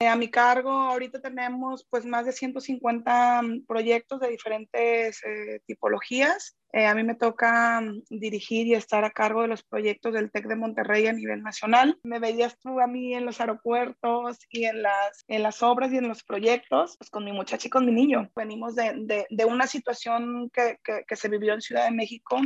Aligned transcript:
Eh, 0.00 0.06
a 0.06 0.14
mi 0.14 0.30
cargo 0.30 0.70
ahorita 0.70 1.20
tenemos 1.20 1.84
pues 1.90 2.04
más 2.06 2.24
de 2.24 2.30
150 2.30 3.42
mm, 3.42 3.66
proyectos 3.66 4.20
de 4.20 4.28
diferentes 4.28 5.20
eh, 5.24 5.60
tipologías. 5.66 6.56
Eh, 6.72 6.86
a 6.86 6.94
mí 6.94 7.02
me 7.02 7.16
toca 7.16 7.80
mm, 7.80 8.02
dirigir 8.08 8.68
y 8.68 8.74
estar 8.74 9.02
a 9.04 9.10
cargo 9.10 9.42
de 9.42 9.48
los 9.48 9.64
proyectos 9.64 10.14
del 10.14 10.30
TEC 10.30 10.46
de 10.46 10.54
Monterrey 10.54 11.08
a 11.08 11.12
nivel 11.12 11.42
nacional. 11.42 11.98
Me 12.04 12.20
veías 12.20 12.56
tú 12.60 12.78
a 12.78 12.86
mí 12.86 13.12
en 13.12 13.26
los 13.26 13.40
aeropuertos 13.40 14.38
y 14.50 14.66
en 14.66 14.82
las, 14.82 15.24
en 15.26 15.42
las 15.42 15.64
obras 15.64 15.92
y 15.92 15.96
en 15.96 16.06
los 16.06 16.22
proyectos, 16.22 16.96
pues 16.96 17.10
con 17.10 17.24
mi 17.24 17.32
muchacha 17.32 17.66
y 17.66 17.70
con 17.70 17.84
mi 17.84 17.90
niño. 17.90 18.30
Venimos 18.36 18.76
de, 18.76 19.26
de, 19.28 19.44
una 19.46 19.66
situación 19.66 20.48
que, 20.50 20.78
que, 20.84 21.16
se 21.16 21.28
vivió 21.28 21.54
en 21.54 21.60
Ciudad 21.60 21.86
de 21.86 21.90
México 21.90 22.36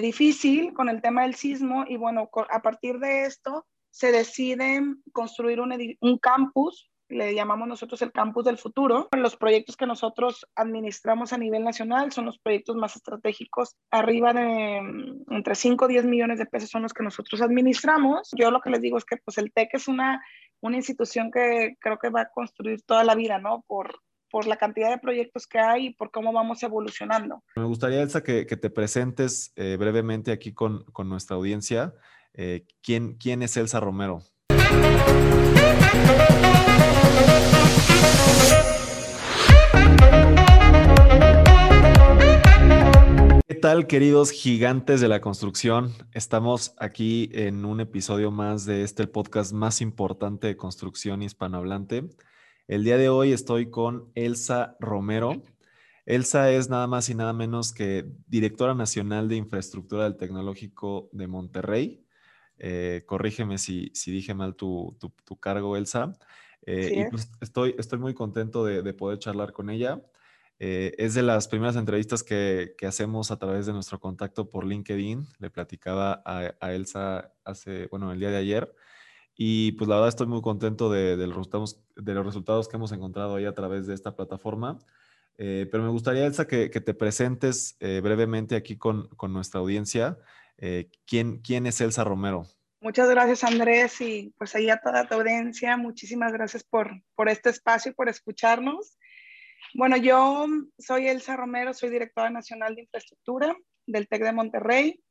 difícil 0.00 0.72
con 0.74 0.88
el 0.88 1.02
tema 1.02 1.22
del 1.22 1.34
sismo 1.34 1.84
y 1.88 1.96
bueno, 1.96 2.30
a 2.50 2.62
partir 2.62 3.00
de 3.00 3.24
esto 3.24 3.66
se 3.90 4.12
decide 4.12 4.80
construir 5.12 5.58
un 5.60 6.18
campus 6.18 6.90
le 7.10 7.34
llamamos 7.34 7.68
nosotros 7.68 8.00
el 8.02 8.12
campus 8.12 8.44
del 8.44 8.58
futuro. 8.58 9.08
Los 9.12 9.36
proyectos 9.36 9.76
que 9.76 9.86
nosotros 9.86 10.46
administramos 10.54 11.32
a 11.32 11.38
nivel 11.38 11.64
nacional 11.64 12.12
son 12.12 12.26
los 12.26 12.38
proyectos 12.38 12.76
más 12.76 12.96
estratégicos, 12.96 13.76
arriba 13.90 14.32
de 14.32 14.80
mm, 14.80 15.34
entre 15.34 15.54
5 15.54 15.84
o 15.84 15.88
10 15.88 16.04
millones 16.04 16.38
de 16.38 16.46
pesos 16.46 16.70
son 16.70 16.82
los 16.82 16.92
que 16.92 17.02
nosotros 17.02 17.42
administramos. 17.42 18.30
Yo 18.36 18.50
lo 18.50 18.60
que 18.60 18.70
les 18.70 18.80
digo 18.80 18.98
es 18.98 19.04
que 19.04 19.16
pues 19.18 19.38
el 19.38 19.52
TEC 19.52 19.74
es 19.74 19.88
una, 19.88 20.24
una 20.60 20.76
institución 20.76 21.30
que 21.30 21.76
creo 21.80 21.98
que 21.98 22.10
va 22.10 22.22
a 22.22 22.30
construir 22.30 22.82
toda 22.82 23.04
la 23.04 23.14
vida, 23.14 23.38
¿no? 23.38 23.64
Por, 23.66 24.00
por 24.30 24.46
la 24.46 24.56
cantidad 24.56 24.90
de 24.90 24.98
proyectos 24.98 25.46
que 25.46 25.58
hay 25.58 25.86
y 25.86 25.94
por 25.94 26.10
cómo 26.10 26.32
vamos 26.32 26.62
evolucionando. 26.62 27.42
Me 27.56 27.64
gustaría, 27.64 28.00
Elsa, 28.02 28.22
que, 28.22 28.44
te 28.44 28.70
presentes 28.70 29.52
eh, 29.56 29.76
brevemente 29.78 30.32
aquí 30.32 30.52
con, 30.52 30.84
con 30.92 31.08
nuestra 31.08 31.36
audiencia. 31.36 31.94
Eh, 32.34 32.64
¿quién, 32.82 33.16
¿Quién 33.16 33.42
es 33.42 33.56
Elsa 33.56 33.80
Romero? 33.80 34.22
Tal, 43.60 43.86
queridos 43.86 44.30
gigantes 44.30 45.02
de 45.02 45.08
la 45.08 45.20
construcción? 45.20 45.92
Estamos 46.14 46.74
aquí 46.78 47.28
en 47.34 47.66
un 47.66 47.80
episodio 47.80 48.30
más 48.30 48.64
de 48.64 48.84
este 48.84 49.02
el 49.02 49.10
podcast 49.10 49.52
más 49.52 49.82
importante 49.82 50.46
de 50.46 50.56
construcción 50.56 51.22
hispanohablante. 51.22 52.08
El 52.68 52.84
día 52.84 52.96
de 52.96 53.10
hoy 53.10 53.32
estoy 53.32 53.68
con 53.68 54.10
Elsa 54.14 54.78
Romero. 54.80 55.42
Elsa 56.06 56.50
es 56.50 56.70
nada 56.70 56.86
más 56.86 57.10
y 57.10 57.14
nada 57.14 57.34
menos 57.34 57.74
que 57.74 58.06
directora 58.26 58.74
nacional 58.74 59.28
de 59.28 59.36
infraestructura 59.36 60.04
del 60.04 60.16
Tecnológico 60.16 61.10
de 61.12 61.26
Monterrey. 61.26 62.06
Eh, 62.56 63.02
corrígeme 63.04 63.58
si, 63.58 63.90
si, 63.92 64.10
dije 64.10 64.32
mal 64.32 64.54
tu, 64.54 64.96
tu, 64.98 65.38
cargo, 65.38 65.76
Elsa. 65.76 66.14
Eh, 66.64 67.04
y 67.04 67.10
pues 67.10 67.30
estoy, 67.42 67.74
estoy 67.78 67.98
muy 67.98 68.14
contento 68.14 68.64
de, 68.64 68.80
de 68.80 68.94
poder 68.94 69.18
charlar 69.18 69.52
con 69.52 69.68
ella. 69.68 70.00
Eh, 70.60 70.94
es 70.98 71.14
de 71.14 71.22
las 71.22 71.48
primeras 71.48 71.74
entrevistas 71.74 72.22
que, 72.22 72.74
que, 72.78 72.86
hacemos 72.86 73.32
a 73.32 73.38
través 73.38 73.66
de 73.66 73.72
nuestro 73.72 73.98
contacto 73.98 74.48
por 74.48 74.64
LinkedIn. 74.64 75.26
Le 75.38 75.50
platicaba 75.50 76.22
a, 76.24 76.72
Elsa 76.72 77.32
hace, 77.44 77.86
bueno, 77.88 78.12
el 78.12 78.20
día 78.20 78.30
de 78.30 78.36
ayer. 78.36 78.72
Y 79.34 79.72
pues 79.72 79.88
la 79.88 79.96
verdad 79.96 80.10
estoy 80.10 80.28
muy 80.28 80.42
contento 80.42 80.90
de, 80.90 81.16
los, 81.26 81.36
resultados, 81.36 82.68
que 82.68 82.76
hemos 82.76 82.92
encontrado 82.92 83.36
ahí 83.36 83.46
a 83.46 83.54
través 83.54 83.86
de 83.88 83.94
esta 83.94 84.14
plataforma. 84.14 84.78
pero 85.36 85.82
me 85.82 85.88
gustaría, 85.88 86.26
Elsa, 86.26 86.46
que, 86.46 86.70
que 86.70 86.80
te 86.80 86.94
presentes 86.94 87.76
brevemente 87.80 88.54
aquí 88.54 88.76
con, 88.76 89.08
con 89.16 89.32
nuestra 89.32 89.60
audiencia. 89.60 90.18
Eh, 90.60 90.90
¿quién, 91.06 91.38
¿Quién 91.38 91.66
es 91.66 91.80
Elsa 91.80 92.04
Romero? 92.04 92.46
Muchas 92.82 93.08
gracias 93.08 93.44
Andrés 93.44 94.00
y 94.00 94.34
pues 94.38 94.54
ahí 94.54 94.70
a 94.70 94.80
toda 94.80 95.06
tu 95.06 95.14
audiencia, 95.14 95.76
muchísimas 95.76 96.32
gracias 96.32 96.64
por, 96.64 96.90
por 97.14 97.28
este 97.28 97.50
espacio 97.50 97.92
y 97.92 97.94
por 97.94 98.08
escucharnos. 98.08 98.96
Bueno, 99.74 99.96
yo 99.96 100.46
soy 100.78 101.08
Elsa 101.08 101.36
Romero, 101.36 101.74
soy 101.74 101.90
directora 101.90 102.30
nacional 102.30 102.74
de 102.74 102.82
infraestructura 102.82 103.56
del 103.86 104.08
TEC 104.08 104.22
de 104.22 104.32
Monterrey. 104.32 105.02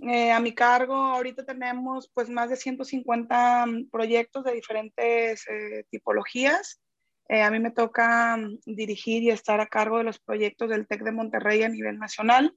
Eh, 0.00 0.32
a 0.32 0.40
mi 0.40 0.54
cargo 0.54 0.94
ahorita 0.94 1.44
tenemos 1.44 2.10
pues 2.12 2.28
más 2.28 2.50
de 2.50 2.56
150 2.56 3.66
proyectos 3.90 4.44
de 4.44 4.52
diferentes 4.52 5.46
eh, 5.48 5.84
tipologías. 5.90 6.80
Eh, 7.28 7.42
a 7.42 7.50
mí 7.50 7.58
me 7.58 7.70
toca 7.70 8.38
dirigir 8.64 9.22
y 9.22 9.30
estar 9.30 9.60
a 9.60 9.66
cargo 9.66 9.98
de 9.98 10.04
los 10.04 10.18
proyectos 10.18 10.70
del 10.70 10.86
TEC 10.86 11.02
de 11.02 11.12
Monterrey 11.12 11.62
a 11.62 11.68
nivel 11.68 11.98
nacional 11.98 12.56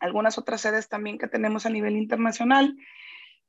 algunas 0.00 0.38
otras 0.38 0.60
sedes 0.60 0.88
también 0.88 1.18
que 1.18 1.28
tenemos 1.28 1.66
a 1.66 1.70
nivel 1.70 1.96
internacional. 1.96 2.76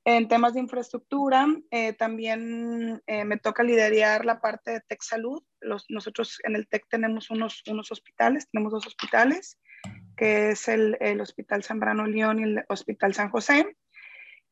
En 0.04 0.28
temas 0.28 0.56
de 0.56 0.62
infraestructura, 0.62 1.46
eh, 1.70 1.94
también 1.94 3.02
eh, 3.06 3.24
me 3.24 3.38
toca 3.38 3.62
liderar 3.62 4.26
la 4.26 4.42
parte 4.42 4.72
de 4.72 4.82
Tech 4.82 5.02
Salud. 5.04 5.44
Los, 5.60 5.86
nosotros 5.90 6.40
en 6.44 6.56
el 6.56 6.68
Tech 6.68 6.86
tenemos 6.90 7.30
unos, 7.30 7.62
unos 7.68 7.92
hospitales, 7.92 8.50
tenemos 8.52 8.72
dos 8.72 8.88
hospitales, 8.88 9.60
que 10.18 10.52
es 10.52 10.68
el, 10.68 10.98
el 11.00 11.22
Hospital 11.22 11.64
Zambrano 11.64 12.08
León 12.08 12.40
y 12.40 12.44
el 12.44 12.66
Hospital 12.68 13.14
San 13.14 13.30
José. 13.30 13.78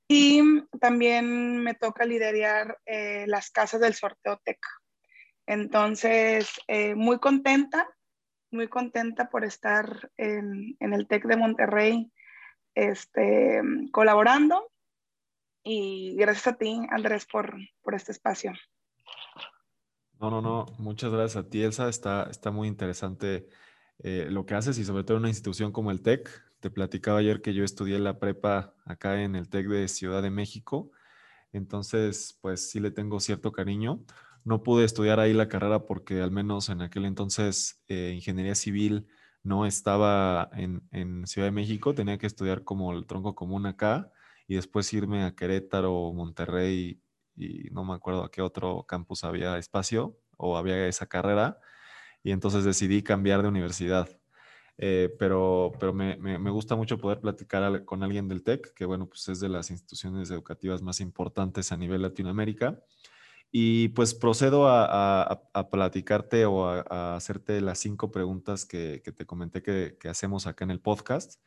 Y 0.07 0.41
también 0.79 1.57
me 1.63 1.73
toca 1.73 2.05
liderar 2.05 2.77
eh, 2.85 3.25
las 3.27 3.49
casas 3.49 3.81
del 3.81 3.95
sorteo 3.95 4.39
Tech. 4.43 4.59
Entonces, 5.47 6.47
muy 6.95 7.17
contenta 7.17 7.87
muy 8.51 8.67
contenta 8.67 9.29
por 9.29 9.45
estar 9.45 10.09
en, 10.17 10.75
en 10.79 10.93
el 10.93 11.07
TEC 11.07 11.25
de 11.25 11.37
Monterrey 11.37 12.11
este, 12.75 13.61
colaborando 13.91 14.71
y 15.64 16.16
gracias 16.16 16.47
a 16.47 16.58
ti, 16.58 16.80
Andrés, 16.90 17.25
por, 17.25 17.56
por 17.81 17.96
este 17.96 18.12
espacio. 18.12 18.53
No, 20.20 20.30
no, 20.30 20.42
no, 20.42 20.66
muchas 20.78 21.12
gracias 21.12 21.46
a 21.46 21.50
ti, 21.50 21.62
Elsa. 21.62 21.88
Está, 21.88 22.28
está 22.30 22.52
muy 22.52 22.68
interesante 22.68 23.47
eh, 24.00 24.28
lo 24.30 24.46
que 24.46 24.56
haces 24.56 24.78
y 24.78 24.84
sobre 24.84 25.03
todo 25.03 25.18
en 25.18 25.22
una 25.22 25.30
institución 25.30 25.72
como 25.72 25.92
el 25.92 26.02
TEC. 26.02 26.30
Te 26.59 26.70
platicaba 26.70 27.20
ayer 27.20 27.42
que 27.42 27.53
yo 27.53 27.64
estudié 27.64 28.00
la 28.00 28.20
prepa 28.20 28.74
acá 28.86 29.22
en 29.22 29.36
el 29.36 29.50
TEC 29.50 29.68
de 29.68 29.88
Ciudad 29.88 30.22
de 30.22 30.30
México. 30.30 30.92
Entonces, 31.53 32.38
pues 32.41 32.70
sí 32.70 32.80
le 32.80 32.91
tengo 32.91 33.20
cierto 33.20 33.52
cariño. 33.52 34.03
No 34.44 34.62
pude 34.62 34.86
estudiar 34.86 35.20
ahí 35.20 35.34
la 35.34 35.47
carrera 35.47 35.86
porque 35.86 36.22
al 36.22 36.31
menos 36.31 36.70
en 36.70 36.81
aquel 36.81 37.06
entonces 37.06 37.81
eh, 37.88 38.12
ingeniería 38.16 38.56
civil 38.56 39.08
no 39.44 39.66
estaba 39.66 40.50
en, 40.53 40.81
en, 40.91 41.26
Ciudad 41.28 41.47
de 41.47 41.52
México, 41.52 41.96
tenía 41.96 42.18
que 42.18 42.28
estudiar 42.28 42.64
como 42.66 42.91
el 42.91 43.06
tronco 43.06 43.36
común 43.36 43.66
acá 43.66 44.12
y 44.49 44.55
después 44.55 44.91
irme 44.93 45.23
a 45.23 45.35
Querétaro, 45.35 46.11
Monterrey 46.11 46.99
y 47.37 47.69
no 47.71 47.85
me 47.85 47.93
acuerdo 47.93 48.23
a 48.23 48.31
qué 48.31 48.41
otro 48.41 48.83
campus 48.87 49.23
había 49.23 49.57
espacio 49.59 50.17
o 50.37 50.57
había 50.57 50.87
esa 50.87 51.05
carrera 51.05 51.59
y 52.23 52.31
entonces 52.31 52.65
decidí 52.65 53.03
cambiar 53.03 53.43
de 53.43 53.47
universidad. 53.47 54.09
Eh, 54.81 55.13
pero 55.19 55.71
pero 55.79 55.93
me, 55.93 56.17
me, 56.17 56.49
gusta 56.49 56.75
mucho 56.75 56.97
poder 56.97 57.19
platicar 57.19 57.85
con 57.85 58.01
alguien 58.01 58.27
del 58.27 58.43
TEC, 58.43 58.73
que 58.73 58.85
bueno, 58.85 59.07
pues 59.07 59.27
es 59.27 59.39
de 59.39 59.49
las 59.49 59.69
instituciones 59.71 60.31
educativas 60.31 60.81
más 60.81 60.99
importantes 60.99 61.71
a 61.71 61.77
nivel 61.77 62.01
Latinoamérica. 62.01 62.81
Y 63.51 63.89
pues 63.89 64.13
procedo 64.13 64.67
a, 64.67 65.41
platicarte 65.71 66.45
o 66.45 66.66
a, 66.67 67.16
hacerte 67.16 67.61
las 67.61 67.79
cinco 67.79 68.11
preguntas 68.11 68.66
que, 68.66 68.99
te 68.99 69.25
comenté 69.25 69.61
que, 69.61 70.09
hacemos 70.09 70.47
acá 70.47 70.66
en 70.66 70.71
el 70.71 70.79
podcast. 70.79 71.39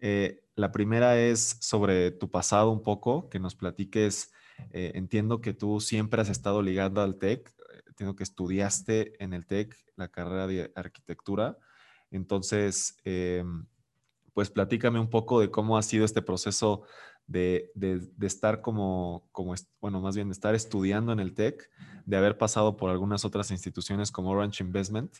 Eh, 0.00 0.42
la 0.54 0.72
primera 0.72 1.18
es 1.18 1.58
sobre 1.60 2.10
tu 2.10 2.30
pasado 2.30 2.70
un 2.70 2.82
poco, 2.82 3.28
que 3.28 3.38
nos 3.38 3.54
platiques. 3.54 4.32
Eh, 4.70 4.92
entiendo 4.94 5.40
que 5.40 5.52
tú 5.52 5.80
siempre 5.80 6.20
has 6.22 6.28
estado 6.28 6.62
ligado 6.62 7.02
al 7.02 7.18
TEC, 7.18 7.54
entiendo 7.86 8.16
que 8.16 8.24
estudiaste 8.24 9.22
en 9.22 9.32
el 9.34 9.46
TEC 9.46 9.76
la 9.96 10.08
carrera 10.08 10.46
de 10.46 10.72
arquitectura. 10.74 11.58
Entonces, 12.10 12.96
em, 13.04 13.66
pues 14.32 14.50
platícame 14.50 15.00
un 15.00 15.08
poco 15.08 15.40
de 15.40 15.50
cómo 15.50 15.78
ha 15.78 15.82
sido 15.82 16.04
este 16.04 16.22
proceso 16.22 16.82
de, 17.26 17.72
estar 18.20 18.60
como, 18.60 19.28
como, 19.32 19.54
bueno, 19.80 20.00
más 20.00 20.14
bien 20.14 20.28
de 20.28 20.32
estar 20.32 20.54
estudiando 20.54 21.12
en 21.12 21.20
el 21.20 21.34
TEC, 21.34 21.70
de 22.04 22.16
haber 22.16 22.38
pasado 22.38 22.76
por 22.76 22.90
algunas 22.90 23.24
otras 23.24 23.50
instituciones 23.50 24.12
como 24.12 24.30
Orange 24.30 24.62
Investment. 24.62 25.16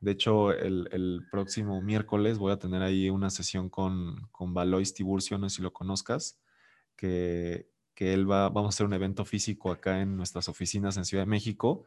De 0.00 0.12
hecho, 0.12 0.52
el, 0.52 1.26
próximo 1.30 1.82
miércoles 1.82 2.38
voy 2.38 2.52
a 2.52 2.58
tener 2.58 2.82
ahí 2.82 3.10
una 3.10 3.30
sesión 3.30 3.68
con, 3.68 4.28
con 4.32 4.54
Valois 4.54 4.94
Tiburcio, 4.94 5.38
no 5.38 5.48
sé 5.48 5.56
si 5.56 5.62
lo 5.62 5.72
conozcas, 5.72 6.40
que, 6.96 7.68
que 7.94 8.14
él 8.14 8.30
va, 8.30 8.48
vamos 8.48 8.68
a 8.68 8.74
hacer 8.74 8.86
un 8.86 8.94
evento 8.94 9.24
físico 9.26 9.70
acá 9.70 10.00
en 10.00 10.16
nuestras 10.16 10.48
oficinas 10.48 10.96
en 10.96 11.04
Ciudad 11.04 11.24
de 11.24 11.30
México 11.30 11.84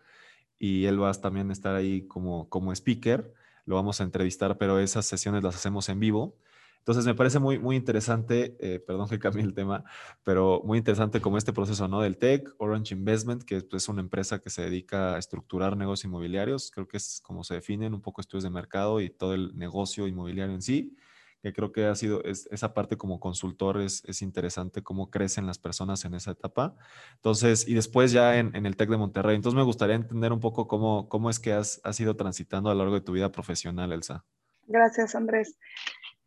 y 0.60 0.86
él 0.86 1.02
va 1.02 1.10
a 1.10 1.14
también 1.14 1.52
estar 1.52 1.76
ahí 1.76 2.08
como, 2.08 2.48
como 2.50 2.72
speaker. 2.72 3.34
Lo 3.66 3.76
vamos 3.76 4.00
a 4.00 4.04
entrevistar, 4.04 4.58
pero 4.58 4.80
esas 4.80 5.06
sesiones 5.06 5.44
las 5.44 5.56
hacemos 5.56 5.90
en 5.90 6.00
vivo. 6.00 6.38
Entonces 6.84 7.06
me 7.06 7.16
parece 7.16 7.40
muy, 7.40 7.60
muy 7.60 7.78
interesante, 7.78 8.58
eh, 8.60 8.78
perdón 8.78 9.08
que 9.08 9.18
cambie 9.18 9.42
el 9.42 9.54
tema, 9.54 9.86
pero 10.22 10.62
muy 10.66 10.78
interesante 10.78 11.22
como 11.22 11.38
este 11.38 11.54
proceso, 11.54 11.88
¿no? 11.88 12.02
Del 12.02 12.18
TEC, 12.18 12.54
Orange 12.58 12.94
Investment, 12.94 13.44
que 13.44 13.66
es 13.72 13.88
una 13.88 14.02
empresa 14.02 14.40
que 14.40 14.50
se 14.50 14.64
dedica 14.64 15.16
a 15.16 15.18
estructurar 15.18 15.78
negocios 15.78 16.10
inmobiliarios, 16.10 16.72
creo 16.72 16.86
que 16.86 16.98
es 16.98 17.22
como 17.22 17.46
se 17.46 17.54
definen 17.54 17.94
un 17.94 18.02
poco 18.02 18.20
estudios 18.20 18.44
de 18.44 18.50
mercado 18.50 19.00
y 19.00 19.10
todo 19.10 19.34
el 19.34 19.58
negocio 19.58 20.08
inmobiliario 20.08 20.54
en 20.54 20.62
sí, 20.62 20.98
que 21.42 21.54
creo 21.54 21.72
que 21.72 21.86
ha 21.86 21.96
sido, 21.96 22.22
esa 22.26 22.74
parte 22.74 22.98
como 22.98 23.22
consultor 23.22 23.80
es, 23.80 24.04
es, 24.04 24.22
interesante, 24.22 24.84
cómo 24.84 25.10
crecen 25.10 25.46
las 25.46 25.60
personas 25.60 26.04
en 26.04 26.16
esa 26.16 26.32
etapa. 26.32 26.76
Entonces, 27.16 27.66
y 27.66 27.76
después 27.76 28.12
ya 28.12 28.38
en, 28.40 28.54
en, 28.58 28.66
el 28.66 28.76
TEC 28.76 28.90
de 28.90 28.98
Monterrey. 28.98 29.38
Entonces, 29.38 29.58
me 29.58 29.64
gustaría 29.64 29.96
entender 29.96 30.34
un 30.34 30.42
poco 30.42 30.68
cómo, 30.68 31.08
cómo 31.08 31.30
es 31.30 31.40
que 31.40 31.54
has, 31.54 31.80
has 31.86 31.98
ido 32.00 32.16
transitando 32.18 32.70
a 32.70 32.74
lo 32.74 32.80
largo 32.80 32.96
de 32.96 33.02
tu 33.02 33.14
vida 33.14 33.32
profesional, 33.32 33.92
Elsa. 33.94 34.26
Gracias, 34.68 35.16
Andrés. 35.16 35.58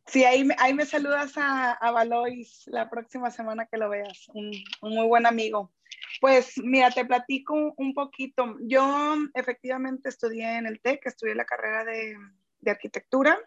Sí, 0.07 0.25
ahí, 0.25 0.49
ahí 0.59 0.73
me 0.73 0.87
saludas 0.87 1.37
a, 1.37 1.73
a 1.73 1.91
Valois 1.91 2.63
la 2.67 2.89
próxima 2.89 3.31
semana 3.31 3.67
que 3.67 3.77
lo 3.77 3.89
veas, 3.89 4.29
un, 4.35 4.53
un 4.83 4.95
muy 4.95 5.07
buen 5.07 5.27
amigo. 5.27 5.73
Pues 6.21 6.59
mira, 6.59 6.91
te 6.91 7.05
platico 7.05 7.75
un 7.77 7.93
poquito. 7.93 8.57
Yo 8.61 9.17
efectivamente 9.35 10.09
estudié 10.09 10.59
en 10.59 10.67
el 10.67 10.81
TEC, 10.81 11.07
estudié 11.07 11.35
la 11.35 11.45
carrera 11.45 11.85
de, 11.85 12.17
de 12.61 12.71
arquitectura. 12.71 13.39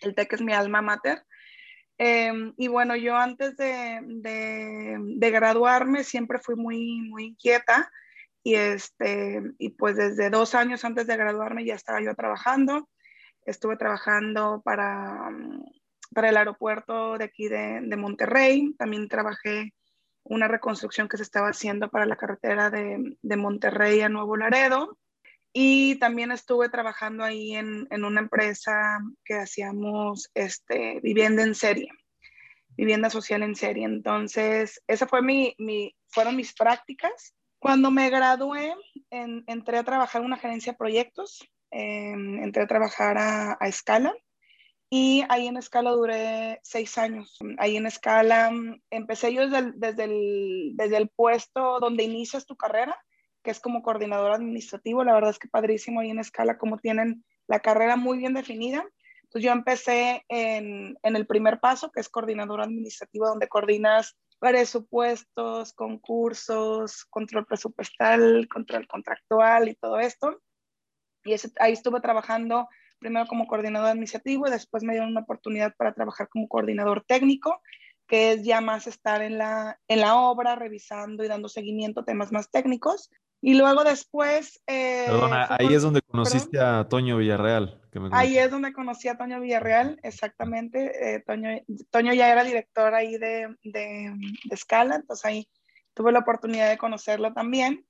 El 0.00 0.14
TEC 0.14 0.34
es 0.34 0.42
mi 0.42 0.52
alma 0.52 0.82
mater. 0.82 1.24
Eh, 1.98 2.52
y 2.56 2.68
bueno, 2.68 2.96
yo 2.96 3.16
antes 3.16 3.56
de, 3.56 4.00
de, 4.02 4.98
de, 5.00 5.30
graduarme 5.30 6.04
siempre 6.04 6.38
fui 6.38 6.54
muy, 6.54 7.00
muy 7.02 7.24
inquieta 7.24 7.90
y, 8.42 8.54
este, 8.54 9.42
y 9.58 9.70
pues 9.70 9.96
desde 9.96 10.28
dos 10.28 10.54
años 10.54 10.84
antes 10.84 11.06
de 11.06 11.16
graduarme 11.16 11.64
ya 11.64 11.74
estaba 11.74 12.02
yo 12.02 12.14
trabajando. 12.14 12.88
Estuve 13.46 13.76
trabajando 13.76 14.60
para, 14.64 15.30
para 16.12 16.28
el 16.28 16.36
aeropuerto 16.36 17.16
de 17.16 17.24
aquí 17.24 17.48
de, 17.48 17.80
de 17.82 17.96
Monterrey. 17.96 18.74
También 18.76 19.08
trabajé 19.08 19.72
una 20.24 20.48
reconstrucción 20.48 21.08
que 21.08 21.16
se 21.16 21.22
estaba 21.22 21.48
haciendo 21.48 21.88
para 21.88 22.06
la 22.06 22.16
carretera 22.16 22.70
de, 22.70 23.16
de 23.22 23.36
Monterrey 23.36 24.00
a 24.00 24.08
Nuevo 24.08 24.36
Laredo. 24.36 24.98
Y 25.52 25.98
también 25.98 26.32
estuve 26.32 26.68
trabajando 26.68 27.24
ahí 27.24 27.54
en, 27.54 27.86
en, 27.90 28.04
una 28.04 28.20
empresa 28.20 28.98
que 29.24 29.34
hacíamos 29.34 30.30
este, 30.34 31.00
vivienda 31.00 31.42
en 31.42 31.54
serie, 31.54 31.88
vivienda 32.76 33.08
social 33.08 33.42
en 33.42 33.54
serie. 33.54 33.84
Entonces, 33.84 34.82
esa 34.86 35.06
fue 35.06 35.22
mi, 35.22 35.54
mi 35.56 35.96
fueron 36.08 36.36
mis 36.36 36.52
prácticas. 36.52 37.34
Cuando 37.58 37.90
me 37.90 38.10
gradué, 38.10 38.74
en, 39.08 39.44
entré 39.46 39.78
a 39.78 39.84
trabajar 39.84 40.20
en 40.20 40.26
una 40.26 40.36
gerencia 40.36 40.72
de 40.72 40.78
proyectos, 40.78 41.48
eh, 41.76 42.12
entré 42.42 42.62
a 42.62 42.66
trabajar 42.66 43.18
a, 43.18 43.52
a 43.52 43.68
y 44.88 45.24
ahí 45.28 45.48
en 45.48 45.56
Escala 45.56 45.90
duré 45.90 46.60
seis 46.62 46.96
años. 46.96 47.38
Ahí 47.58 47.76
en 47.76 47.86
Escala 47.86 48.52
empecé 48.90 49.34
yo 49.34 49.42
desde 49.42 49.58
el, 49.58 49.72
desde 49.76 50.04
el, 50.04 50.72
desde 50.74 50.96
el 50.96 51.08
puesto 51.08 51.80
donde 51.80 52.04
inicias 52.04 52.46
tu 52.46 52.56
carrera, 52.56 52.96
que 53.42 53.50
es 53.50 53.58
como 53.58 53.82
coordinador 53.82 54.32
administrativo. 54.32 55.02
La 55.02 55.14
verdad 55.14 55.30
es 55.30 55.38
que 55.38 55.48
padrísimo 55.48 56.00
ahí 56.00 56.10
en 56.10 56.20
Escala, 56.20 56.56
como 56.56 56.78
tienen 56.78 57.24
la 57.48 57.60
carrera 57.60 57.96
muy 57.96 58.18
bien 58.18 58.34
definida. 58.34 58.86
Entonces 59.24 59.44
yo 59.44 59.50
empecé 59.50 60.24
en, 60.28 60.96
en 61.02 61.16
el 61.16 61.26
primer 61.26 61.58
paso, 61.58 61.90
que 61.90 62.00
es 62.00 62.08
coordinador 62.08 62.60
administrativo, 62.60 63.26
donde 63.26 63.48
coordinas 63.48 64.16
presupuestos, 64.38 65.72
concursos, 65.72 67.04
control 67.06 67.44
presupuestal, 67.44 68.46
control 68.48 68.86
contractual 68.86 69.68
y 69.68 69.74
todo 69.74 69.98
esto. 69.98 70.40
Y 71.26 71.34
ese, 71.34 71.50
ahí 71.58 71.72
estuve 71.72 72.00
trabajando 72.00 72.68
primero 72.98 73.26
como 73.26 73.46
coordinador 73.46 73.90
administrativo 73.90 74.46
y 74.46 74.50
después 74.50 74.82
me 74.82 74.92
dieron 74.94 75.10
una 75.10 75.20
oportunidad 75.20 75.74
para 75.76 75.92
trabajar 75.92 76.28
como 76.28 76.48
coordinador 76.48 77.04
técnico, 77.06 77.60
que 78.06 78.32
es 78.32 78.42
ya 78.42 78.60
más 78.60 78.86
estar 78.86 79.20
en 79.20 79.36
la, 79.36 79.78
en 79.88 80.00
la 80.00 80.16
obra, 80.16 80.56
revisando 80.56 81.24
y 81.24 81.28
dando 81.28 81.48
seguimiento 81.48 82.00
a 82.00 82.04
temas 82.04 82.32
más 82.32 82.50
técnicos. 82.50 83.10
Y 83.42 83.54
luego 83.54 83.84
después... 83.84 84.62
Eh, 84.66 85.04
Perdona, 85.06 85.46
ahí 85.50 85.74
es 85.74 85.82
donde 85.82 86.00
conociste 86.02 86.56
¿Perdón? 86.56 86.74
a 86.74 86.88
Toño 86.88 87.16
Villarreal. 87.18 87.82
Que 87.92 88.00
me 88.00 88.08
ahí 88.12 88.38
es 88.38 88.50
donde 88.50 88.72
conocí 88.72 89.08
a 89.08 89.18
Toño 89.18 89.40
Villarreal, 89.40 90.00
exactamente. 90.02 91.16
Eh, 91.16 91.22
Toño, 91.26 91.50
Toño 91.90 92.14
ya 92.14 92.32
era 92.32 92.44
director 92.44 92.94
ahí 92.94 93.18
de, 93.18 93.54
de, 93.62 94.14
de 94.14 94.54
Escala, 94.54 94.96
entonces 94.96 95.24
ahí 95.26 95.48
tuve 95.94 96.12
la 96.12 96.20
oportunidad 96.20 96.70
de 96.70 96.78
conocerlo 96.78 97.34
también. 97.34 97.84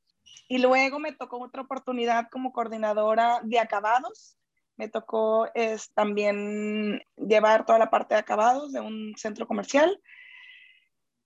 Y 0.48 0.58
luego 0.58 0.98
me 0.98 1.12
tocó 1.12 1.40
otra 1.40 1.62
oportunidad 1.62 2.28
como 2.30 2.52
coordinadora 2.52 3.40
de 3.42 3.58
acabados 3.58 4.36
me 4.76 4.88
tocó 4.88 5.48
es 5.54 5.90
también 5.92 7.02
llevar 7.16 7.64
toda 7.64 7.78
la 7.78 7.90
parte 7.90 8.14
de 8.14 8.20
acabados 8.20 8.72
de 8.72 8.80
un 8.80 9.14
centro 9.16 9.46
comercial. 9.46 10.00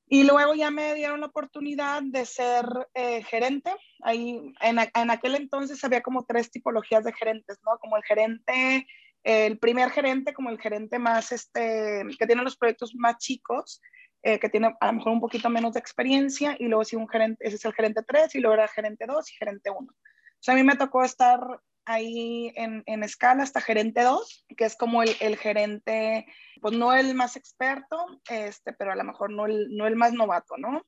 Y 0.06 0.25
luego 0.25 0.55
ya 0.55 0.70
me 0.70 0.94
dieron 0.94 1.20
la 1.20 1.26
oportunidad 1.26 2.02
de 2.02 2.26
ser 2.26 2.64
eh, 2.94 3.23
gerente. 3.23 3.73
Ahí, 4.02 4.41
en, 4.61 4.79
en, 4.79 5.11
aquel 5.11 5.37
entonces 5.37 5.82
había 5.85 6.00
como 6.00 6.25
tres 6.25 6.50
tipologías 6.50 7.05
de 7.05 7.12
gerentes, 7.12 7.58
¿no? 7.64 7.79
Como 7.79 7.97
el 7.97 8.02
gerente, 8.02 8.87
el 9.23 9.58
primer 9.58 9.91
gerente, 9.91 10.32
como 10.32 10.50
el 10.50 10.61
gerente 10.61 10.99
más, 10.99 11.31
este, 11.31 12.02
que 12.19 12.26
tiene 12.26 12.43
los 12.43 12.56
proyectos 12.56 12.93
más 12.97 13.19
chicos, 13.19 13.81
eh, 14.22 14.38
que 14.38 14.49
tiene 14.49 14.75
a 14.81 14.87
lo 14.87 14.93
mejor 14.94 15.12
un 15.12 15.20
poquito 15.20 15.49
menos 15.49 15.75
de 15.75 15.81
experiencia, 15.81 16.56
y 16.58 16.67
luego 16.67 16.84
sí 16.84 16.96
un 16.96 17.08
gerente, 17.08 17.46
ese 17.46 17.56
es 17.56 17.64
el 17.64 17.72
gerente 17.72 18.02
3, 18.06 18.34
y 18.34 18.40
luego 18.40 18.55
era 18.55 18.69
gerente 18.69 19.06
2 19.06 19.31
y 19.31 19.34
gerente 19.34 19.70
1. 19.70 19.78
O 19.81 19.94
sea, 20.38 20.55
a 20.55 20.56
mí 20.56 20.62
me 20.62 20.76
tocó 20.76 21.05
estar 21.05 21.40
ahí 21.84 22.52
en, 22.56 22.82
en 22.87 23.02
escala 23.02 23.43
hasta 23.43 23.61
gerente 23.61 24.02
2, 24.02 24.46
que 24.56 24.64
es 24.64 24.76
como 24.76 25.02
el, 25.02 25.17
el, 25.20 25.37
gerente, 25.37 26.26
pues 26.61 26.76
no 26.76 26.93
el 26.93 27.14
más 27.14 27.37
experto, 27.37 27.96
este, 28.28 28.72
pero 28.72 28.93
a 28.93 28.96
lo 28.96 29.05
mejor 29.05 29.31
no 29.31 29.46
el, 29.46 29.69
no 29.76 29.87
el 29.87 29.96
más 29.96 30.12
novato, 30.12 30.56
¿no? 30.56 30.87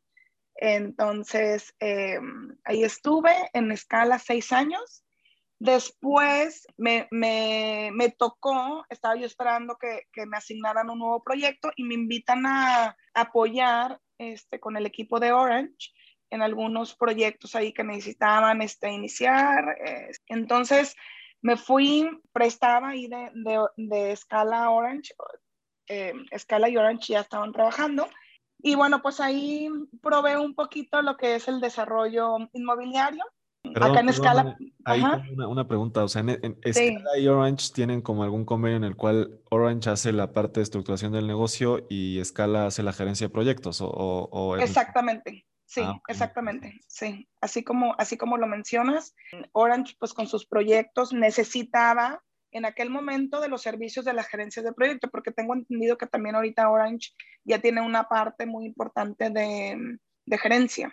Entonces, 0.55 1.75
eh, 1.81 2.19
ahí 2.64 2.85
estuve 2.85 3.35
en 3.52 3.73
escala 3.73 4.19
seis 4.19 4.52
años. 4.52 5.05
Después 5.62 6.67
me, 6.76 7.06
me, 7.12 8.11
tocó, 8.19 8.85
estaba 8.91 9.14
yo 9.14 9.26
esperando 9.26 9.76
que, 9.76 10.09
que, 10.12 10.26
me 10.26 10.37
asignaran 10.37 10.91
un 10.91 10.99
nuevo 10.99 11.23
proyecto 11.23 11.70
y 11.76 11.85
me 11.85 11.94
invitan 11.94 12.44
a 12.47 12.97
apoyar 13.14 14.00
este, 14.19 14.59
con 14.59 14.76
el 14.76 14.87
equipo 14.87 15.20
de 15.20 15.31
Orange 15.31 15.93
en 16.31 16.43
algunos 16.43 16.97
proyectos 16.97 17.55
ahí 17.55 17.73
que 17.73 17.85
necesitaban 17.85 18.61
este, 18.61 18.91
iniciar. 18.91 19.76
Entonces 20.26 20.97
me 21.43 21.56
fui, 21.56 22.11
prestaba 22.32 22.88
ahí 22.88 23.06
de, 23.06 23.31
de, 23.32 23.64
de 23.76 24.17
Scala 24.17 24.69
Orange, 24.69 25.14
eh, 25.87 26.12
y 26.12 26.76
Orange 26.76 27.12
ya 27.12 27.20
estaban 27.20 27.53
trabajando. 27.53 28.09
Y 28.59 28.75
bueno, 28.75 29.00
pues 29.00 29.20
ahí 29.20 29.69
probé 30.00 30.37
un 30.37 30.56
poquito 30.56 31.03
lo 31.03 31.17
que 31.17 31.37
es 31.37 31.47
el 31.47 31.61
desarrollo 31.61 32.37
inmobiliario. 32.53 33.25
Perdón, 33.73 33.91
Acá 33.91 34.01
en 34.01 34.13
Scala. 34.13 34.57
Hay 34.85 35.01
una, 35.01 35.49
una, 35.49 35.69
pregunta, 35.69 36.05
o 36.05 36.09
sea, 36.09 36.21
en, 36.21 36.31
en 36.31 36.57
Scala 36.75 37.11
sí. 37.15 37.21
y 37.21 37.29
Orange 37.29 37.73
tienen 37.73 38.03
como 38.03 38.23
algún 38.25 38.45
convenio 38.45 38.77
en 38.77 38.85
el 38.85 38.97
cual 38.97 39.41
Orange 39.51 39.91
hace 39.91 40.13
la 40.13 40.33
parte 40.33 40.61
de 40.61 40.65
estructuración 40.65 41.13
del 41.13 41.27
negocio 41.27 41.87
y 41.89 42.21
Scala 42.25 42.67
hace 42.67 42.83
la 42.83 42.93
gerencia 42.93 43.29
de 43.29 43.33
proyectos, 43.33 43.81
o, 43.81 43.89
o, 43.89 44.29
o 44.31 44.57
Exactamente. 44.57 45.47
Sí, 45.65 45.81
ah, 45.81 45.93
okay. 45.93 46.13
exactamente, 46.13 46.81
sí. 46.87 47.27
Así 47.41 47.65
como, 47.65 47.95
así 47.97 48.19
como 48.19 48.37
lo 48.37 48.47
mencionas, 48.47 49.15
Orange 49.53 49.97
pues 49.99 50.13
con 50.13 50.27
sus 50.27 50.45
proyectos 50.45 51.15
necesitaba 51.15 52.23
en 52.50 52.67
aquel 52.67 52.91
momento 52.91 53.41
de 53.41 53.49
los 53.49 53.62
servicios 53.62 54.05
de 54.05 54.12
las 54.12 54.29
gerencias 54.29 54.64
de 54.67 54.75
proyecto, 54.75 55.09
porque 55.09 55.33
tengo 55.33 55.55
entendido 55.55 55.97
que 55.97 56.07
también 56.07 56.35
ahorita 56.35 56.69
Orange 56.69 57.12
ya 57.45 57.59
tiene 57.61 57.81
una 57.81 58.05
parte 58.05 58.45
muy 58.45 58.67
importante 58.67 59.31
de, 59.31 59.99
de 60.26 60.38
gerencia. 60.38 60.93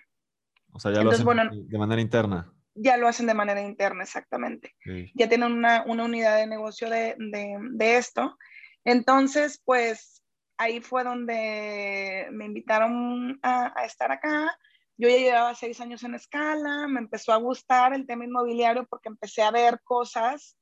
O 0.72 0.80
sea, 0.80 0.92
ya 0.92 1.02
Entonces, 1.02 1.26
lo 1.26 1.32
hacen 1.32 1.50
bueno, 1.50 1.68
de 1.68 1.78
manera 1.78 2.02
interna. 2.02 2.54
Ya 2.82 2.98
lo 2.98 3.08
hacen 3.08 3.28
de 3.28 3.34
manera 3.34 3.62
interna, 3.62 4.04
exactamente. 4.04 4.76
Sí. 4.84 5.12
Ya 5.16 5.28
tienen 5.28 5.52
una, 5.52 5.84
una, 5.86 6.06
unidad 6.06 6.38
de 6.38 6.48
negocio 6.48 6.90
de, 6.90 7.16
de, 7.18 7.58
de 7.72 7.98
esto. 7.98 8.38
Entonces, 8.86 9.62
pues 9.66 10.24
ahí 10.58 10.80
fue 10.80 11.04
donde 11.04 12.28
me 12.32 12.46
invitaron 12.46 13.40
a, 13.42 13.74
a 13.80 13.86
estar 13.86 14.12
acá 14.12 14.58
yo 15.00 15.08
ya 15.08 15.16
llevaba 15.16 15.56
seis 15.56 15.80
años 15.80 16.04
en 16.04 16.14
escala, 16.14 16.86
me 16.90 17.00
empezó 17.00 17.32
a 17.32 17.38
gustar 17.38 17.94
el 17.94 18.06
tema 18.06 18.26
inmobiliario 18.26 18.86
porque 18.86 19.08
empecé 19.08 19.42
a 19.42 19.50
ver 19.50 19.80
cosas 19.82 20.58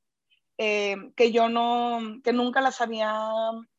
eh, 0.60 0.96
que 1.16 1.32
yo 1.32 1.50
no, 1.50 2.22
que 2.24 2.34
nunca 2.34 2.62
las 2.62 2.80
había 2.80 3.12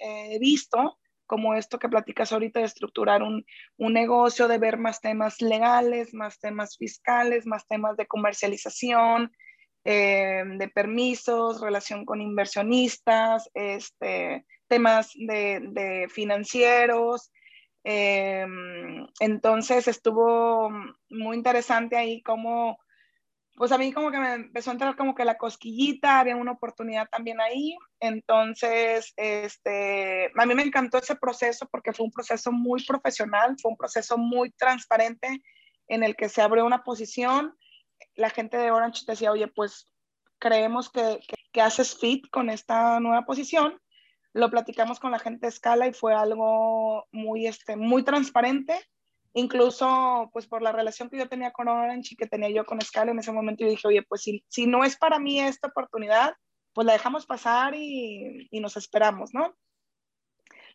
eh, 0.01 0.37
visto, 0.41 0.99
como 1.29 1.55
esto 1.55 1.79
que 1.79 1.89
platicas 1.89 2.33
ahorita 2.33 2.59
de 2.59 2.67
estructurar 2.67 3.23
un, 3.23 3.47
un, 3.77 3.93
negocio, 3.93 4.49
de 4.49 4.59
ver 4.59 4.79
más 4.79 5.01
temas 5.01 5.41
legales, 5.41 6.13
más 6.13 6.41
temas 6.41 6.77
fiscales, 6.77 7.47
más 7.47 7.69
temas 7.69 7.97
de 7.97 8.09
comercialización, 8.09 9.31
eh, 9.85 10.43
de 10.45 10.69
permisos, 10.69 11.61
relación 11.61 12.05
con 12.05 12.21
inversionistas, 12.21 13.49
este, 13.55 14.45
temas 14.67 15.13
de, 15.15 15.61
de 15.63 16.09
financieros, 16.09 17.31
eh, 17.85 18.47
entonces 19.21 19.89
estuvo 19.89 20.71
muy 21.09 21.37
interesante 21.37 21.97
ahí 21.97 22.23
como, 22.23 22.79
pues 23.59 23.73
a 23.73 23.79
mí 23.79 23.93
como 23.93 24.11
que 24.11 24.19
me 24.19 24.35
empezó 24.35 24.71
a 24.71 24.73
entrar 24.75 24.97
como 24.97 25.15
que 25.15 25.25
la 25.25 25.37
cosquillita, 25.37 26.21
había 26.21 26.37
una 26.37 26.53
oportunidad 26.53 27.09
también 27.09 27.41
ahí. 27.41 27.77
Entonces, 28.01 29.13
este, 29.17 30.31
a 30.37 30.47
mí 30.47 30.55
me 30.55 30.63
encantó 30.63 30.99
ese 30.99 31.17
proceso 31.17 31.69
porque 31.71 31.93
fue 31.93 32.07
un 32.07 32.13
proceso 32.13 32.53
muy 32.53 32.85
profesional, 32.85 33.57
fue 33.61 33.73
un 33.73 33.77
proceso 33.77 34.17
muy 34.17 34.51
transparente 34.53 35.43
en 35.89 36.03
el 36.03 36.17
que 36.17 36.29
se 36.29 36.41
abrió 36.41 36.65
una 36.65 36.85
posición. 36.85 37.55
La 38.15 38.31
gente 38.31 38.57
de 38.57 38.71
Orange 38.71 39.05
decía, 39.07 39.33
oye, 39.33 39.49
pues 39.49 39.93
creemos 40.39 40.91
que, 40.91 41.21
que, 41.27 41.35
que 41.53 41.61
haces 41.61 41.99
fit 41.99 42.29
con 42.31 42.49
esta 42.49 43.01
nueva 43.01 43.25
posición 43.27 43.79
lo 44.39 44.51
platicamos 44.51 45.01
con 45.01 45.11
la 45.11 45.19
gente 45.19 45.47
de 45.47 45.53
Scala 45.53 45.87
y 45.87 45.93
fue 45.93 46.15
algo 46.15 47.07
muy, 47.13 47.47
este, 47.47 47.77
muy 47.77 48.05
transparente. 48.05 48.79
Incluso, 49.35 50.31
pues 50.33 50.47
por 50.47 50.63
la 50.63 50.73
relación 50.73 51.11
que 51.11 51.19
yo 51.19 51.29
tenía 51.29 51.53
con 51.53 51.69
Orange 51.69 52.15
y 52.15 52.17
que 52.17 52.27
tenía 52.27 52.51
yo 52.51 52.65
con 52.65 52.81
Scala 52.81 53.13
en 53.13 53.19
ese 53.19 53.33
momento, 53.33 53.65
yo 53.65 53.71
dije, 53.71 53.87
oye, 53.89 54.03
pues 54.03 54.23
si, 54.23 54.45
si 54.49 54.67
no 54.67 54.85
es 54.85 54.97
para 54.97 55.19
mí 55.19 55.41
esta 55.41 55.69
oportunidad, 55.69 56.35
pues 56.73 56.87
la 56.87 56.95
dejamos 56.95 57.27
pasar 57.27 57.75
y, 57.75 58.49
y 58.51 58.61
nos 58.61 58.77
esperamos, 58.77 59.31
¿no? 59.35 59.55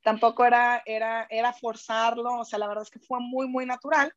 Tampoco 0.03 0.45
era, 0.45 0.83
era, 0.85 1.25
era 1.29 1.53
forzarlo, 1.53 2.39
o 2.39 2.45
sea, 2.45 2.59
la 2.59 2.67
verdad 2.67 2.83
es 2.83 2.89
que 2.89 2.99
fue 2.99 3.19
muy, 3.21 3.47
muy 3.47 3.65
natural. 3.65 4.13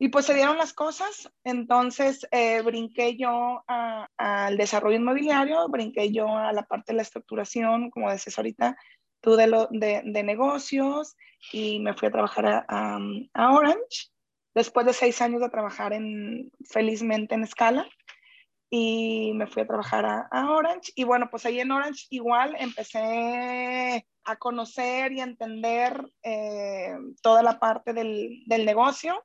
Y 0.00 0.08
pues 0.08 0.26
se 0.26 0.34
dieron 0.34 0.56
las 0.56 0.72
cosas, 0.72 1.28
entonces 1.42 2.24
eh, 2.30 2.62
brinqué 2.62 3.16
yo 3.16 3.64
al 3.66 4.56
desarrollo 4.56 4.96
inmobiliario, 4.96 5.68
brinqué 5.68 6.12
yo 6.12 6.36
a 6.36 6.52
la 6.52 6.62
parte 6.62 6.92
de 6.92 6.98
la 6.98 7.02
estructuración, 7.02 7.90
como 7.90 8.08
decías 8.08 8.38
ahorita, 8.38 8.76
tú 9.20 9.36
de, 9.36 10.02
de, 10.04 10.22
negocios 10.22 11.16
y 11.52 11.80
me 11.80 11.94
fui 11.94 12.08
a 12.08 12.12
trabajar 12.12 12.46
a, 12.46 12.98
a, 13.34 13.52
Orange, 13.52 14.10
después 14.54 14.86
de 14.86 14.92
seis 14.92 15.20
años 15.20 15.40
de 15.40 15.50
trabajar 15.50 15.92
en, 15.92 16.50
felizmente 16.68 17.34
en 17.34 17.44
escala, 17.44 17.86
y 18.70 19.32
me 19.34 19.46
fui 19.46 19.62
a 19.62 19.66
trabajar 19.66 20.04
a, 20.04 20.28
a, 20.30 20.50
Orange. 20.50 20.92
Y 20.94 21.04
bueno, 21.04 21.28
pues 21.30 21.46
ahí 21.46 21.60
en 21.60 21.70
Orange 21.70 22.06
igual 22.10 22.54
empecé 22.58 24.06
a 24.24 24.36
conocer 24.36 25.12
y 25.12 25.20
entender 25.20 26.04
eh, 26.22 26.94
toda 27.22 27.42
la 27.42 27.58
parte 27.58 27.94
del, 27.94 28.42
del 28.46 28.66
negocio 28.66 29.24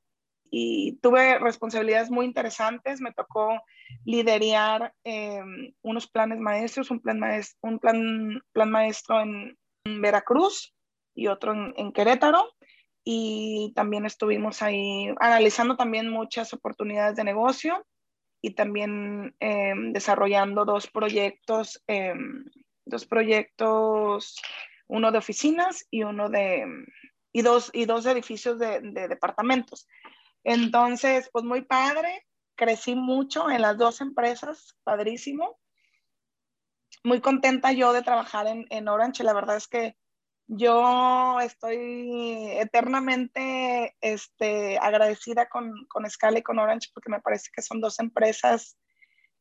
y 0.49 0.99
tuve 1.01 1.39
responsabilidades 1.39 2.11
muy 2.11 2.25
interesantes. 2.25 3.01
Me 3.01 3.11
tocó 3.11 3.59
liderar 4.05 4.93
eh, 5.03 5.41
unos 5.81 6.07
planes 6.07 6.39
maestros, 6.39 6.91
un 6.91 6.99
plan, 6.99 7.19
maestro, 7.19 7.57
un 7.63 7.79
plan, 7.79 8.41
plan 8.53 8.69
maestro 8.69 9.19
en, 9.19 9.57
Veracruz 9.85 10.73
y 11.15 11.27
otro 11.27 11.53
en, 11.53 11.91
Querétaro. 11.91 12.53
Y 13.05 13.73
también 13.75 14.05
estuvimos 14.05 14.61
ahí 14.61 15.13
analizando 15.19 15.75
también 15.75 16.09
muchas 16.09 16.53
oportunidades 16.53 17.17
de 17.17 17.25
negocio 17.25 17.85
y 18.41 18.55
también 18.55 19.35
eh, 19.41 19.73
desarrollando 19.91 20.63
dos 20.63 20.87
proyectos, 20.87 21.83
eh, 21.87 22.13
dos 22.85 23.05
proyectos, 23.05 24.37
uno 24.87 25.11
de 25.11 25.17
oficinas 25.17 25.85
y 25.91 26.03
uno 26.03 26.29
de, 26.29 26.65
y 27.33 27.41
dos, 27.41 27.71
y 27.73 27.85
dos 27.85 28.05
edificios 28.05 28.57
de, 28.57 28.79
de 28.81 29.09
departamentos. 29.09 29.87
Entonces, 30.45 31.29
pues 31.31 31.43
muy 31.43 31.61
padre, 31.63 32.25
crecí 32.55 32.95
mucho 32.95 33.49
en 33.49 33.61
las 33.61 33.77
dos 33.77 33.99
empresas, 33.99 34.77
padrísimo. 34.83 35.57
Muy 37.03 37.21
contenta 37.21 37.71
yo 37.71 37.93
de 37.93 38.01
trabajar 38.01 38.47
en, 38.47 38.65
en 38.69 38.87
Orange, 38.87 39.23
la 39.23 39.33
verdad 39.33 39.57
es 39.57 39.67
que 39.67 39.97
yo 40.47 41.39
estoy 41.39 42.49
eternamente 42.51 43.95
este, 44.01 44.77
agradecida 44.77 45.47
con, 45.47 45.85
con 45.87 46.09
Scala 46.09 46.39
y 46.39 46.43
con 46.43 46.59
Orange 46.59 46.89
porque 46.93 47.09
me 47.09 47.21
parece 47.21 47.49
que 47.53 47.61
son 47.61 47.81
dos 47.81 47.99
empresas 47.99 48.77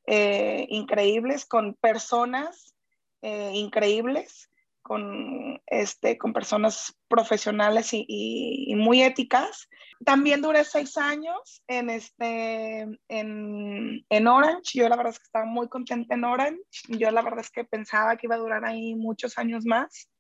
eh, 0.07 0.67
increíbles, 0.69 1.45
con 1.45 1.75
personas 1.75 2.75
eh, 3.21 3.53
increíbles 3.55 4.52
con, 4.83 5.63
este, 5.67 6.19
con 6.19 6.33
personas 6.33 6.95
profesionales 7.09 7.91
y, 7.93 8.75
muy 8.77 9.03
éticas. 9.03 9.69
También 10.05 10.43
duré 10.43 10.65
seis 10.65 10.97
años 10.99 11.63
en, 11.69 11.89
este, 11.89 12.81
en, 13.09 14.05
en, 14.09 14.27
Orange. 14.27 14.79
Yo 14.79 14.89
la 14.89 14.97
verdad 14.97 15.13
es 15.13 15.19
que 15.19 15.25
estaba 15.25 15.47
muy 15.47 15.69
contenta 15.69 16.15
en 16.15 16.25
Orange. 16.25 16.63
Yo 16.89 17.11
la 17.11 17.23
verdad 17.23 17.41
es 17.41 17.51
que 17.51 17.65
pensaba 17.65 18.17
que 18.17 18.27
iba 18.27 18.35
a 18.35 18.41
durar 18.41 18.65
ahí 18.65 18.95
muchos 18.95 19.39
años 19.39 19.65
más. 19.65 20.11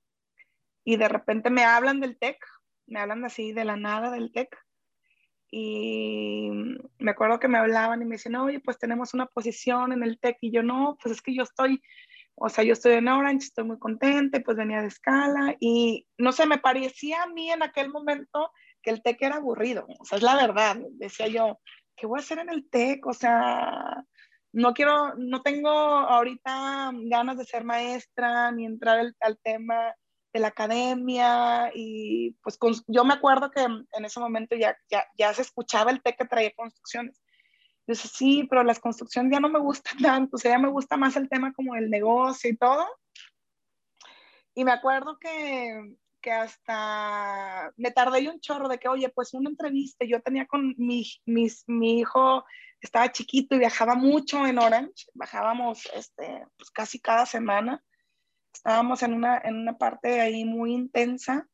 Y 0.85 0.97
de 0.97 1.09
repente 1.09 1.50
me 1.50 1.64
hablan 1.64 2.00
del 2.00 2.19
TEC, 2.19 2.38
me 2.87 3.00
hablan 3.00 3.25
así 3.25 3.52
de 3.52 3.64
la 3.64 3.76
nada 3.76 4.11
del 4.11 4.33
TEC. 4.33 4.57
Y 5.50 6.49
me 6.99 7.11
acuerdo 7.11 7.38
que 7.38 7.49
me 7.49 7.59
hablaban 7.59 8.00
y 8.00 8.07
me 8.07 8.16
decían, 8.16 8.37
oye, 8.37 8.61
pues 8.61 8.78
tenemos 8.78 9.12
una 9.12 9.26
posición 9.26 9.92
en 9.92 10.02
el 10.02 10.19
TEC. 10.19 10.38
Y 10.40 10.50
yo, 10.50 10.62
no, 10.62 10.97
pues 11.02 11.16
es 11.16 11.23
que 11.23 11.35
yo 11.35 11.42
estoy 11.42 11.83
o 12.34 12.48
sea, 12.48 12.64
yo 12.64 12.72
estoy 12.72 12.94
en 12.94 13.08
Orange, 13.08 13.46
estoy 13.46 13.64
muy 13.64 13.78
contenta, 13.78 14.40
pues 14.40 14.56
venía 14.56 14.80
de 14.80 14.88
escala 14.88 15.56
y 15.60 16.06
no 16.18 16.32
sé, 16.32 16.46
me 16.46 16.58
parecía 16.58 17.22
a 17.22 17.26
mí 17.26 17.50
en 17.50 17.62
aquel 17.62 17.90
momento 17.90 18.50
que 18.82 18.90
el 18.90 19.02
TEC 19.02 19.22
era 19.22 19.36
aburrido, 19.36 19.86
o 19.98 20.04
sea, 20.04 20.18
es 20.18 20.24
la 20.24 20.36
verdad, 20.36 20.76
decía 20.92 21.28
yo, 21.28 21.60
¿qué 21.96 22.06
voy 22.06 22.18
a 22.18 22.22
hacer 22.22 22.38
en 22.38 22.50
el 22.50 22.68
TEC? 22.68 23.06
O 23.06 23.12
sea, 23.12 24.04
no 24.52 24.74
quiero, 24.74 25.14
no 25.16 25.42
tengo 25.42 25.70
ahorita 25.70 26.90
ganas 27.04 27.38
de 27.38 27.44
ser 27.44 27.64
maestra 27.64 28.50
ni 28.52 28.66
entrar 28.66 29.12
al, 29.20 29.38
tema 29.38 29.94
de 30.32 30.40
la 30.40 30.48
academia 30.48 31.70
y 31.74 32.36
pues 32.42 32.58
yo 32.86 33.04
me 33.04 33.14
acuerdo 33.14 33.50
que 33.50 33.62
en 33.62 34.04
ese 34.04 34.20
momento 34.20 34.56
ya, 34.56 34.76
ya, 34.90 35.06
ya 35.16 35.32
se 35.34 35.42
escuchaba 35.42 35.90
el 35.90 36.02
TEC 36.02 36.16
que 36.18 36.24
traía 36.24 36.52
construcciones 36.56 37.22
yo 37.92 37.99
decía, 37.99 38.11
sí, 38.12 38.46
pero 38.49 38.62
las 38.62 38.80
construcciones 38.80 39.32
ya 39.32 39.40
no 39.40 39.49
me 39.49 39.58
gustan 39.58 39.96
tanto, 40.02 40.37
o 40.37 40.38
sea, 40.38 40.52
ya 40.52 40.58
me 40.58 40.70
gusta 40.70 40.96
más 40.96 41.16
el 41.16 41.28
tema 41.28 41.52
como 41.52 41.75
el 41.75 41.90
negocio 41.90 42.50
y 42.50 42.56
todo. 42.56 42.87
Y 44.54 44.64
me 44.64 44.72
acuerdo 44.72 45.18
que, 45.18 45.96
que 46.20 46.30
hasta 46.30 47.72
me 47.76 47.90
tardé 47.90 48.28
un 48.28 48.40
chorro 48.40 48.68
de 48.68 48.78
que, 48.78 48.88
oye, 48.88 49.08
pues 49.08 49.34
una 49.34 49.50
entrevista, 49.50 50.04
yo 50.04 50.20
tenía 50.20 50.46
con 50.46 50.75
mi, 50.76 51.06
mis, 51.26 51.64
mi 51.66 52.00
hijo, 52.00 52.44
estaba 52.80 53.12
chiquito 53.12 53.54
y 53.54 53.61
viajaba 53.61 53.94
mucho 53.94 54.46
en 54.46 54.58
Orange, 54.58 55.06
bajábamos 55.14 55.87
este, 55.94 56.46
pues 56.56 56.70
casi 56.70 57.00
cada 57.00 57.26
semana, 57.26 57.82
estábamos 58.52 59.02
en 59.02 59.14
una, 59.14 59.38
en 59.38 59.56
una 59.56 59.78
parte 59.78 60.20
ahí 60.20 60.44
muy 60.44 60.72
intensa. 60.72 61.49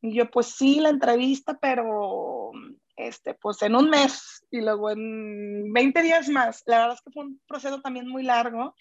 Y 0.00 0.14
yo, 0.14 0.30
pues 0.30 0.54
sí, 0.54 0.78
la 0.80 0.90
entrevista, 0.90 1.58
pero 1.60 2.52
este, 2.98 3.34
pues 3.34 3.62
en 3.62 3.76
un 3.76 3.88
mes 3.88 4.44
y 4.50 4.60
luego 4.60 4.90
en 4.90 5.72
20 5.72 6.02
días 6.02 6.28
más. 6.28 6.62
La 6.66 6.78
verdad 6.78 6.94
es 6.94 7.02
que 7.02 7.12
fue 7.12 7.24
un 7.24 7.40
proceso 7.46 7.80
también 7.80 8.08
muy 8.08 8.24
largo 8.24 8.74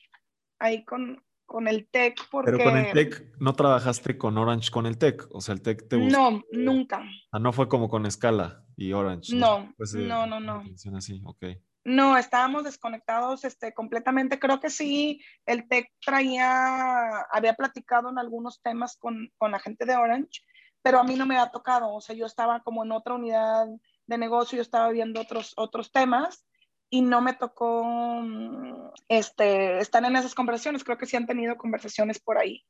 ahí 0.60 0.84
con, 0.84 1.24
con 1.46 1.68
el 1.68 1.88
TEC. 1.88 2.20
Porque... 2.32 2.52
Pero 2.52 2.64
con 2.64 2.78
el 2.78 2.92
TEC 2.92 3.38
no 3.40 3.54
trabajaste 3.54 4.18
con 4.18 4.38
Orange 4.38 4.72
con 4.72 4.88
el 4.88 4.98
TEC, 4.98 5.28
o 5.32 5.40
sea, 5.40 5.54
el 5.54 5.62
TEC 5.62 5.88
te 5.88 5.98
gustó. 5.98 6.32
No, 6.32 6.44
nunca. 6.52 7.04
Ah, 7.32 7.40
no 7.40 7.54
fue 7.54 7.70
como 7.70 7.90
con 7.90 8.10
Scala 8.10 8.64
y 8.76 8.92
Orange. 8.92 9.36
No, 9.36 9.72
no, 9.78 10.26
no, 10.26 10.40
no. 10.40 10.64
Así, 10.96 11.22
okay. 11.24 11.62
No, 11.84 12.18
estábamos 12.18 12.64
desconectados 12.64 13.46
este, 13.46 13.74
completamente. 13.74 14.40
Creo 14.40 14.60
que 14.60 14.70
sí, 14.70 15.24
el 15.46 15.68
TEC 15.70 15.90
traía, 16.04 17.22
había 17.32 17.54
platicado 17.54 18.10
en 18.10 18.18
algunos 18.18 18.62
temas 18.62 18.98
con, 18.98 19.32
con 19.38 19.52
la 19.52 19.60
gente 19.60 19.86
de 19.86 19.96
Orange, 19.96 20.42
pero 20.82 21.00
a 21.00 21.04
mí 21.04 21.16
no 21.16 21.26
me 21.26 21.38
ha 21.38 21.50
tocado. 21.52 21.94
O 21.94 22.02
sea, 22.02 22.16
yo 22.16 22.26
estaba 22.26 22.62
como 22.62 22.84
en 22.84 22.92
otra 22.92 23.14
unidad 23.14 23.68
de 24.08 24.18
negocio, 24.18 24.56
yo 24.56 24.62
estaba 24.62 24.90
viendo 24.90 25.22
otros, 25.22 25.54
otros 25.58 25.92
temas 25.92 26.46
y 26.90 27.02
no 27.02 27.22
me 27.22 27.34
tocó 27.34 27.84
mm, 27.84 28.92
este, 29.10 29.80
estar 29.80 30.04
en 30.06 30.16
esas 30.16 30.34
conversaciones. 30.34 30.84
Creo 30.84 30.98
que 30.98 31.06
sí 31.06 31.18
han 31.18 31.28
tenido 31.28 31.58
conversaciones 31.58 32.20
por 32.20 32.38
ahí 32.38 32.64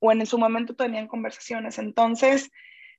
o 0.00 0.12
en 0.12 0.24
su 0.26 0.38
momento 0.38 0.74
tenían 0.74 1.08
conversaciones. 1.08 1.78
Entonces, 1.78 2.50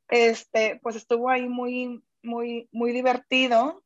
este, 0.10 0.80
pues 0.82 0.96
estuvo 0.96 1.30
ahí 1.30 1.48
muy, 1.48 2.04
muy, 2.24 2.68
muy 2.72 2.92
divertido, 2.92 3.84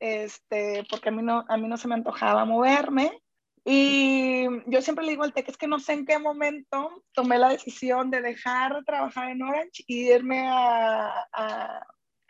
este, 0.00 0.84
porque 0.90 1.10
a 1.10 1.12
mí, 1.12 1.22
no, 1.22 1.44
a 1.48 1.56
mí 1.56 1.68
no 1.68 1.76
se 1.76 1.88
me 1.88 1.94
antojaba 1.94 2.44
moverme. 2.44 3.20
Y 3.64 4.46
yo 4.66 4.80
siempre 4.80 5.04
le 5.04 5.10
digo 5.10 5.24
al 5.24 5.34
TEC, 5.34 5.50
es 5.50 5.56
que 5.58 5.66
no 5.66 5.78
sé 5.78 5.92
en 5.92 6.06
qué 6.06 6.18
momento 6.18 7.04
tomé 7.12 7.38
la 7.38 7.50
decisión 7.50 8.10
de 8.10 8.22
dejar 8.22 8.74
de 8.76 8.84
trabajar 8.84 9.30
en 9.30 9.42
Orange 9.42 9.84
y 9.86 10.10
irme 10.10 10.48
a 10.48 11.84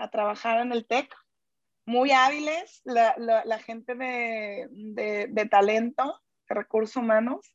trabajar 0.07 0.61
en 0.61 0.71
el 0.71 0.87
TEC, 0.87 1.13
muy 1.85 2.13
hábiles, 2.13 2.83
la, 2.85 3.15
la, 3.17 3.59
gente 3.59 3.95
de, 3.95 4.69
de, 4.71 5.27
de, 5.31 5.47
talento, 5.47 6.21
de 6.49 6.55
recursos 6.55 6.97
humanos, 6.97 7.55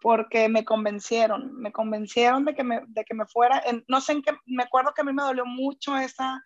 porque 0.00 0.48
me 0.48 0.64
convencieron, 0.64 1.52
me 1.60 1.72
convencieron 1.72 2.44
de 2.44 2.54
que 2.54 2.62
me, 2.62 2.80
de 2.86 3.04
que 3.04 3.14
me 3.14 3.26
fuera, 3.26 3.62
no 3.88 4.00
sé 4.00 4.12
en 4.12 4.22
qué, 4.22 4.32
me 4.46 4.62
acuerdo 4.62 4.92
que 4.94 5.02
a 5.02 5.04
mí 5.04 5.12
me 5.12 5.24
dolió 5.24 5.44
mucho 5.44 5.96
esa, 5.96 6.42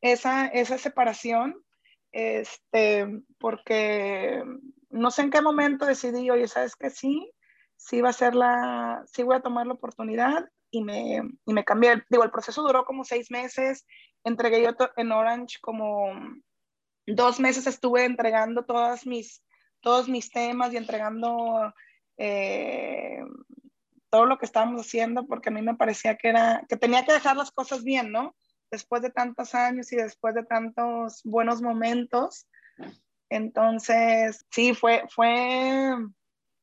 esa, 0.00 0.46
esa 0.46 0.78
separación, 0.78 1.62
este, 2.10 3.06
porque 3.38 4.42
no 4.90 5.10
sé 5.10 5.22
en 5.22 5.30
qué 5.30 5.40
momento 5.40 5.86
decidí, 5.86 6.30
oye, 6.30 6.48
¿sabes 6.48 6.74
que 6.74 6.90
sí? 6.90 7.30
Sí 7.76 8.00
va 8.00 8.10
a 8.10 8.14
ser 8.14 8.34
la, 8.34 9.02
sí 9.06 9.22
voy 9.22 9.36
a 9.36 9.40
tomar 9.40 9.66
la 9.66 9.74
oportunidad 9.74 10.48
y 10.70 10.82
me, 10.82 11.22
y 11.46 11.52
me 11.52 11.64
cambié. 11.64 12.02
Digo, 12.08 12.24
el 12.24 12.30
proceso 12.30 12.62
duró 12.62 12.84
como 12.84 13.04
seis 13.04 13.30
meses 13.30 13.86
entregué 14.24 14.62
yo 14.62 14.70
en 14.96 15.12
Orange 15.12 15.58
como 15.60 16.12
dos 17.06 17.40
meses 17.40 17.66
estuve 17.66 18.04
entregando 18.04 18.64
todas 18.64 19.06
mis, 19.06 19.42
todos 19.80 20.08
mis 20.08 20.30
temas 20.30 20.72
y 20.72 20.76
entregando 20.76 21.72
eh, 22.16 23.20
todo 24.10 24.26
lo 24.26 24.38
que 24.38 24.46
estábamos 24.46 24.80
haciendo 24.82 25.26
porque 25.26 25.48
a 25.48 25.52
mí 25.52 25.62
me 25.62 25.74
parecía 25.74 26.16
que 26.16 26.28
era, 26.28 26.64
que 26.68 26.76
tenía 26.76 27.04
que 27.04 27.12
dejar 27.12 27.36
las 27.36 27.50
cosas 27.50 27.82
bien, 27.82 28.12
¿no? 28.12 28.36
Después 28.70 29.02
de 29.02 29.10
tantos 29.10 29.54
años 29.54 29.92
y 29.92 29.96
después 29.96 30.34
de 30.34 30.44
tantos 30.44 31.20
buenos 31.24 31.60
momentos. 31.60 32.46
Entonces, 33.28 34.44
sí, 34.50 34.74
fue, 34.74 35.04
fue, 35.08 35.96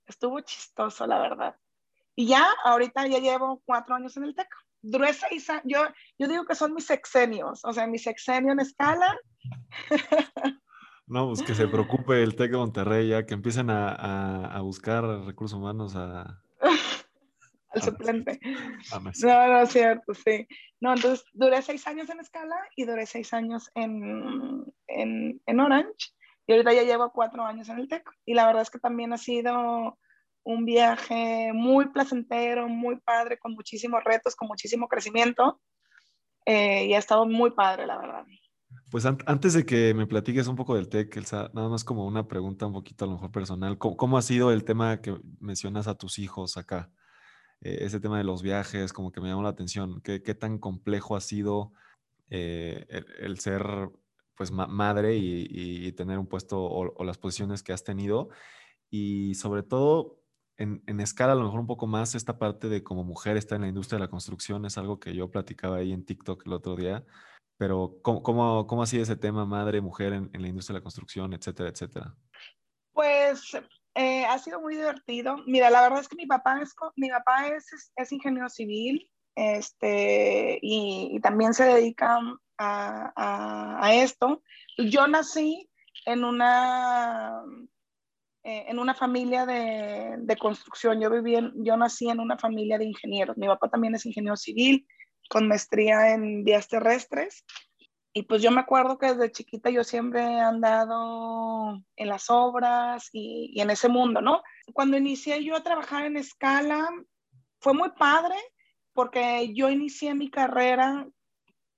estuvo 0.05 0.39
chistoso, 0.41 1.05
la 1.07 1.19
verdad. 1.19 1.55
Y 2.15 2.27
ya, 2.27 2.47
ahorita 2.63 3.07
ya 3.07 3.19
llevo 3.19 3.61
cuatro 3.65 3.95
años 3.95 4.15
en 4.17 4.25
el 4.25 4.35
TEC. 4.35 4.47
Duré 4.81 5.13
seis 5.13 5.49
años, 5.49 5.63
yo, 5.65 5.81
yo 6.17 6.27
digo 6.27 6.45
que 6.45 6.55
son 6.55 6.73
mis 6.73 6.85
sexenios, 6.85 7.63
o 7.65 7.73
sea, 7.73 7.87
mi 7.87 7.97
sexenio 7.97 8.53
en 8.53 8.59
escala. 8.59 9.17
No, 11.09 11.25
pues 11.25 11.41
que 11.41 11.55
se 11.55 11.67
preocupe 11.67 12.21
el 12.21 12.35
TEC 12.35 12.51
de 12.51 12.57
Monterrey 12.57 13.07
ya, 13.07 13.25
que 13.25 13.33
empiecen 13.33 13.71
a, 13.71 14.45
a, 14.45 14.61
buscar 14.61 15.03
recursos 15.25 15.57
humanos 15.57 15.95
a... 15.95 16.39
Al 17.71 17.81
suplente. 17.81 18.39
No, 19.23 19.47
no 19.47 19.61
es 19.61 19.69
cierto, 19.69 20.13
sí. 20.13 20.47
No, 20.79 20.93
entonces 20.93 21.25
duré 21.33 21.63
seis 21.63 21.85
años 21.87 22.09
en 22.09 22.19
escala 22.19 22.55
y 22.75 22.85
duré 22.85 23.07
seis 23.07 23.33
años 23.33 23.71
en, 23.73 24.65
en, 24.87 25.41
en 25.45 25.59
Orange. 25.59 26.13
Y 26.45 26.53
ahorita 26.53 26.73
ya 26.73 26.83
llevo 26.83 27.11
cuatro 27.11 27.43
años 27.43 27.69
en 27.69 27.79
el 27.79 27.87
TEC. 27.87 28.07
Y 28.25 28.35
la 28.35 28.45
verdad 28.45 28.61
es 28.61 28.69
que 28.69 28.79
también 28.79 29.11
ha 29.13 29.17
sido 29.17 29.97
un 30.43 30.65
viaje 30.65 31.51
muy 31.53 31.89
placentero, 31.89 32.67
muy 32.67 32.97
padre, 32.97 33.37
con 33.37 33.53
muchísimos 33.53 34.03
retos, 34.03 34.35
con 34.35 34.47
muchísimo 34.47 34.87
crecimiento. 34.87 35.59
Eh, 36.45 36.85
y 36.85 36.93
ha 36.93 36.97
estado 36.97 37.25
muy 37.25 37.51
padre, 37.51 37.85
la 37.85 37.97
verdad. 37.97 38.25
Pues 38.89 39.05
antes 39.05 39.53
de 39.53 39.65
que 39.65 39.93
me 39.93 40.07
platiques 40.07 40.47
un 40.47 40.55
poco 40.55 40.75
del 40.75 40.89
TEC, 40.89 41.17
Elsa, 41.17 41.51
nada 41.53 41.69
más 41.69 41.83
como 41.83 42.07
una 42.07 42.27
pregunta 42.27 42.65
un 42.65 42.73
poquito 42.73 43.05
a 43.05 43.07
lo 43.07 43.13
mejor 43.13 43.31
personal. 43.31 43.77
¿Cómo, 43.77 44.17
ha 44.17 44.21
sido 44.23 44.51
el 44.51 44.63
tema 44.63 45.01
que 45.01 45.15
mencionas 45.39 45.87
a 45.87 45.95
tus 45.95 46.17
hijos 46.17 46.57
acá? 46.57 46.91
Eh, 47.61 47.79
ese 47.81 47.99
tema 47.99 48.17
de 48.17 48.23
los 48.23 48.41
viajes, 48.41 48.91
como 48.93 49.11
que 49.11 49.21
me 49.21 49.29
llamó 49.29 49.43
la 49.43 49.49
atención. 49.49 50.01
¿Qué, 50.01 50.23
qué 50.23 50.33
tan 50.33 50.57
complejo 50.57 51.15
ha 51.15 51.21
sido 51.21 51.71
eh, 52.31 52.85
el, 53.19 53.39
ser 53.39 53.63
pues 54.35 54.51
madre 54.51 55.17
y, 55.17 55.91
tener 55.91 56.17
un 56.17 56.27
puesto 56.27 56.59
o, 56.59 56.93
o, 56.95 57.03
las 57.03 57.19
posiciones 57.19 57.61
que 57.61 57.73
has 57.73 57.83
tenido? 57.83 58.29
Y 58.89 59.35
sobre 59.35 59.61
todo, 59.61 60.18
en, 60.59 60.99
escala 60.99 61.31
a 61.31 61.35
lo 61.35 61.45
mejor 61.45 61.61
un 61.61 61.67
poco 61.67 61.87
más 61.87 62.15
esta 62.15 62.37
parte 62.37 62.67
de 62.67 62.83
como 62.83 63.03
mujer 63.03 63.37
está 63.37 63.55
en 63.55 63.61
la 63.61 63.67
industria 63.69 63.97
de 63.97 64.05
la 64.05 64.09
construcción, 64.09 64.65
es 64.65 64.77
algo 64.77 64.99
que 64.99 65.15
yo 65.15 65.31
platicaba 65.31 65.77
ahí 65.77 65.93
en 65.93 66.05
TikTok 66.05 66.45
el 66.45 66.53
otro 66.53 66.75
día, 66.75 67.03
pero 67.57 67.95
¿cómo, 68.01 68.21
cómo, 68.21 68.67
cómo 68.67 68.83
ha 68.83 68.87
sido 68.87 69.03
ese 69.03 69.15
tema 69.15 69.45
madre, 69.45 69.81
mujer 69.81 70.13
en, 70.13 70.29
la 70.33 70.47
industria 70.47 70.75
de 70.75 70.79
la 70.79 70.83
construcción, 70.83 71.33
etcétera, 71.33 71.69
etcétera? 71.69 72.13
Pues 72.91 73.57
eh, 73.95 74.25
ha 74.25 74.37
sido 74.37 74.59
muy 74.59 74.75
divertido. 74.75 75.37
Mira, 75.47 75.69
la 75.69 75.81
verdad 75.81 76.01
es 76.01 76.09
que 76.09 76.17
mi 76.17 76.25
papá 76.25 76.61
es, 76.61 76.75
mi 76.97 77.09
papá 77.09 77.47
es, 77.47 78.11
ingeniero 78.11 78.49
civil 78.49 79.09
este, 79.35 80.59
y, 80.61 81.19
también 81.21 81.53
se 81.53 81.63
dedica 81.63 82.19
a, 82.57 83.79
a 83.85 83.93
esto. 83.93 84.43
Yo 84.77 85.07
nací 85.07 85.69
en 86.05 86.23
una 86.23 87.43
eh, 88.49 88.65
en 88.67 88.79
una 88.79 88.95
familia 88.95 89.45
de, 89.45 90.15
de, 90.17 90.37
construcción. 90.37 90.99
Yo, 90.99 91.11
viví 91.11 91.37
yo 91.57 91.77
nací 91.77 92.09
en 92.09 92.19
una 92.19 92.35
familia 92.35 92.79
de 92.79 92.85
ingenieros. 92.85 93.37
Mi 93.37 93.45
papá 93.45 93.69
también 93.69 93.93
es 93.93 94.07
ingeniero 94.07 94.35
civil 94.35 94.87
con 95.29 95.47
maestría 95.47 96.13
en 96.13 96.43
vías 96.43 96.67
terrestres. 96.67 97.45
Y 98.11 98.23
pues 98.23 98.41
yo 98.41 98.49
me 98.49 98.61
acuerdo 98.61 98.97
que 98.97 99.13
desde 99.13 99.31
chiquita 99.31 99.69
yo 99.69 99.83
siempre 99.83 100.21
he 100.21 100.39
andado 100.39 101.79
en 101.95 102.07
las 102.07 102.31
obras 102.31 103.09
y, 103.13 103.51
y 103.53 103.61
en 103.61 103.69
ese 103.69 103.87
mundo, 103.87 104.19
¿no? 104.19 104.41
Cuando 104.73 104.97
inicié 104.97 105.43
yo 105.43 105.55
a 105.55 105.61
trabajar 105.61 106.05
en 106.05 106.17
escala, 106.17 106.89
fue 107.59 107.75
muy 107.75 107.91
padre 107.91 108.35
porque 108.93 109.53
yo 109.53 109.69
inicié 109.69 110.15
mi 110.15 110.31
carrera 110.31 111.07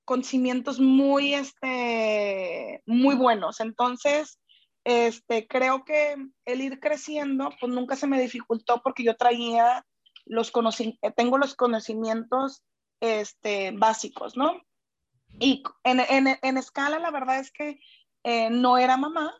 con 0.05 0.23
cimientos 0.23 0.79
muy, 0.79 1.33
este, 1.33 2.81
muy 2.85 3.15
buenos. 3.15 3.59
Entonces, 3.59 4.39
este, 4.83 5.47
creo 5.47 5.83
que 5.85 6.15
el 6.45 6.61
ir 6.61 6.79
creciendo, 6.79 7.51
pues 7.59 7.71
nunca 7.71 7.95
se 7.95 8.07
me 8.07 8.19
dificultó 8.19 8.81
porque 8.83 9.03
yo 9.03 9.15
traía 9.15 9.85
los 10.25 10.51
conocimientos, 10.51 11.13
tengo 11.15 11.37
los 11.37 11.55
conocimientos 11.55 12.63
este, 12.99 13.71
básicos, 13.71 14.37
¿no? 14.37 14.61
Y 15.39 15.63
en, 15.83 15.99
en, 15.99 16.37
en 16.41 16.57
escala, 16.57 16.99
la 16.99 17.11
verdad 17.11 17.39
es 17.39 17.51
que 17.51 17.79
eh, 18.23 18.49
no 18.49 18.77
era 18.77 18.97
mamá. 18.97 19.33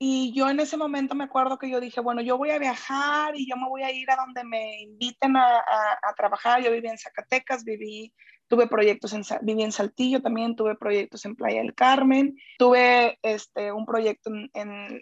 Y 0.00 0.32
yo 0.32 0.48
en 0.48 0.60
ese 0.60 0.76
momento 0.76 1.16
me 1.16 1.24
acuerdo 1.24 1.58
que 1.58 1.68
yo 1.68 1.80
dije, 1.80 2.00
bueno, 2.00 2.20
yo 2.20 2.38
voy 2.38 2.50
a 2.50 2.58
viajar 2.58 3.34
y 3.36 3.48
yo 3.48 3.56
me 3.56 3.68
voy 3.68 3.82
a 3.82 3.90
ir 3.90 4.08
a 4.10 4.16
donde 4.16 4.44
me 4.44 4.80
inviten 4.82 5.36
a, 5.36 5.58
a, 5.58 5.98
a 6.02 6.14
trabajar. 6.16 6.62
Yo 6.62 6.70
viví 6.70 6.86
en 6.86 6.98
Zacatecas, 6.98 7.64
viví 7.64 8.14
Tuve 8.48 8.66
proyectos 8.66 9.12
en, 9.12 9.22
viví 9.42 9.62
en 9.62 9.72
Saltillo 9.72 10.22
también, 10.22 10.56
tuve 10.56 10.74
proyectos 10.74 11.24
en 11.24 11.36
Playa 11.36 11.60
del 11.60 11.74
Carmen, 11.74 12.36
tuve 12.58 13.18
este, 13.22 13.72
un 13.72 13.84
proyecto 13.84 14.30
en, 14.30 14.50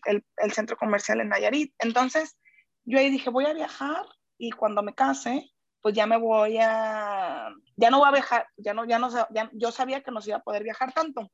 el, 0.04 0.24
el, 0.36 0.52
centro 0.52 0.76
comercial 0.76 1.20
en 1.20 1.28
Nayarit. 1.28 1.72
Entonces, 1.78 2.36
yo 2.84 2.98
ahí 2.98 3.10
dije, 3.10 3.30
voy 3.30 3.46
a 3.46 3.54
viajar 3.54 4.04
y 4.38 4.50
cuando 4.50 4.82
me 4.82 4.94
case, 4.94 5.50
pues 5.80 5.94
ya 5.94 6.06
me 6.06 6.16
voy 6.16 6.58
a, 6.60 7.48
ya 7.76 7.90
no 7.90 7.98
voy 7.98 8.08
a 8.08 8.12
viajar, 8.12 8.48
ya 8.56 8.74
no, 8.74 8.84
ya 8.84 8.98
no, 8.98 9.08
ya, 9.30 9.50
yo 9.52 9.70
sabía 9.70 10.02
que 10.02 10.10
no 10.10 10.20
se 10.20 10.30
iba 10.30 10.38
a 10.38 10.42
poder 10.42 10.64
viajar 10.64 10.92
tanto. 10.92 11.30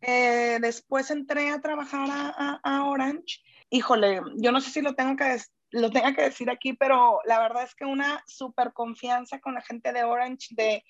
Eh, 0.00 0.58
después 0.60 1.10
entré 1.10 1.50
a 1.50 1.60
trabajar 1.60 2.08
a, 2.10 2.60
a, 2.62 2.84
Orange. 2.84 3.42
Híjole, 3.70 4.20
yo 4.36 4.52
no 4.52 4.60
sé 4.60 4.70
si 4.70 4.82
lo 4.82 4.94
tengo 4.94 5.16
que, 5.16 5.40
lo 5.70 5.90
tenga 5.90 6.14
que 6.14 6.22
decir 6.22 6.50
aquí, 6.50 6.72
pero 6.72 7.20
la 7.24 7.38
verdad 7.40 7.64
es 7.64 7.74
que 7.74 7.84
una 7.84 8.22
súper 8.26 8.72
confianza 8.72 9.40
con 9.40 9.54
la 9.54 9.62
gente 9.62 9.92
de 9.92 10.04
Orange 10.04 10.48
de 10.50 10.84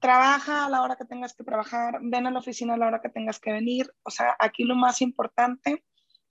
trabaja 0.00 0.66
a 0.66 0.70
la 0.70 0.82
hora 0.82 0.96
que 0.96 1.04
tengas 1.04 1.34
que 1.34 1.44
trabajar, 1.44 1.98
ven 2.02 2.26
a 2.26 2.30
la 2.30 2.38
oficina 2.38 2.74
a 2.74 2.76
la 2.76 2.86
hora 2.86 3.00
que 3.00 3.08
tengas 3.08 3.38
que 3.40 3.52
venir. 3.52 3.92
O 4.02 4.10
sea, 4.10 4.36
aquí 4.38 4.64
lo 4.64 4.74
más 4.74 5.00
importante 5.00 5.84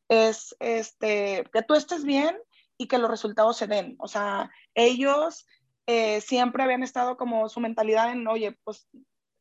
es 0.09 0.55
este, 0.59 1.43
que 1.51 1.61
tú 1.63 1.73
estés 1.73 2.03
bien 2.03 2.37
y 2.77 2.87
que 2.87 2.97
los 2.97 3.09
resultados 3.09 3.57
se 3.57 3.67
den. 3.67 3.95
O 3.99 4.07
sea, 4.07 4.49
ellos 4.73 5.45
eh, 5.85 6.21
siempre 6.21 6.63
habían 6.63 6.83
estado 6.83 7.17
como 7.17 7.49
su 7.49 7.59
mentalidad 7.59 8.11
en, 8.11 8.27
oye, 8.27 8.57
pues 8.63 8.87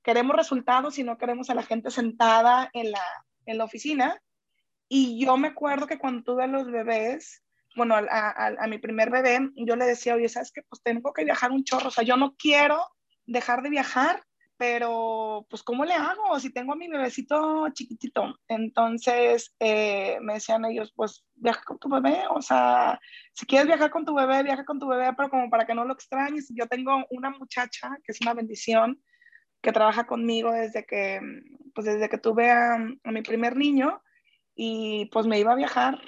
queremos 0.02 0.36
resultados 0.36 0.98
y 0.98 1.04
no 1.04 1.18
queremos 1.18 1.50
a 1.50 1.54
la 1.54 1.62
gente 1.62 1.90
sentada 1.90 2.70
en 2.72 2.92
la, 2.92 3.02
en 3.46 3.58
la 3.58 3.64
oficina. 3.64 4.22
Y 4.88 5.24
yo 5.24 5.36
me 5.36 5.48
acuerdo 5.48 5.86
que 5.86 5.98
cuando 5.98 6.22
tuve 6.22 6.44
a 6.44 6.46
los 6.46 6.70
bebés, 6.70 7.42
bueno, 7.76 7.94
a, 7.96 8.66
mi 8.68 8.78
primer 8.78 9.10
bebé, 9.10 9.50
yo 9.56 9.76
le 9.76 9.84
decía, 9.84 10.14
oye, 10.14 10.28
¿sabes 10.28 10.50
qué? 10.52 10.62
Pues 10.62 10.82
tengo 10.82 11.12
que 11.12 11.24
viajar 11.24 11.50
un 11.50 11.64
chorro, 11.64 11.88
o 11.88 11.90
sea, 11.90 12.04
yo 12.04 12.16
no 12.16 12.34
quiero 12.36 12.82
dejar 13.26 13.62
de 13.62 13.70
viajar, 13.70 14.22
pero 14.56 15.46
pues 15.50 15.62
¿cómo 15.62 15.84
le 15.84 15.94
hago 15.94 16.38
si 16.40 16.50
tengo 16.52 16.72
a 16.72 16.76
mi 16.76 16.88
bebecito 16.88 17.68
chiquitito? 17.74 18.38
Entonces 18.48 19.54
eh, 19.60 20.18
me 20.22 20.34
decían 20.34 20.64
ellos, 20.64 20.92
pues 20.96 21.24
viaja 21.34 21.62
con 21.64 21.78
tu 21.78 21.88
bebé, 21.88 22.22
o 22.30 22.40
sea, 22.40 22.98
si 23.34 23.46
quieres 23.46 23.66
viajar 23.66 23.90
con 23.90 24.04
tu 24.04 24.14
bebé, 24.14 24.42
viaja 24.42 24.64
con 24.64 24.78
tu 24.78 24.88
bebé, 24.88 25.12
pero 25.16 25.28
como 25.28 25.50
para 25.50 25.66
que 25.66 25.74
no 25.74 25.84
lo 25.84 25.92
extrañes. 25.92 26.48
Yo 26.54 26.66
tengo 26.66 27.04
una 27.10 27.30
muchacha 27.30 27.90
que 28.02 28.12
es 28.12 28.20
una 28.22 28.34
bendición, 28.34 29.02
que 29.60 29.72
trabaja 29.72 30.06
conmigo 30.06 30.52
desde 30.52 30.86
que, 30.86 31.20
pues 31.74 31.86
desde 31.86 32.08
que 32.08 32.18
tuve 32.18 32.50
a, 32.50 32.74
a 32.74 33.12
mi 33.12 33.22
primer 33.22 33.56
niño 33.56 34.00
y 34.54 35.06
pues 35.06 35.26
me 35.26 35.38
iba 35.38 35.52
a 35.52 35.56
viajar 35.56 36.00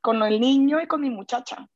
con 0.00 0.22
el 0.22 0.40
niño 0.40 0.80
y 0.80 0.86
con 0.86 1.00
mi 1.00 1.10
muchacha. 1.10 1.68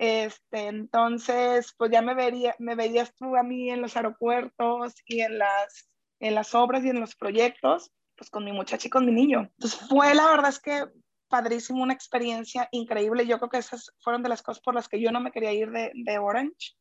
Este, 0.00 0.68
entonces, 0.68 1.74
pues 1.76 1.90
ya 1.90 2.00
me, 2.00 2.14
vería, 2.14 2.56
me 2.58 2.74
veías 2.74 3.14
tú 3.14 3.36
a 3.36 3.42
mí 3.42 3.68
en 3.68 3.82
los 3.82 3.98
aeropuertos 3.98 4.94
y 5.04 5.20
en 5.20 5.36
las, 5.36 5.94
en 6.20 6.34
las 6.34 6.54
obras 6.54 6.82
y 6.82 6.88
en 6.88 7.00
los 7.00 7.14
proyectos, 7.14 7.92
pues 8.16 8.30
con 8.30 8.42
mi 8.42 8.50
muchacha 8.50 8.88
y 8.88 8.90
con 8.90 9.04
mi 9.04 9.12
niño. 9.12 9.40
Entonces 9.40 9.78
fue 9.90 10.14
la 10.14 10.26
verdad 10.30 10.48
es 10.48 10.58
que 10.58 10.86
padrísimo, 11.28 11.82
una 11.82 11.92
experiencia 11.92 12.66
increíble. 12.72 13.26
Yo 13.26 13.36
creo 13.36 13.50
que 13.50 13.58
esas 13.58 13.92
fueron 14.00 14.22
de 14.22 14.30
las 14.30 14.40
cosas 14.40 14.62
por 14.62 14.74
las 14.74 14.88
que 14.88 15.02
yo 15.02 15.12
no 15.12 15.20
me 15.20 15.32
quería 15.32 15.52
ir 15.52 15.70
de, 15.70 15.92
de 15.94 16.18
Orange, 16.18 16.78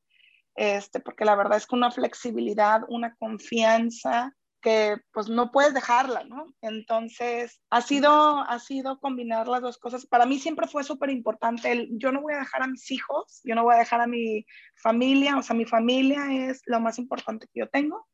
este, 0.55 1.01
porque 1.01 1.25
la 1.25 1.35
verdad 1.35 1.57
es 1.57 1.67
que 1.67 1.75
una 1.75 1.91
flexibilidad, 1.91 2.83
una 2.87 3.15
confianza, 3.15 4.33
que 4.61 4.97
pues 5.13 5.29
no 5.29 5.51
puedes 5.51 5.73
dejarla, 5.73 6.23
¿no? 6.25 6.53
Entonces, 6.61 7.61
ha 7.69 7.81
sido, 7.81 8.39
ha 8.39 8.59
sido 8.59 8.99
combinar 8.99 9.47
las 9.47 9.61
dos 9.61 9.77
cosas. 9.77 10.05
Para 10.05 10.25
mí 10.25 10.39
siempre 10.39 10.67
fue 10.67 10.83
súper 10.83 11.09
importante 11.09 11.87
yo 11.91 12.11
no 12.11 12.21
voy 12.21 12.33
a 12.33 12.39
dejar 12.39 12.63
a 12.63 12.67
mis 12.67 12.89
hijos, 12.91 13.41
yo 13.43 13.55
no 13.55 13.63
voy 13.63 13.75
a 13.75 13.79
dejar 13.79 14.01
a 14.01 14.07
mi 14.07 14.45
familia, 14.75 15.37
o 15.37 15.41
sea, 15.43 15.55
mi 15.55 15.65
familia 15.65 16.49
es 16.49 16.61
lo 16.65 16.79
más 16.79 16.99
importante 16.99 17.47
que 17.53 17.61
yo 17.61 17.69
tengo. 17.69 18.07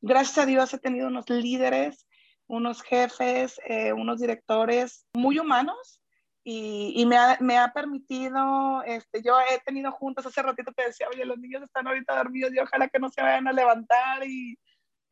Gracias 0.00 0.38
a 0.38 0.46
Dios 0.46 0.74
he 0.74 0.78
tenido 0.78 1.08
unos 1.08 1.28
líderes, 1.30 2.06
unos 2.46 2.82
jefes, 2.82 3.60
eh, 3.66 3.92
unos 3.92 4.20
directores 4.20 5.06
muy 5.14 5.38
humanos 5.38 6.00
y, 6.44 6.92
y 6.96 7.06
me, 7.06 7.16
ha, 7.16 7.38
me, 7.40 7.56
ha, 7.56 7.72
permitido, 7.72 8.82
este, 8.82 9.22
yo 9.22 9.38
he 9.40 9.60
tenido 9.60 9.92
juntos, 9.92 10.26
hace 10.26 10.42
ratito 10.42 10.72
te 10.72 10.86
decía, 10.86 11.06
oye, 11.08 11.24
los 11.24 11.38
niños 11.38 11.62
están 11.62 11.86
ahorita 11.86 12.16
dormidos 12.16 12.52
y 12.52 12.58
ojalá 12.58 12.88
que 12.88 12.98
no 12.98 13.10
se 13.10 13.22
vayan 13.22 13.46
a 13.46 13.52
levantar 13.52 14.26
y 14.26 14.58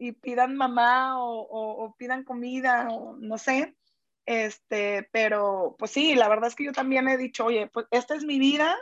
y 0.01 0.13
pidan 0.13 0.57
mamá 0.57 1.15
o, 1.19 1.95
pidan 1.99 2.25
comida 2.25 2.89
o 2.91 3.17
no 3.19 3.37
sé. 3.37 3.77
Este, 4.25 5.09
pero 5.13 5.77
pues 5.79 5.91
sí, 5.91 6.15
la 6.15 6.29
verdad 6.29 6.49
es 6.49 6.57
que 6.57 6.65
yo 6.65 6.73
también 6.73 7.07
he 7.07 7.19
dicho, 7.19 7.45
oye, 7.45 7.69
pues 7.69 7.87
esta 7.91 8.15
es 8.15 8.25
mi 8.25 8.39
vida, 8.39 8.77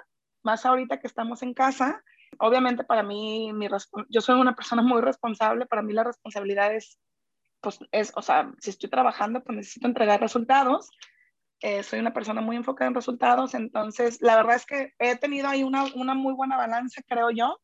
más 0.44 0.64
ahorita 0.64 1.00
que 1.00 1.08
estamos 1.08 1.42
en 1.42 1.54
casa. 1.54 2.02
Obviamente 2.38 2.84
para 2.84 3.02
mí, 3.02 3.52
mi 3.52 3.68
yo 4.08 4.20
soy 4.20 4.40
una 4.40 4.54
persona 4.54 4.80
muy 4.82 5.00
responsable, 5.00 5.66
para 5.66 5.82
mí 5.82 5.92
la 5.92 6.04
responsabilidad 6.04 6.72
es, 6.74 6.98
pues 7.60 7.80
es, 7.90 8.12
o 8.14 8.22
sea, 8.22 8.52
si 8.60 8.70
estoy 8.70 8.88
trabajando, 8.88 9.42
pues 9.42 9.56
necesito 9.56 9.88
entregar 9.88 10.20
resultados, 10.20 10.88
eh, 11.60 11.82
soy 11.82 11.98
una 11.98 12.12
persona 12.12 12.40
muy 12.40 12.54
enfocada 12.54 12.88
en 12.88 12.94
resultados, 12.94 13.54
entonces 13.54 14.18
la 14.20 14.36
verdad 14.36 14.54
es 14.54 14.66
que 14.66 14.92
he 15.00 15.16
tenido 15.16 15.48
ahí 15.48 15.64
una, 15.64 15.86
una 15.96 16.14
muy 16.14 16.34
buena 16.34 16.56
balanza, 16.56 17.02
creo 17.08 17.30
yo. 17.30 17.58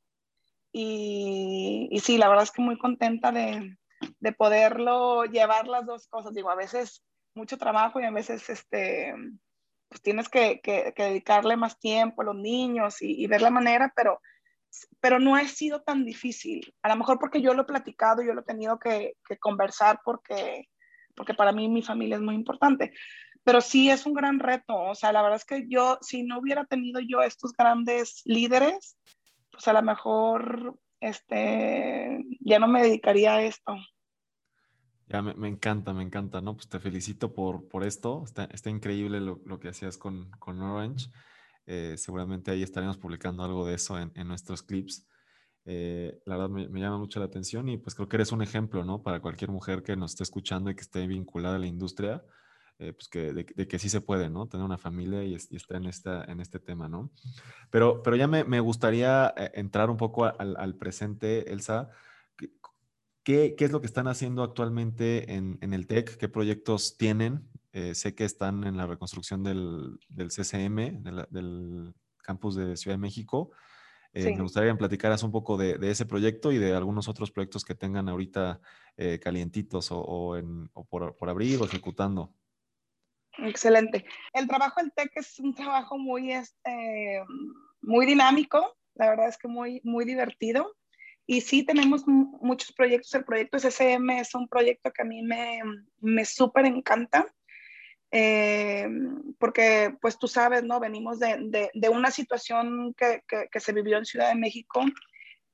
Y, 0.76 1.88
y, 1.92 2.00
sí, 2.00 2.18
la 2.18 2.28
verdad 2.28 2.42
es 2.42 2.50
que 2.50 2.60
muy 2.60 2.76
contenta 2.76 3.30
de, 3.30 3.76
de, 4.18 4.32
poderlo 4.32 5.24
llevar 5.24 5.68
las 5.68 5.86
dos 5.86 6.08
cosas. 6.08 6.34
Digo, 6.34 6.50
a 6.50 6.56
veces 6.56 7.04
mucho 7.36 7.58
trabajo 7.58 8.00
y 8.00 8.04
a 8.04 8.10
veces 8.10 8.50
este, 8.50 9.14
pues 9.88 10.02
tienes 10.02 10.28
que, 10.28 10.60
que, 10.60 10.92
dedicarle 10.96 11.56
más 11.56 11.78
tiempo 11.78 12.22
a 12.22 12.24
los 12.24 12.34
niños 12.34 13.00
y, 13.02 13.22
y, 13.22 13.28
ver 13.28 13.40
la 13.40 13.50
manera, 13.50 13.92
pero, 13.94 14.20
pero 14.98 15.20
no 15.20 15.36
ha 15.36 15.46
sido 15.46 15.82
tan 15.82 16.04
difícil. 16.04 16.74
A 16.82 16.88
lo 16.88 16.96
mejor 16.96 17.20
porque 17.20 17.40
yo 17.40 17.54
lo 17.54 17.62
he 17.62 17.66
platicado, 17.66 18.22
yo 18.22 18.34
lo 18.34 18.40
he 18.40 18.44
tenido 18.44 18.80
que, 18.80 19.14
que 19.28 19.38
conversar 19.38 20.00
porque, 20.04 20.68
porque 21.14 21.34
para 21.34 21.52
mí 21.52 21.68
mi 21.68 21.82
familia 21.82 22.16
es 22.16 22.22
muy 22.22 22.34
importante 22.34 22.92
pero 23.44 23.60
sí 23.60 23.90
es 23.90 24.06
un 24.06 24.14
gran 24.14 24.40
reto. 24.40 24.74
O 24.74 24.94
sea, 24.94 25.12
la 25.12 25.22
verdad 25.22 25.36
es 25.36 25.44
que 25.44 25.66
yo, 25.68 25.98
si 26.00 26.22
no 26.22 26.38
hubiera 26.38 26.64
tenido 26.64 27.00
yo 27.00 27.20
estos 27.22 27.52
grandes 27.52 28.22
líderes, 28.24 28.96
pues 29.54 29.66
a 29.68 29.72
lo 29.72 29.82
mejor 29.82 30.78
este, 31.00 32.24
ya 32.40 32.58
no 32.58 32.68
me 32.68 32.82
dedicaría 32.82 33.36
a 33.36 33.42
esto. 33.42 33.74
Ya 35.06 35.22
me, 35.22 35.34
me 35.34 35.48
encanta, 35.48 35.92
me 35.92 36.02
encanta, 36.02 36.40
¿no? 36.40 36.54
Pues 36.54 36.68
te 36.68 36.80
felicito 36.80 37.32
por, 37.34 37.68
por 37.68 37.84
esto. 37.84 38.22
Está, 38.24 38.44
está 38.44 38.70
increíble 38.70 39.20
lo, 39.20 39.40
lo, 39.44 39.58
que 39.60 39.68
hacías 39.68 39.98
con, 39.98 40.30
con 40.38 40.60
Orange. 40.60 41.08
Eh, 41.66 41.94
seguramente 41.96 42.50
ahí 42.50 42.62
estaremos 42.62 42.96
publicando 42.96 43.42
algo 43.44 43.66
de 43.66 43.74
eso 43.74 43.98
en, 43.98 44.12
en 44.14 44.28
nuestros 44.28 44.62
clips. 44.62 45.06
Eh, 45.66 46.20
la 46.26 46.36
verdad 46.36 46.50
me, 46.50 46.68
me, 46.68 46.80
llama 46.80 46.98
mucho 46.98 47.20
la 47.20 47.26
atención 47.26 47.68
y 47.68 47.78
pues 47.78 47.94
creo 47.94 48.08
que 48.08 48.16
eres 48.16 48.32
un 48.32 48.42
ejemplo, 48.42 48.84
¿no? 48.84 49.02
Para 49.02 49.20
cualquier 49.20 49.50
mujer 49.50 49.82
que 49.82 49.96
nos 49.96 50.12
esté 50.12 50.22
escuchando 50.22 50.70
y 50.70 50.74
que 50.74 50.82
esté 50.82 51.06
vinculada 51.06 51.56
a 51.56 51.58
la 51.58 51.66
industria 51.66 52.22
eh, 52.78 52.92
pues 52.92 53.08
que, 53.08 53.32
de, 53.32 53.44
de, 53.44 53.68
que 53.68 53.78
sí 53.78 53.88
se 53.88 54.00
puede, 54.00 54.30
¿no? 54.30 54.46
Tener 54.46 54.64
una 54.64 54.78
familia 54.78 55.24
y, 55.24 55.36
y 55.50 55.56
estar 55.56 55.76
en, 55.76 55.86
esta, 55.86 56.24
en 56.24 56.40
este 56.40 56.58
tema, 56.58 56.88
¿no? 56.88 57.10
Pero, 57.70 58.02
pero 58.02 58.16
ya 58.16 58.26
me, 58.26 58.44
me 58.44 58.60
gustaría 58.60 59.32
eh, 59.36 59.50
entrar 59.54 59.90
un 59.90 59.96
poco 59.96 60.24
al, 60.24 60.56
al 60.56 60.74
presente, 60.76 61.52
Elsa. 61.52 61.90
¿Qué, 63.22 63.54
¿Qué, 63.56 63.64
es 63.64 63.72
lo 63.72 63.80
que 63.80 63.86
están 63.86 64.06
haciendo 64.06 64.42
actualmente 64.42 65.34
en, 65.34 65.58
en 65.62 65.72
el 65.72 65.86
TEC? 65.86 66.18
¿Qué 66.18 66.28
proyectos 66.28 66.98
tienen? 66.98 67.48
Eh, 67.72 67.94
sé 67.94 68.14
que 68.14 68.24
están 68.24 68.64
en 68.64 68.76
la 68.76 68.86
reconstrucción 68.86 69.42
del, 69.42 69.98
del 70.08 70.30
CCM, 70.30 71.02
de 71.02 71.12
la, 71.12 71.26
del 71.30 71.94
campus 72.22 72.54
de 72.54 72.76
Ciudad 72.76 72.96
de 72.96 73.00
México. 73.00 73.50
Eh, 74.12 74.22
sí. 74.22 74.34
Me 74.34 74.42
gustaría 74.42 74.70
que 74.70 74.78
platicaras 74.78 75.22
un 75.24 75.32
poco 75.32 75.56
de, 75.56 75.76
de, 75.78 75.90
ese 75.90 76.06
proyecto 76.06 76.52
y 76.52 76.58
de 76.58 76.74
algunos 76.74 77.08
otros 77.08 77.32
proyectos 77.32 77.64
que 77.64 77.74
tengan 77.74 78.08
ahorita 78.08 78.60
eh, 78.96 79.18
calientitos 79.20 79.90
o, 79.90 79.98
o, 79.98 80.36
en, 80.36 80.70
o 80.72 80.84
por, 80.84 81.16
por, 81.16 81.28
abrir 81.28 81.60
o 81.60 81.64
ejecutando. 81.64 82.32
Excelente. 83.38 84.04
El 84.32 84.46
trabajo 84.46 84.80
del 84.80 84.92
TEC 84.92 85.12
es 85.16 85.38
un 85.40 85.54
trabajo 85.54 85.98
muy, 85.98 86.32
este, 86.32 87.22
muy 87.82 88.06
dinámico, 88.06 88.76
la 88.94 89.10
verdad 89.10 89.28
es 89.28 89.38
que 89.38 89.48
muy, 89.48 89.80
muy 89.84 90.04
divertido. 90.04 90.74
Y 91.26 91.40
sí 91.40 91.64
tenemos 91.64 92.06
muchos 92.06 92.72
proyectos. 92.72 93.14
El 93.14 93.24
proyecto 93.24 93.58
SSM 93.58 94.10
es 94.10 94.34
un 94.34 94.46
proyecto 94.46 94.92
que 94.92 95.02
a 95.02 95.06
mí 95.06 95.22
me, 95.22 95.60
me 96.00 96.24
súper 96.24 96.66
encanta. 96.66 97.26
Eh, 98.10 98.86
porque 99.38 99.96
pues 100.00 100.18
tú 100.18 100.28
sabes, 100.28 100.62
¿no? 100.62 100.78
Venimos 100.78 101.18
de, 101.18 101.36
de, 101.48 101.70
de 101.72 101.88
una 101.88 102.10
situación 102.10 102.94
que, 102.94 103.22
que, 103.26 103.48
que, 103.50 103.58
se 103.58 103.72
vivió 103.72 103.98
en 103.98 104.04
Ciudad 104.04 104.28
de 104.28 104.38
México 104.38 104.84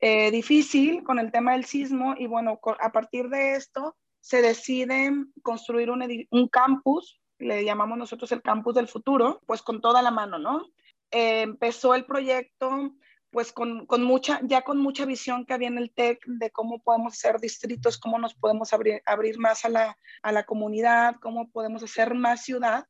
eh, 0.03 0.31
difícil 0.31 1.03
con 1.05 1.19
el 1.19 1.31
tema 1.31 1.53
del 1.53 1.67
sismo 1.67 2.15
y 2.19 2.27
bueno, 2.27 2.59
a 2.81 2.93
partir 2.93 3.29
de 3.29 3.55
esto 3.55 3.97
se 4.21 4.41
decide 4.41 5.13
construir 5.43 5.91
un, 5.91 6.03
un 6.31 6.49
campus 6.49 7.21
le 7.41 7.65
llamamos 7.65 7.99
nosotros 7.99 8.31
el 8.33 8.43
campus 8.43 8.75
del 8.75 8.89
futuro, 8.89 9.41
pues 9.47 9.63
con 9.63 9.81
toda 9.81 10.03
la 10.03 10.11
mano, 10.11 10.39
¿no? 10.39 10.67
Eh, 11.11 11.43
empezó 11.43 11.95
el 11.95 12.05
proyecto 12.05 12.95
pues 13.31 13.53
con, 13.53 13.87
con, 13.87 14.03
mucha, 14.03 14.41
ya 14.43 14.63
con 14.63 14.79
mucha 14.79 15.05
visión 15.05 15.47
que 15.47 15.55
había 15.55 15.69
en 15.69 15.79
el 15.79 15.93
TEC 15.93 16.25
de 16.27 16.51
cómo 16.51 16.81
podemos 16.83 17.17
ser 17.17 17.39
distritos, 17.41 17.99
cómo 17.99 18.19
nos 18.19 18.35
podemos 18.35 18.73
abrir, 18.73 19.03
abrir 19.07 19.39
más 19.39 19.65
a 19.65 19.69
la, 19.69 19.97
a 20.23 20.33
la 20.33 20.45
comunidad, 20.45 21.15
cómo 21.23 21.49
podemos 21.51 21.83
hacer 21.83 22.15
más 22.15 22.43
ciudad. 22.43 22.87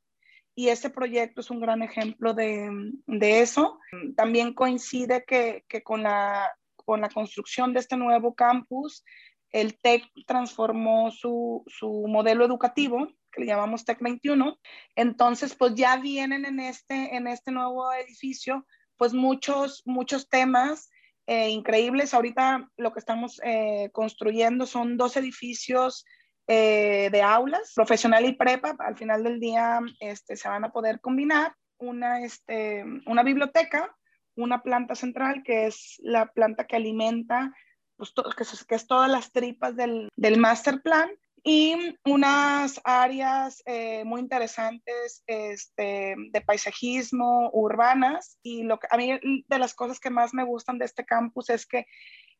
Y 0.55 0.69
ese 0.69 0.91
proyecto 0.91 1.43
es 1.43 1.51
un 1.51 1.61
gran 1.61 1.83
ejemplo 1.83 2.35
de, 2.35 2.71
de 3.07 3.41
eso. 3.41 3.79
También 4.17 4.55
coincide 4.55 5.25
que, 5.27 5.65
que 5.69 5.83
con, 5.83 6.03
la, 6.03 6.51
con 6.75 7.03
la 7.03 7.11
construcción 7.11 7.73
de 7.73 7.81
este 7.81 7.97
nuevo 7.97 8.35
campus, 8.35 9.05
el 9.51 9.79
TEC 9.79 10.05
transformó 10.27 11.11
su, 11.11 11.65
su 11.67 12.07
modelo 12.09 12.45
educativo 12.45 13.09
que 13.31 13.41
le 13.41 13.47
llamamos 13.47 13.85
TEC 13.85 14.01
21. 14.01 14.59
Entonces, 14.97 15.55
pues 15.55 15.75
ya 15.75 15.97
vienen 15.97 16.45
en 16.45 16.61
este, 16.61 17.17
en 17.17 17.27
este 17.27 17.53
nuevo 17.53 17.93
edificio, 17.93 18.67
pues 18.97 19.13
muchos, 19.13 19.83
muchos 19.87 20.29
temas 20.29 20.91
eh, 21.27 21.51
increíbles. 21.51 22.13
Ahorita 22.13 22.69
lo 22.77 22.93
que 22.93 22.99
estamos 22.99 23.41
eh, 23.45 23.91
construyendo 23.93 24.67
son 24.67 24.97
dos 24.97 25.17
edificios 25.17 26.05
eh, 26.47 27.09
de 27.13 27.23
aulas, 27.23 27.73
profesional 27.75 28.25
y 28.25 28.33
prepa. 28.33 28.77
Al 28.81 28.97
final 28.97 29.23
del 29.23 29.39
día 29.39 29.81
este, 30.01 30.37
se 30.37 30.49
van 30.49 30.65
a 30.65 30.73
poder 30.73 31.01
combinar 31.01 31.55
una, 31.79 32.25
este, 32.25 32.85
una 33.07 33.23
biblioteca, 33.23 33.97
una 34.37 34.63
planta 34.63 34.95
central, 34.95 35.43
que 35.45 35.67
es 35.67 35.97
la 36.01 36.27
planta 36.27 36.67
que 36.67 36.77
alimenta, 36.77 37.55
pues, 37.97 38.13
que, 38.37 38.43
es, 38.43 38.65
que, 38.65 38.75
es, 38.75 38.87
todas 38.87 39.11
las 39.11 39.31
tripas 39.31 39.77
del, 39.77 40.09
del 40.17 40.39
master 40.39 40.83
plan, 40.83 41.09
y 41.43 41.97
unas 42.05 42.81
áreas 42.85 43.63
eh, 43.67 44.05
muy 44.05 44.21
interesantes 44.21 45.23
este, 45.27 46.15
de 46.31 46.41
paisajismo 46.41 47.51
urbanas 47.53 48.39
y 48.43 48.63
lo 48.63 48.79
que 48.79 48.89
a 48.91 48.97
mí 48.97 49.19
de 49.49 49.59
las 49.59 49.75
cosas 49.75 50.01
que 50.01 50.11
más 50.11 50.35
me 50.35 50.45
gustan 50.45 50.79
de 50.79 50.85
este 50.85 51.05
campus 51.05 51.51
es 51.51 51.67
que 51.67 51.87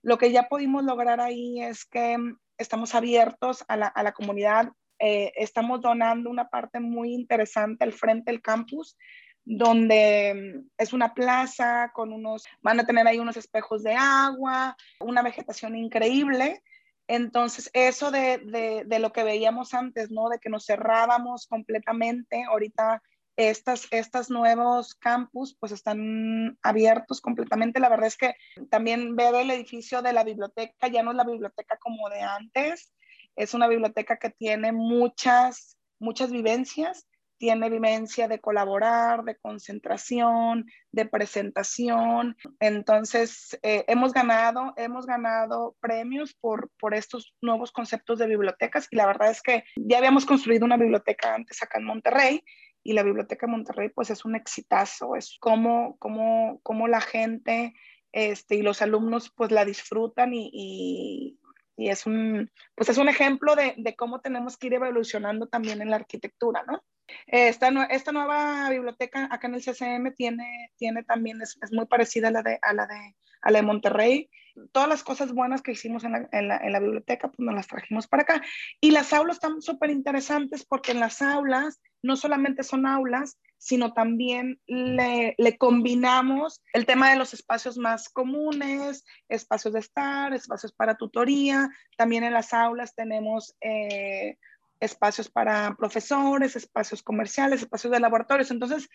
lo 0.03 0.19
que 0.19 0.33
ya 0.33 0.49
pudimos 0.49 0.85
lograr 0.85 1.21
ahí 1.21 1.63
es 1.63 1.85
que 1.85 2.17
estamos 2.59 2.95
abiertos 2.95 3.65
a 3.69 3.77
la, 3.77 3.87
a 3.87 4.03
la 4.03 4.13
comunidad, 4.13 4.71
eh, 4.99 5.33
estamos 5.37 5.81
donando 5.81 6.31
una 6.31 6.49
parte 6.49 6.81
muy 6.81 7.15
interesante 7.15 7.85
al 7.85 7.93
frente 7.93 8.31
del 8.31 8.43
campus 8.43 8.97
donde 9.45 10.63
es 10.77 10.93
una 10.93 11.15
plaza 11.15 11.91
con 11.95 12.13
unos, 12.13 12.45
van 12.61 12.79
a 12.81 12.87
tener 12.87 13.07
ahí 13.07 13.19
unos 13.19 13.37
espejos 13.37 13.83
de 13.83 13.95
agua, 13.95 14.77
una 15.01 15.23
vegetación 15.23 15.77
increíble 15.77 16.63
entonces, 17.13 17.71
eso 17.73 18.13
de, 18.13 18.85
de, 18.87 18.99
lo 19.01 19.11
que 19.11 19.25
veíamos 19.25 19.75
antes, 19.75 20.13
¿no? 20.13 20.29
De 20.29 20.39
que 20.39 20.49
nos 20.49 20.65
cerrábamos 20.65 21.49
completamente, 21.49 22.45
ahorita 22.45 23.03
estas, 23.35 23.89
estos 23.91 24.31
nuevos 24.31 24.95
campus 24.95 25.57
pues 25.59 25.73
están 25.73 26.57
abiertos 26.63 27.21
completamente. 27.21 27.81
La 27.81 27.89
verdad 27.89 28.07
es 28.07 28.17
que 28.17 28.37
también 28.71 29.17
ver 29.17 29.35
el 29.35 29.51
edificio 29.51 30.03
de 30.03 30.13
la 30.13 30.23
biblioteca 30.23 30.87
ya 30.87 31.03
no 31.03 31.11
es 31.11 31.17
la 31.17 31.25
biblioteca 31.25 31.77
como 31.79 32.09
de 32.11 32.21
antes, 32.21 32.93
es 33.35 33.55
una 33.55 33.67
biblioteca 33.67 34.17
que 34.17 34.31
tiene 34.31 34.71
muchas, 34.71 35.77
muchas 35.99 36.31
vivencias 36.31 37.09
tiene 37.41 37.71
vivencia 37.71 38.29
de 38.29 38.39
colaborar, 38.39 39.25
de 39.25 39.35
concentración, 39.35 40.67
de 40.93 41.07
presentación. 41.07 42.37
Entonces, 42.61 43.59
eh, 43.63 43.87
hemos 43.89 44.13
ganado, 44.13 44.75
hemos 44.77 45.07
ganado 45.07 45.75
premios 45.81 46.35
por, 46.35 46.69
por 46.79 46.95
estos 46.95 47.35
nuevos 47.41 47.73
conceptos 47.73 48.19
de 48.19 48.27
bibliotecas 48.27 48.89
y 48.91 48.97
la 48.97 49.07
verdad 49.07 49.31
es 49.31 49.41
que 49.41 49.65
ya 49.75 49.97
habíamos 49.97 50.27
construido 50.27 50.67
una 50.67 50.77
biblioteca 50.77 51.35
antes 51.35 51.63
acá 51.63 51.79
en 51.79 51.87
Monterrey 51.87 52.45
y 52.83 52.93
la 52.93 53.03
biblioteca 53.03 53.47
de 53.47 53.53
Monterrey 53.53 53.89
pues 53.89 54.11
es 54.11 54.27
un 54.27 54.37
exitazo, 54.37 55.17
es 55.17 55.39
como, 55.41 55.97
como, 55.97 56.61
como 56.63 56.89
la 56.89 57.01
gente 57.01 57.73
este, 58.13 58.57
y 58.57 58.63
los 58.63 58.83
alumnos 58.83 59.33
pues 59.35 59.51
la 59.51 59.65
disfrutan 59.65 60.35
y, 60.35 60.51
y 60.53 61.41
y 61.81 61.89
es 61.89 62.05
un, 62.05 62.51
pues 62.75 62.91
es 62.91 62.99
un 62.99 63.09
ejemplo 63.09 63.57
de, 63.57 63.75
de, 63.79 63.97
cómo 63.97 64.21
tenemos 64.21 64.59
que 64.59 64.67
ir 64.67 64.75
evolucionando 64.75 65.47
también 65.47 65.81
en 65.81 65.89
la 65.89 65.97
arquitectura, 65.97 66.63
¿no? 66.67 66.85
Esta, 67.27 67.69
esta 67.91 68.13
nueva 68.13 68.69
biblioteca 68.71 69.29
acá 69.31 69.47
en 69.47 69.55
el 69.55 69.63
CCM 69.63 70.15
tiene, 70.15 70.73
tiene 70.77 71.03
también, 71.05 71.41
es, 71.43 71.59
es 71.63 71.73
muy 71.73 71.87
parecida 71.87 72.29
a 72.29 72.31
la, 72.31 72.43
de, 72.43 72.59
a, 72.63 72.73
la 72.73 72.87
de, 72.87 73.15
a 73.43 73.51
la 73.51 73.59
de 73.59 73.67
Monterrey. 73.67 74.31
Todas 74.73 74.89
las 74.89 75.03
cosas 75.03 75.33
buenas 75.33 75.63
que 75.63 75.73
hicimos 75.73 76.05
en 76.05 76.13
la, 76.13 76.29
en 76.33 76.49
la, 76.49 76.57
en 76.59 76.73
la 76.73 76.81
biblioteca, 76.81 77.29
pues 77.29 77.39
nos 77.41 77.55
las 77.55 77.69
trajimos 77.69 78.07
para 78.09 78.23
acá. 78.25 78.43
Y 78.81 78.91
las 78.91 79.13
aulas 79.13 79.37
están 79.37 79.63
súper 79.63 79.91
interesantes 79.91 80.65
porque 80.65 80.93
en 80.93 81.01
las 81.01 81.23
aulas 81.23 81.81
no 82.03 82.17
solamente 82.17 82.63
son 82.63 82.87
aulas, 82.87 83.39
sino 83.61 83.93
también 83.93 84.59
le, 84.67 85.35
le, 85.37 85.59
combinamos 85.59 86.63
el 86.73 86.87
tema 86.87 87.11
de 87.11 87.17
los 87.17 87.35
espacios 87.35 87.77
más 87.77 88.09
comunes, 88.09 89.05
espacios 89.29 89.75
de 89.75 89.81
estar, 89.81 90.33
espacios 90.33 90.73
para 90.73 90.97
tutoría. 90.97 91.69
También 91.99 92.25
en 92.25 92.33
las 92.33 92.55
aulas 92.55 92.95
tenemos 92.95 93.55
eh, 93.61 94.39
espacios 94.81 95.31
para 95.31 95.77
profesores, 95.77 96.57
espacios 96.57 97.03
comerciales, 97.03 97.61
espacios 97.61 97.93
de 97.93 98.01
laboratorios. 98.01 98.51
Entonces, 98.51 98.89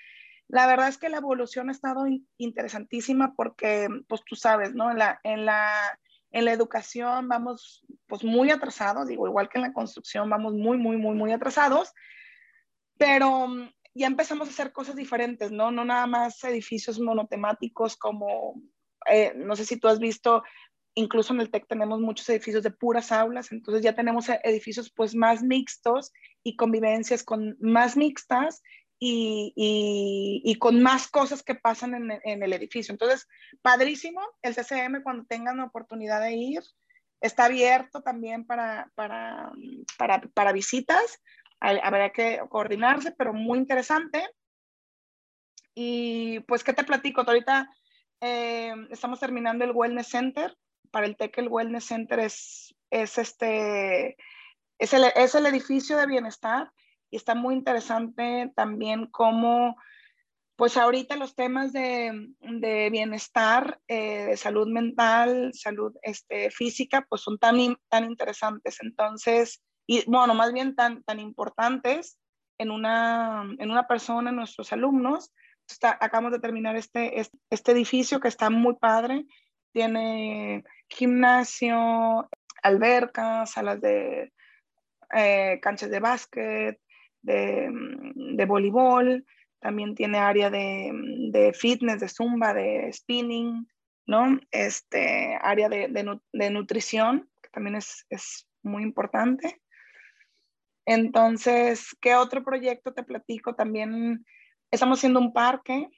la 0.48 0.68
verdad 0.68 0.90
es 0.90 0.98
que 0.98 1.10
la 1.10 1.18
evolución 1.18 1.70
ha 1.70 1.72
estado 1.72 2.06
interesantísima 2.38 3.34
porque, 3.36 3.88
pues 4.08 4.24
tú 4.26 4.36
sabes, 4.36 4.76
¿no? 4.76 4.92
En 4.92 4.98
la, 4.98 5.20
en 5.24 5.46
la, 5.46 6.00
en 6.32 6.46
la 6.46 6.52
educación 6.52 7.28
vamos 7.28 7.86
pues 8.08 8.24
muy 8.24 8.52
atrasados, 8.52 9.08
digo, 9.08 9.28
igual 9.28 9.50
que 9.50 9.58
en 9.58 9.64
la 9.64 9.74
construcción 9.74 10.30
vamos 10.30 10.54
muy, 10.54 10.78
muy, 10.78 10.98
muy, 10.98 11.16
muy 11.16 11.32
atrasados, 11.32 11.94
pero 12.98 13.48
ya 13.96 14.08
empezamos 14.08 14.48
a 14.48 14.52
hacer 14.52 14.72
cosas 14.72 14.96
diferentes, 14.96 15.52
¿no? 15.52 15.72
No 15.72 15.86
nada 15.86 16.06
más 16.06 16.44
edificios 16.44 17.00
monotemáticos 17.00 17.96
como, 17.96 18.62
eh, 19.10 19.34
no 19.36 19.56
sé 19.56 19.66
si 19.66 19.78
tú 19.78 19.88
has 19.88 20.00
visto, 20.00 20.44
incluso 20.96 21.34
en 21.34 21.42
el 21.42 21.52
TEC 21.52 21.68
tenemos 21.68 22.00
muchos 22.00 22.28
edificios 22.30 22.64
de 22.64 22.72
puras 22.72 23.12
aulas, 23.12 23.52
entonces 23.52 23.84
ya 23.84 23.94
tenemos 23.94 24.28
edificios 24.44 24.92
pues 24.92 25.14
más 25.14 25.44
mixtos 25.44 26.12
y 26.44 26.56
convivencias 26.56 27.24
con 27.24 27.58
más 27.60 27.96
mixtas 27.98 28.62
y, 28.98 29.54
y, 29.56 30.56
con 30.56 30.82
más 30.82 31.08
cosas 31.10 31.44
que 31.44 31.54
pasan 31.54 31.94
en, 31.94 32.20
en, 32.24 32.42
el 32.42 32.54
edificio. 32.54 32.94
Entonces, 32.94 33.28
padrísimo, 33.62 34.22
el 34.42 34.56
CCM 34.56 35.04
cuando 35.04 35.26
tengan 35.26 35.58
la 35.58 35.66
oportunidad 35.66 36.22
de 36.22 36.34
ir, 36.34 36.64
está 37.20 37.46
abierto 37.46 38.02
también 38.02 38.46
para, 38.46 38.90
para, 38.96 39.52
para, 39.98 40.22
para 40.34 40.54
visitas 40.54 41.20
habrá 41.60 42.12
que 42.12 42.42
coordinarse, 42.50 43.12
pero 43.12 43.34
muy 43.34 43.58
interesante. 43.58 44.28
Y 45.74 46.40
pues, 46.42 46.64
¿qué 46.64 46.74
te 46.74 46.84
platico? 46.84 47.22
Ahorita 47.22 47.70
eh, 48.22 48.74
estamos 48.90 49.20
terminando 49.20 49.66
el 49.66 49.72
Wellness 49.72 50.08
Center. 50.08 50.56
Para 50.96 51.08
el 51.08 51.18
TEC 51.18 51.40
el 51.40 51.50
Wellness 51.50 51.88
Center 51.88 52.20
es, 52.20 52.74
es, 52.90 53.18
este, 53.18 54.16
es, 54.80 54.94
el, 54.94 55.04
es 55.14 55.36
el 55.36 55.46
edificio 55.46 55.98
de 55.98 56.08
bienestar 56.08 56.72
y 57.12 57.18
está 57.18 57.36
muy 57.36 57.54
interesante 57.54 58.54
también 58.56 59.08
cómo, 59.08 59.76
pues 60.56 60.78
ahorita 60.78 61.18
los 61.18 61.36
temas 61.36 61.74
de, 61.74 62.30
de 62.40 62.90
bienestar, 62.92 63.82
eh, 63.90 64.24
de 64.28 64.38
salud 64.38 64.70
mental, 64.70 65.52
salud 65.54 65.94
este, 66.02 66.50
física, 66.50 67.06
pues 67.10 67.24
son 67.24 67.40
tan, 67.40 67.58
tan 67.90 68.06
interesantes. 68.06 68.78
Entonces, 68.82 69.62
y 69.86 70.10
bueno, 70.10 70.34
más 70.34 70.54
bien 70.54 70.76
tan, 70.76 71.04
tan 71.04 71.20
importantes 71.20 72.18
en 72.58 72.72
una, 72.72 73.54
en 73.60 73.70
una 73.70 73.86
persona, 73.86 74.30
en 74.30 74.38
nuestros 74.38 74.72
alumnos. 74.72 75.34
Está, 75.68 75.98
acabamos 76.00 76.32
de 76.32 76.40
terminar 76.40 76.78
este, 76.78 77.22
este, 77.50 77.72
edificio 77.74 78.22
que 78.22 78.30
está 78.30 78.50
muy 78.50 78.76
padre. 78.76 79.26
Tiene 79.74 80.64
gimnasio, 80.90 82.30
albercas, 82.62 83.52
salas 83.52 83.82
de 83.82 84.34
eh, 85.14 85.60
canchas 85.62 85.90
de 85.90 86.00
básquet, 86.00 86.80
de, 87.22 87.70
de, 88.16 88.46
voleibol, 88.46 89.26
también 89.60 89.96
tiene 89.96 90.20
área 90.20 90.50
de, 90.50 90.92
de, 91.32 91.54
fitness, 91.54 92.00
de 92.00 92.10
zumba, 92.10 92.54
de 92.54 92.92
spinning, 92.94 93.68
¿no? 94.06 94.40
Este, 94.52 95.38
área 95.42 95.70
de, 95.70 95.88
de 96.34 96.50
nutrición, 96.50 97.30
que 97.42 97.50
también 97.50 97.76
es, 97.76 98.06
es 98.10 98.48
muy 98.62 98.84
importante. 98.84 99.62
Entonces, 100.86 101.96
¿qué 102.00 102.16
otro 102.16 102.44
proyecto 102.44 102.94
te 102.94 103.04
platico? 103.04 103.56
También 103.56 104.26
estamos 104.70 105.00
haciendo 105.00 105.20
un 105.20 105.34
parque, 105.34 105.90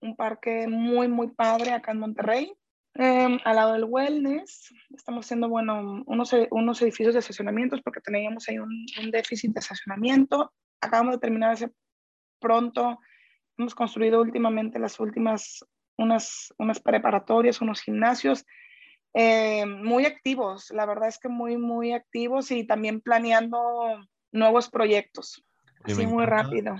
un 0.00 0.14
parque 0.14 0.68
muy, 0.68 1.08
muy 1.08 1.28
padre 1.28 1.72
acá 1.72 1.90
en 1.92 1.98
Monterrey, 1.98 2.54
em, 2.94 3.38
al 3.44 3.56
lado 3.56 3.72
del 3.72 3.84
wellness. 3.84 4.72
Estamos 4.94 5.26
haciendo, 5.26 5.48
bueno, 5.48 6.02
unos, 6.06 6.34
unos 6.50 6.82
edificios 6.82 7.14
de 7.14 7.20
estacionamientos 7.20 7.80
porque 7.82 8.00
teníamos 8.00 8.48
ahí 8.48 8.58
un, 8.58 8.86
déficit 9.10 9.52
de 9.52 9.60
estacionamiento. 9.60 10.52
Acabamos 10.80 11.14
de 11.14 11.20
terminar 11.20 11.52
hace 11.52 11.70
pronto. 12.40 12.98
Hemos 13.56 13.74
construido 13.74 14.20
últimamente 14.20 14.78
las 14.78 15.00
últimas, 15.00 15.64
unas, 15.96 16.54
unas 16.58 16.80
preparatorias, 16.80 17.60
unos 17.60 17.80
gimnasios. 17.80 18.44
Eh, 19.14 19.66
muy 19.66 20.04
activos, 20.04 20.70
la 20.70 20.86
verdad 20.86 21.08
es 21.08 21.18
que 21.18 21.28
muy, 21.28 21.56
muy 21.56 21.92
activos 21.92 22.50
y 22.50 22.66
también 22.66 23.00
planeando 23.00 23.58
nuevos 24.32 24.68
proyectos. 24.68 25.44
así 25.82 26.06
muy 26.06 26.26
rápido. 26.26 26.76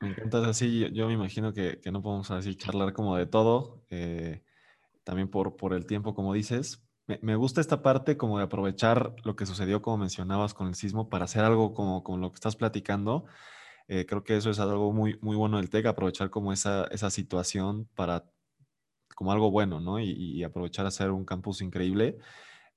Me, 0.00 0.08
encanta 0.10 0.46
así, 0.48 0.90
yo, 0.92 1.06
me 1.06 1.14
imagino 1.14 1.52
que, 1.52 1.80
no 1.90 2.02
podemos 2.02 2.30
así 2.30 2.54
charlar 2.54 2.92
como 2.92 3.16
de 3.16 3.26
todo, 3.26 3.82
eh, 3.88 4.42
también 5.04 5.28
por, 5.28 5.56
por 5.56 5.74
el 5.74 5.86
tiempo, 5.86 6.14
como 6.14 6.34
dices. 6.34 6.82
Me, 7.06 7.36
gusta 7.36 7.60
esta 7.60 7.82
parte 7.82 8.16
como 8.16 8.38
de 8.38 8.44
aprovechar 8.44 9.14
lo 9.24 9.36
que 9.36 9.44
sucedió, 9.44 9.82
como 9.82 9.98
mencionabas, 9.98 10.54
con 10.54 10.68
el 10.68 10.74
sismo 10.74 11.08
para 11.10 11.24
hacer 11.24 11.44
algo 11.44 11.74
como, 11.74 12.02
como 12.04 12.18
lo 12.18 12.30
que 12.30 12.36
estás 12.36 12.56
platicando. 12.56 13.26
Eh, 13.88 14.06
creo 14.06 14.24
que 14.24 14.36
eso 14.36 14.50
es 14.50 14.60
algo 14.60 14.92
muy, 14.92 15.18
muy 15.20 15.36
bueno 15.36 15.56
del 15.58 15.68
TEC, 15.68 15.86
aprovechar 15.86 16.30
como 16.30 16.52
esa, 16.52 16.84
esa 16.92 17.10
situación 17.10 17.88
para 17.94 18.24
como 19.14 19.32
algo 19.32 19.50
bueno, 19.50 19.80
¿no? 19.80 20.00
Y, 20.00 20.10
y 20.12 20.44
aprovechar 20.44 20.86
a 20.86 20.88
hacer 20.88 21.10
un 21.10 21.24
campus 21.24 21.60
increíble. 21.60 22.18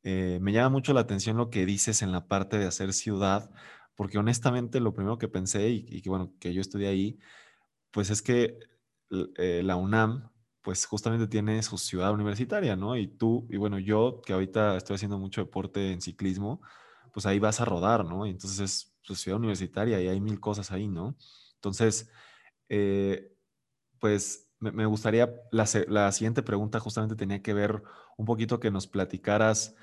Eh, 0.08 0.38
me 0.40 0.52
llama 0.52 0.70
mucho 0.70 0.94
la 0.94 1.02
atención 1.02 1.36
lo 1.36 1.50
que 1.50 1.66
dices 1.66 2.04
en 2.04 2.12
la 2.12 2.28
parte 2.28 2.60
de 2.60 2.68
hacer 2.68 2.94
ciudad, 2.94 3.50
porque 3.96 4.20
honestamente 4.20 4.80
lo 4.80 4.94
primero 4.94 5.18
que 5.18 5.28
pensé 5.28 5.70
y, 5.70 6.02
que 6.04 6.10
bueno, 6.12 6.32
que 6.40 6.54
yo 6.54 6.62
estudié 6.62 6.90
ahí, 6.90 7.20
pues 7.92 8.12
es 8.12 8.22
que 8.22 8.60
eh, 9.38 9.64
la 9.64 9.78
UNAM, 9.78 10.32
pues 10.66 10.86
justamente 10.86 11.28
tiene 11.28 11.64
su 11.64 11.78
ciudad 11.78 12.12
universitaria, 12.12 12.76
¿no? 12.76 12.98
Y 12.98 13.08
tú, 13.08 13.48
y 13.50 13.58
bueno, 13.58 13.80
yo 13.80 14.22
que 14.26 14.34
ahorita 14.34 14.76
estoy 14.76 14.96
haciendo 14.96 15.18
mucho 15.18 15.42
deporte 15.42 15.94
en 15.94 16.02
ciclismo, 16.02 16.62
pues 17.14 17.26
ahí 17.26 17.40
vas 17.40 17.62
a 17.62 17.66
rodar, 17.66 18.04
¿no? 18.04 18.26
Y 18.26 18.32
entonces 18.32 18.60
es 18.60 18.98
su 19.02 19.16
ciudad 19.16 19.40
universitaria 19.40 20.02
y 20.02 20.08
hay 20.10 20.20
mil 20.20 20.40
cosas 20.42 20.72
ahí, 20.72 20.88
¿no? 20.88 21.16
Entonces, 21.56 22.10
eh, 22.68 23.32
pues 24.00 24.50
me, 24.60 24.86
gustaría, 24.86 25.34
la, 25.52 25.66
la, 25.88 26.12
siguiente 26.12 26.44
pregunta 26.44 26.80
justamente 26.80 27.16
tenía 27.16 27.42
que 27.42 27.54
ver 27.54 27.84
un 28.18 28.26
poquito 28.26 28.60
que 28.60 28.72
nos 28.72 28.88
platicaras 28.88 29.76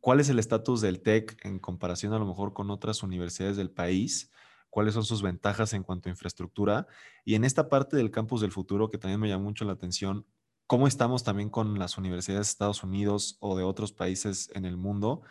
¿Cuál 0.00 0.18
es 0.20 0.30
el 0.30 0.38
estatus 0.38 0.80
del 0.80 1.02
TEC 1.02 1.44
en 1.44 1.58
comparación 1.58 2.14
a 2.14 2.18
lo 2.18 2.24
mejor 2.24 2.54
con 2.54 2.70
otras 2.70 3.02
universidades 3.02 3.58
del 3.58 3.70
país? 3.70 4.32
¿Cuáles 4.70 4.94
son 4.94 5.04
sus 5.04 5.22
ventajas 5.22 5.72
en 5.72 5.82
cuanto 5.82 6.08
a 6.08 6.12
infraestructura? 6.12 6.86
Y 7.24 7.34
en 7.34 7.44
esta 7.44 7.68
parte 7.68 7.96
del 7.96 8.10
campus 8.10 8.40
del 8.40 8.52
futuro, 8.52 8.88
que 8.88 8.98
también 8.98 9.20
me 9.20 9.28
llama 9.28 9.44
mucho 9.44 9.64
la 9.64 9.72
atención, 9.72 10.26
¿cómo 10.66 10.86
estamos 10.86 11.24
también 11.24 11.50
con 11.50 11.78
las 11.78 11.98
universidades 11.98 12.46
de 12.46 12.50
Estados 12.50 12.82
Unidos 12.84 13.36
o 13.40 13.56
de 13.56 13.64
otros 13.64 13.92
países 13.92 14.50
en 14.54 14.64
el 14.64 14.76
mundo? 14.76 15.22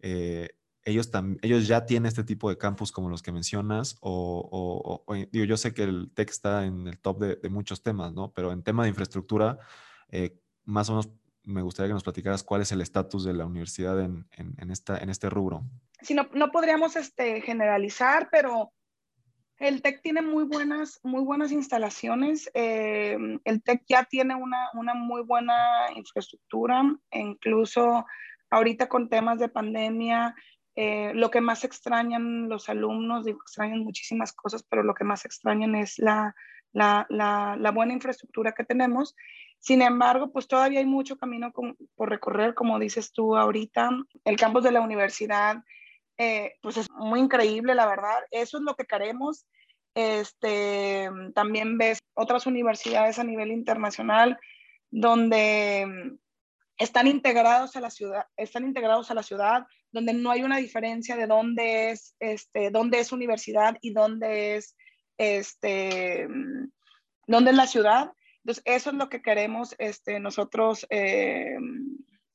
Eh, 0.00 0.50
ellos, 0.84 1.10
ellos 1.42 1.68
ya 1.68 1.86
tienen 1.86 2.06
este 2.06 2.24
tipo 2.24 2.48
de 2.48 2.58
campus 2.58 2.90
como 2.90 3.08
los 3.08 3.22
que 3.22 3.32
mencionas, 3.32 3.96
o, 4.00 5.04
digo, 5.30 5.44
yo 5.44 5.56
sé 5.56 5.74
que 5.74 5.82
el 5.82 6.10
TEC 6.12 6.30
está 6.30 6.64
en 6.64 6.86
el 6.86 6.98
top 6.98 7.20
de, 7.20 7.48
muchos 7.48 7.82
temas, 7.82 8.12
¿no? 8.12 8.32
Pero 8.32 8.50
en 8.52 8.62
tema 8.62 8.82
de 8.82 8.88
infraestructura, 8.88 9.58
eh, 10.08 10.40
más 10.64 10.88
o 10.88 10.92
menos 10.92 11.10
me 11.44 11.62
gustaría 11.62 11.88
que 11.88 11.94
nos 11.94 12.02
platicaras 12.02 12.42
cuál 12.42 12.62
es 12.62 12.72
el 12.72 12.80
estatus 12.80 13.24
de 13.24 13.34
la 13.34 13.46
universidad 13.46 14.00
en, 14.00 14.26
en, 14.36 14.70
esta, 14.70 14.98
en 14.98 15.10
este 15.10 15.28
rubro. 15.30 15.64
Sí, 16.00 16.14
no, 16.14 16.28
no 16.32 16.50
podríamos 16.50 16.96
este, 16.96 17.40
generalizar, 17.42 18.28
pero 18.30 18.72
el 19.60 19.82
TEC 19.82 20.00
tiene 20.02 20.22
muy 20.22 20.44
buenas, 20.44 21.00
muy 21.02 21.22
buenas 21.22 21.52
instalaciones. 21.52 22.50
Eh, 22.54 23.16
el 23.44 23.62
TEC 23.62 23.84
ya 23.86 24.04
tiene 24.04 24.34
una, 24.34 24.70
una, 24.72 24.94
muy 24.94 25.22
buena 25.22 25.54
infraestructura, 25.94 26.82
incluso 27.12 28.06
ahorita 28.48 28.88
con 28.88 29.10
temas 29.10 29.38
de 29.38 29.50
pandemia, 29.50 30.34
eh, 30.76 31.12
lo 31.14 31.30
que 31.30 31.42
más 31.42 31.62
extrañan 31.64 32.48
los 32.48 32.70
alumnos, 32.70 33.26
digo, 33.26 33.40
extrañan 33.42 33.80
muchísimas 33.80 34.32
cosas, 34.32 34.62
pero 34.62 34.82
lo 34.82 34.94
que 34.94 35.04
más 35.04 35.26
extrañan 35.26 35.74
es 35.74 35.98
la, 35.98 36.34
la, 36.72 37.06
la, 37.10 37.54
la 37.60 37.70
buena 37.70 37.92
infraestructura 37.92 38.52
que 38.52 38.64
tenemos. 38.64 39.14
Sin 39.58 39.82
embargo, 39.82 40.32
pues 40.32 40.48
todavía 40.48 40.78
hay 40.78 40.86
mucho 40.86 41.18
camino 41.18 41.52
por 41.52 42.08
recorrer, 42.08 42.54
como 42.54 42.78
dices 42.78 43.12
tú 43.12 43.36
ahorita. 43.36 43.90
El 44.24 44.36
campus 44.36 44.64
de 44.64 44.72
la 44.72 44.80
universidad, 44.80 45.62
eh, 46.22 46.58
pues 46.60 46.76
es 46.76 46.90
muy 46.90 47.18
increíble, 47.18 47.74
la 47.74 47.86
verdad. 47.86 48.18
Eso 48.30 48.58
es 48.58 48.62
lo 48.62 48.74
que 48.74 48.84
queremos. 48.84 49.46
Este, 49.94 51.08
también 51.34 51.78
ves 51.78 51.98
otras 52.12 52.46
universidades 52.46 53.18
a 53.18 53.24
nivel 53.24 53.50
internacional 53.50 54.38
donde 54.90 56.18
están 56.76 57.06
integrados 57.06 57.74
a 57.74 57.80
la 57.80 57.88
ciudad, 57.88 58.26
están 58.36 58.66
integrados 58.66 59.10
a 59.10 59.14
la 59.14 59.22
ciudad, 59.22 59.64
donde 59.92 60.12
no 60.12 60.30
hay 60.30 60.42
una 60.42 60.58
diferencia 60.58 61.16
de 61.16 61.26
dónde 61.26 61.92
es, 61.92 62.14
este, 62.20 62.70
dónde 62.70 63.00
es 63.00 63.12
universidad 63.12 63.78
y 63.80 63.94
dónde 63.94 64.56
es, 64.56 64.76
este, 65.16 66.28
dónde 67.26 67.50
es 67.50 67.56
la 67.56 67.66
ciudad. 67.66 68.12
Entonces, 68.44 68.62
eso 68.66 68.90
es 68.90 68.96
lo 68.96 69.08
que 69.08 69.22
queremos 69.22 69.74
este, 69.78 70.20
nosotros, 70.20 70.86
eh, 70.90 71.56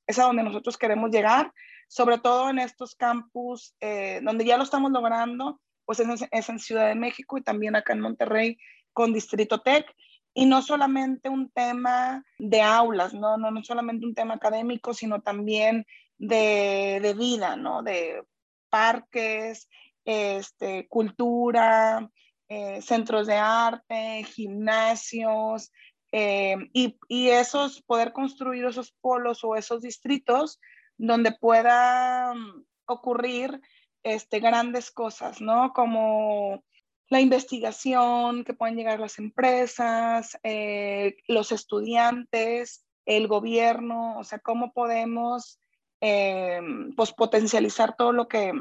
es 0.07 0.17
a 0.17 0.23
donde 0.23 0.41
nosotros 0.41 0.75
queremos 0.75 1.11
llegar, 1.11 1.53
sobre 1.87 2.17
todo 2.17 2.49
en 2.49 2.59
estos 2.59 2.95
campus 2.95 3.75
eh, 3.79 4.19
donde 4.23 4.45
ya 4.45 4.57
lo 4.57 4.63
estamos 4.63 4.91
logrando, 4.91 5.61
pues 5.85 5.99
es, 5.99 6.49
en 6.49 6.59
Ciudad 6.59 6.87
de 6.87 6.95
México 6.95 7.37
y 7.37 7.43
también 7.43 7.75
acá 7.75 7.93
en 7.93 8.01
Monterrey 8.01 8.57
con 8.93 9.13
Distrito 9.13 9.61
Tech. 9.61 9.85
Y 10.33 10.45
no 10.45 10.61
solamente 10.61 11.29
un 11.29 11.49
tema 11.51 12.25
de 12.37 12.61
aulas, 12.61 13.13
no, 13.13 13.37
no, 13.37 13.51
no 13.51 13.63
solamente 13.63 14.05
un 14.05 14.15
tema 14.15 14.33
académico, 14.33 14.93
sino 14.93 15.21
también 15.21 15.85
de, 16.17 16.99
de 17.01 17.13
vida, 17.13 17.55
¿no? 17.55 17.83
De 17.83 18.21
parques, 18.69 19.69
este, 20.03 20.87
cultura, 20.89 22.09
eh, 22.49 22.81
centros 22.81 23.27
de 23.27 23.35
arte, 23.35 24.23
gimnasios, 24.25 25.71
eh, 26.11 26.57
y, 26.73 26.97
y, 27.07 27.29
esos, 27.29 27.81
poder 27.81 28.13
construir 28.13 28.65
esos 28.65 28.91
polos 29.01 29.43
o 29.43 29.55
esos 29.55 29.81
distritos 29.81 30.59
donde 30.97 31.31
pueda 31.31 32.33
mm, 32.33 32.65
ocurrir 32.85 33.61
este, 34.03 34.39
grandes 34.39 34.91
cosas, 34.91 35.41
¿no? 35.41 35.73
Como 35.73 36.63
la 37.09 37.21
investigación 37.21 38.43
que 38.43 38.53
pueden 38.53 38.75
llegar 38.75 38.99
las 38.99 39.19
empresas, 39.19 40.37
eh, 40.43 41.17
los 41.27 41.51
estudiantes, 41.51 42.85
el 43.05 43.27
gobierno, 43.27 44.17
o 44.17 44.23
sea, 44.23 44.39
cómo 44.39 44.73
podemos 44.73 45.59
eh, 46.01 46.59
pues, 46.95 47.13
potencializar 47.13 47.95
todo 47.95 48.11
lo 48.11 48.27
que, 48.27 48.51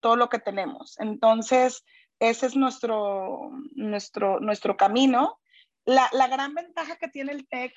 todo 0.00 0.16
lo 0.16 0.28
que 0.28 0.38
tenemos. 0.38 0.98
Entonces, 0.98 1.84
ese 2.18 2.46
es 2.46 2.56
nuestro, 2.56 3.50
nuestro, 3.74 4.40
nuestro 4.40 4.76
camino. 4.76 5.38
La, 5.84 6.08
la 6.12 6.28
gran 6.28 6.54
ventaja 6.54 6.96
que 6.96 7.08
tiene 7.08 7.32
el 7.32 7.48
TEC 7.48 7.72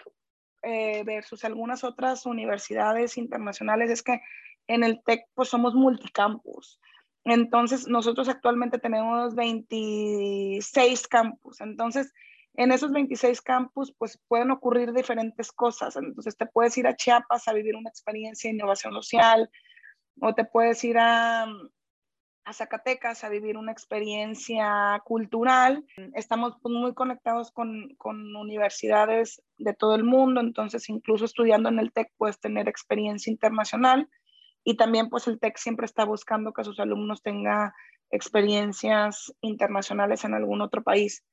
eh, 0.63 1.04
versus 1.04 1.43
algunas 1.45 1.84
otras 1.84 2.26
universidades 2.26 3.17
internacionales 3.17 3.89
es 3.89 4.02
que 4.04 4.21
en 4.67 4.84
el 4.84 5.02
TEC 5.04 5.26
pues 5.34 5.49
somos 5.49 5.76
multicampus. 5.76 6.80
Entonces, 7.26 7.88
nosotros 7.88 8.28
actualmente 8.28 8.80
tenemos 8.80 9.36
26 9.36 11.08
campus. 11.08 11.62
Entonces, 11.62 12.13
en 12.56 12.71
esos 12.71 12.91
26 12.91 13.41
campus, 13.41 13.93
pues 13.97 14.19
pueden 14.28 14.52
ocurrir 14.52 14.93
diferentes 14.93 15.52
cosas. 15.52 15.95
Entonces, 15.95 16.38
te 16.38 16.45
puedes 16.45 16.78
ir 16.78 16.88
a 16.88 16.95
Chiapas 16.95 17.47
a 17.47 17.54
vivir 17.54 17.76
una 17.76 17.89
experiencia 17.89 18.49
de 18.49 18.56
innovación 18.56 18.93
social, 18.93 19.49
o 20.21 20.34
te 20.34 20.45
puedes 20.45 20.84
ir 20.84 20.97
a, 20.99 21.47
a 22.46 22.54
Zacatecas 22.54 23.24
a 23.24 23.30
vivir 23.30 23.58
una 23.58 23.72
experiencia 23.72 25.02
cultural. 25.06 25.86
Estamos 26.14 26.58
pues, 26.62 26.74
muy 26.74 26.94
conectados 26.94 27.52
con, 27.52 27.96
con, 27.98 28.36
universidades 28.36 29.42
de 29.58 29.74
todo 29.74 29.96
el 29.96 30.04
mundo, 30.04 30.42
entonces 30.42 30.90
incluso 30.90 31.26
estudiando 31.26 31.70
en 31.70 31.80
el 31.80 31.94
TEC 31.94 32.12
puedes 32.18 32.40
tener 32.40 32.68
experiencia 32.68 33.32
internacional 33.32 34.10
y 34.64 34.76
también 34.76 35.10
pues 35.10 35.28
el 35.28 35.40
TEC 35.40 35.58
siempre 35.58 35.86
está 35.86 36.06
buscando 36.06 36.54
que 36.54 36.64
sus 36.64 36.80
alumnos 36.80 37.22
tengan 37.22 37.72
experiencias 38.12 39.34
internacionales 39.42 40.24
en 40.24 40.34
algún 40.34 40.62
otro 40.62 40.84
país. 40.84 41.24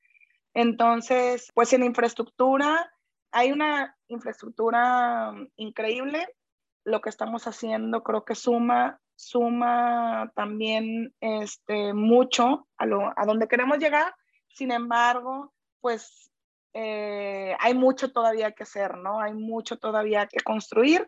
Entonces, 0.53 1.49
pues 1.53 1.71
en 1.73 1.83
infraestructura, 1.83 2.91
hay 3.31 3.51
una 3.51 3.97
infraestructura 4.07 5.33
increíble. 5.55 6.27
Lo 6.83 6.99
que 6.99 7.09
estamos 7.09 7.47
haciendo 7.47 8.03
creo 8.03 8.25
que 8.25 8.35
suma, 8.35 8.99
suma 9.21 10.31
también 10.35 11.13
este, 11.19 11.93
mucho 11.93 12.67
a, 12.77 12.85
lo, 12.85 13.13
a 13.15 13.25
donde 13.25 13.47
queremos 13.47 13.77
llegar. 13.77 14.13
Sin 14.49 14.71
embargo, 14.71 15.53
pues 15.79 16.31
eh, 16.73 17.55
hay 17.59 17.73
mucho 17.73 18.11
todavía 18.11 18.51
que 18.51 18.63
hacer, 18.63 18.97
¿no? 18.97 19.19
Hay 19.19 19.33
mucho 19.33 19.77
todavía 19.77 20.27
que 20.27 20.39
construir, 20.39 21.07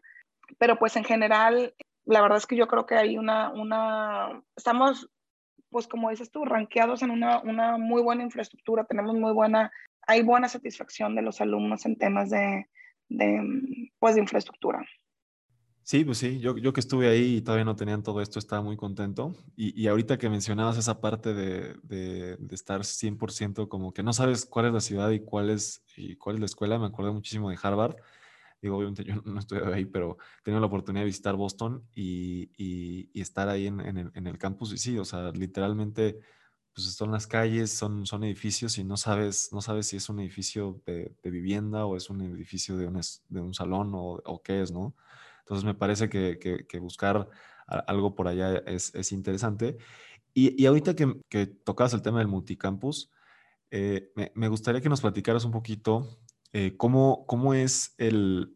pero 0.59 0.77
pues 0.77 0.95
en 0.95 1.03
general 1.03 1.73
la 2.05 2.21
verdad 2.21 2.37
es 2.37 2.45
que 2.45 2.55
yo 2.55 2.67
creo 2.67 2.85
que 2.85 2.95
hay 2.95 3.17
una, 3.17 3.49
una, 3.51 4.43
estamos, 4.55 5.09
pues 5.69 5.87
como 5.87 6.09
dices 6.09 6.31
tú, 6.31 6.45
ranqueados 6.45 7.01
en 7.01 7.11
una, 7.11 7.39
una 7.39 7.77
muy 7.77 8.01
buena 8.01 8.23
infraestructura, 8.23 8.83
tenemos 8.83 9.15
muy 9.15 9.31
buena, 9.33 9.71
hay 10.05 10.21
buena 10.21 10.49
satisfacción 10.49 11.15
de 11.15 11.21
los 11.21 11.41
alumnos 11.41 11.85
en 11.85 11.97
temas 11.97 12.29
de, 12.29 12.67
de 13.09 13.89
pues, 13.99 14.15
de 14.15 14.21
infraestructura. 14.21 14.85
Sí, 15.83 16.05
pues 16.05 16.17
sí, 16.17 16.39
yo, 16.39 16.57
yo 16.57 16.71
que 16.71 16.79
estuve 16.79 17.09
ahí 17.09 17.37
y 17.37 17.41
todavía 17.41 17.65
no 17.65 17.75
tenían 17.75 18.03
todo 18.03 18.21
esto, 18.21 18.39
estaba 18.39 18.61
muy 18.61 18.77
contento. 18.77 19.35
Y, 19.55 19.79
y 19.79 19.87
ahorita 19.87 20.17
que 20.17 20.29
mencionabas 20.29 20.77
esa 20.77 21.01
parte 21.01 21.33
de, 21.33 21.75
de, 21.83 22.37
de, 22.37 22.55
estar 22.55 22.85
100% 22.85 23.67
como 23.67 23.93
que 23.93 24.01
no 24.01 24.13
sabes 24.13 24.45
cuál 24.45 24.67
es 24.67 24.73
la 24.73 24.79
ciudad 24.79 25.09
y 25.11 25.19
cuál 25.19 25.49
es, 25.49 25.83
y 25.97 26.15
cuál 26.15 26.37
es 26.37 26.39
la 26.39 26.45
escuela, 26.45 26.79
me 26.79 26.85
acordé 26.85 27.11
muchísimo 27.11 27.49
de 27.49 27.57
Harvard 27.61 27.97
digo, 28.63 28.77
obviamente 28.77 29.03
yo 29.03 29.15
no 29.25 29.39
estoy 29.39 29.59
ahí, 29.73 29.85
pero 29.85 30.17
he 30.39 30.43
tenido 30.43 30.61
la 30.61 30.67
oportunidad 30.67 31.01
de 31.01 31.07
visitar 31.07 31.35
Boston 31.35 31.83
y, 31.93 32.49
y, 32.57 33.21
estar 33.21 33.49
ahí 33.49 33.67
en, 33.67 33.79
en, 33.81 34.27
el, 34.27 34.37
campus. 34.37 34.73
Y 34.73 34.77
sí, 34.77 34.97
o 34.97 35.05
sea, 35.05 35.31
literalmente, 35.31 36.19
pues 36.73 36.87
son 36.95 37.11
las 37.11 37.27
calles, 37.27 37.71
son, 37.71 38.05
son 38.05 38.23
edificios 38.23 38.77
y 38.77 38.83
no 38.83 38.97
sabes, 38.97 39.49
no 39.51 39.61
sabes 39.61 39.87
si 39.87 39.97
es 39.97 40.09
un 40.09 40.19
edificio 40.21 40.81
de, 40.85 41.13
de 41.21 41.29
vivienda 41.29 41.85
o 41.85 41.97
es 41.97 42.09
un 42.09 42.21
edificio 42.21 42.77
de 42.77 42.87
un, 42.87 43.01
de 43.29 43.41
un 43.41 43.53
salón 43.53 43.91
o, 43.93 44.21
o, 44.23 44.41
qué 44.41 44.61
es, 44.61 44.71
¿no? 44.71 44.95
Entonces 45.43 45.65
me 45.65 45.73
parece 45.75 46.09
que, 46.09 46.79
buscar 46.79 47.29
algo 47.67 48.15
por 48.15 48.27
allá 48.27 48.57
es, 48.65 48.93
es 48.95 49.11
interesante. 49.11 49.77
Y, 50.33 50.65
ahorita 50.65 50.95
que, 50.95 51.21
que 51.29 51.41
el 51.41 52.01
tema 52.01 52.19
del 52.19 52.27
multicampus, 52.27 53.11
eh, 53.69 54.11
me, 54.35 54.47
gustaría 54.47 54.81
que 54.81 54.89
nos 54.89 55.01
platicaras 55.01 55.45
un 55.45 55.51
poquito 55.51 56.19
eh, 56.53 56.77
¿cómo, 56.77 57.25
¿cómo, 57.27 57.53
es 57.55 57.95
el, 57.97 58.55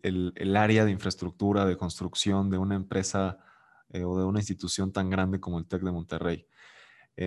área 0.55 0.85
de 0.85 0.91
infraestructura, 0.91 1.65
de 1.65 1.75
construcción 1.75 2.49
de 2.51 2.59
una 2.59 2.75
empresa 2.75 3.39
eh, 3.89 4.03
o 4.03 4.17
de 4.17 4.25
una 4.25 4.39
institución 4.39 4.91
tan 4.91 5.09
grande 5.09 5.39
como 5.39 5.57
el 5.59 5.67
TEC 5.67 5.81
de 5.81 5.91
Monterrey? 5.91 6.47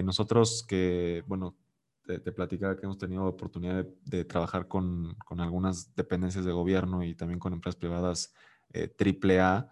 Nosotros 0.05 0.65
que, 0.69 1.25
bueno, 1.27 1.57
te, 2.05 2.21
te, 2.21 2.31
platicaba 2.31 2.77
que 2.77 2.87
hemos 2.87 2.99
tenido 2.99 3.25
oportunidad 3.25 3.85
de, 4.05 4.25
trabajar 4.25 4.69
con, 4.69 5.17
algunas 5.31 5.93
dependencias 5.97 6.45
de 6.45 6.53
gobierno 6.53 7.03
y 7.03 7.17
también 7.17 7.41
con 7.41 7.53
empresas 7.53 7.75
privadas 7.75 8.33
AAA, 8.75 9.69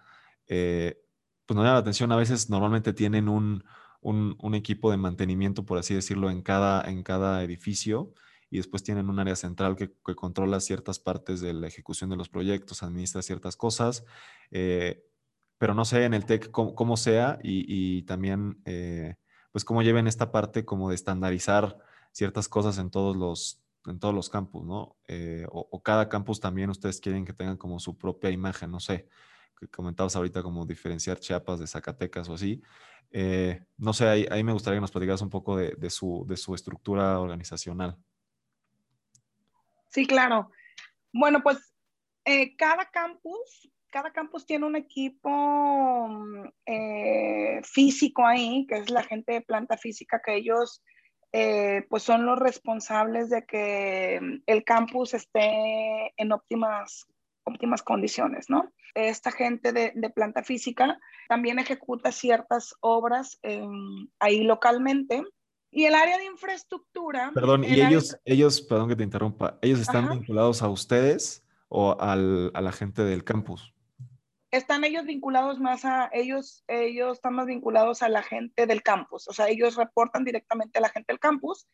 pues 0.47 1.57
nos 1.57 1.65
da 1.65 1.73
la 1.73 1.79
atención, 1.79 2.13
a 2.13 2.17
veces 2.17 2.51
normalmente 2.51 2.93
tienen 2.93 3.29
un, 3.29 3.65
un, 4.01 4.37
un, 4.41 4.55
equipo 4.55 4.91
de 4.91 4.97
mantenimiento, 4.97 5.65
por 5.65 5.79
así 5.79 5.95
decirlo, 5.95 6.31
en 6.31 6.43
cada, 6.43 6.89
en 6.89 7.03
cada 7.03 7.43
edificio 7.43 8.13
y 8.51 8.59
después 8.59 8.83
tienen 8.83 9.11
un 9.11 9.19
área 9.19 9.37
central 9.37 9.77
que, 9.77 9.93
que, 10.05 10.15
controla 10.15 10.61
ciertas 10.61 10.99
partes 10.99 11.41
de 11.41 11.53
la 11.53 11.67
ejecución 11.67 12.11
de 12.11 12.17
los 12.17 12.29
proyectos, 12.29 12.83
administra 12.83 13.23
ciertas 13.23 13.57
cosas, 13.57 14.05
eh, 14.51 15.05
pero 15.59 15.75
no 15.75 15.85
sé 15.85 16.05
en 16.05 16.15
el 16.15 16.25
TEC 16.25 16.51
cómo, 16.51 16.75
cómo 16.75 16.97
sea 16.97 17.39
y, 17.43 17.65
y 17.69 18.03
también 18.03 18.61
eh, 18.65 19.17
pues 19.53 19.65
cómo 19.65 19.83
lleven 19.83 20.07
esta 20.07 20.31
parte 20.31 20.65
como 20.65 20.89
de 20.89 20.95
estandarizar 20.95 21.79
ciertas 22.13 22.49
cosas 22.49 22.79
en 22.79 22.91
todos 22.91 23.17
los, 23.17 23.61
en 23.90 23.98
todos 23.98 24.14
los 24.14 24.29
campus, 24.29 24.64
¿no? 24.64 24.96
Eh, 25.07 25.46
o, 25.51 25.83
cada 25.83 26.09
campus 26.09 26.40
también 26.40 26.70
ustedes 26.70 27.01
quieren 27.01 27.24
que 27.24 27.33
tengan 27.33 27.57
como 27.57 27.79
su 27.79 27.96
propia 27.96 28.31
imagen, 28.31 28.70
no 28.70 28.81
sé, 28.81 29.09
que 29.59 29.68
comentabas 29.68 30.16
ahorita 30.16 30.42
como 30.42 30.66
diferenciar 30.66 31.18
Chiapas 31.18 31.61
de 31.61 31.66
Zacatecas 31.66 32.29
o 32.29 32.35
así. 32.35 32.62
Eh, 33.11 33.61
no 33.77 33.92
sé, 33.92 34.07
ahí, 34.09 34.44
me 34.44 34.53
gustaría 34.53 34.77
que 34.77 34.83
nos 34.83 34.90
platicaras 34.90 35.22
un 35.22 35.31
poco 35.31 35.57
de, 35.57 35.90
su, 35.90 36.24
de 36.29 36.37
su 36.37 36.55
estructura 36.55 37.18
organizacional. 37.20 37.96
Sí, 39.88 40.07
claro. 40.07 40.51
Bueno, 41.12 41.42
pues 41.42 41.74
eh, 42.24 42.55
cada 42.57 42.90
campus, 42.90 43.70
cada 43.90 44.12
campus 44.12 44.44
tiene 44.44 44.66
un 44.66 44.77
equipo 44.77 46.09
eh, 46.66 47.61
físico 47.64 48.27
ahí, 48.27 48.66
que 48.68 48.77
es 48.77 48.90
la 48.90 49.03
gente 49.03 49.33
de 49.33 49.40
planta 49.40 49.79
física, 49.79 50.20
que 50.24 50.37
ellos 50.37 50.83
eh, 51.33 51.87
pues 51.88 52.03
son 52.03 52.25
los 52.25 52.38
responsables 52.38 53.31
de 53.31 53.45
que 53.45 54.21
el 54.47 54.64
campus 54.64 55.14
esté 55.14 56.12
en 56.17 56.33
óptimas, 56.33 57.07
óptimas 57.45 57.83
condiciones, 57.83 58.49
¿no? 58.49 58.73
Esta 58.95 59.31
gente 59.31 59.73
de, 59.73 59.93
de 59.95 60.11
planta 60.11 60.43
física 60.43 60.99
también 61.29 61.59
ejecuta 61.59 62.11
ciertas 62.11 62.75
obras 62.81 63.38
ahí 64.19 64.43
localmente 64.43 65.23
y 65.71 65.85
el 65.85 65.95
área 65.95 66.17
de 66.17 66.25
infraestructura. 66.25 67.31
Perdón, 67.35 67.64
y 67.64 67.81
ellos, 67.81 68.14
área... 68.14 68.23
ellos, 68.25 68.62
perdón 68.62 68.88
que 68.88 68.97
te 68.97 69.05
interrumpa, 69.05 69.59
¿ellos 69.61 69.81
están 69.81 70.07
Ajá. 70.07 70.14
vinculados 70.14 70.62
a 70.62 70.69
ustedes 70.69 71.45
o 71.69 72.01
al, 72.01 72.51
a 72.55 72.61
la 72.62 72.73
gente 72.73 73.05
del 73.05 73.25
campus? 73.25 73.75
Están 74.51 74.85
ellos 74.85 75.05
vinculados 75.05 75.61
más 75.61 75.85
a, 75.85 76.09
ellos, 76.13 76.65
ellos 76.69 77.19
están 77.19 77.35
más 77.35 77.47
vinculados 77.47 78.03
a 78.03 78.09
la 78.09 78.23
gente 78.23 78.67
del 78.67 78.83
campus, 78.83 79.29
o 79.29 79.33
sea, 79.33 79.49
ellos 79.49 79.77
reportan 79.77 80.25
directamente 80.25 80.79
a 80.79 80.83
la 80.83 80.89
gente 80.89 81.13
del 81.13 81.21
campus. 81.21 81.69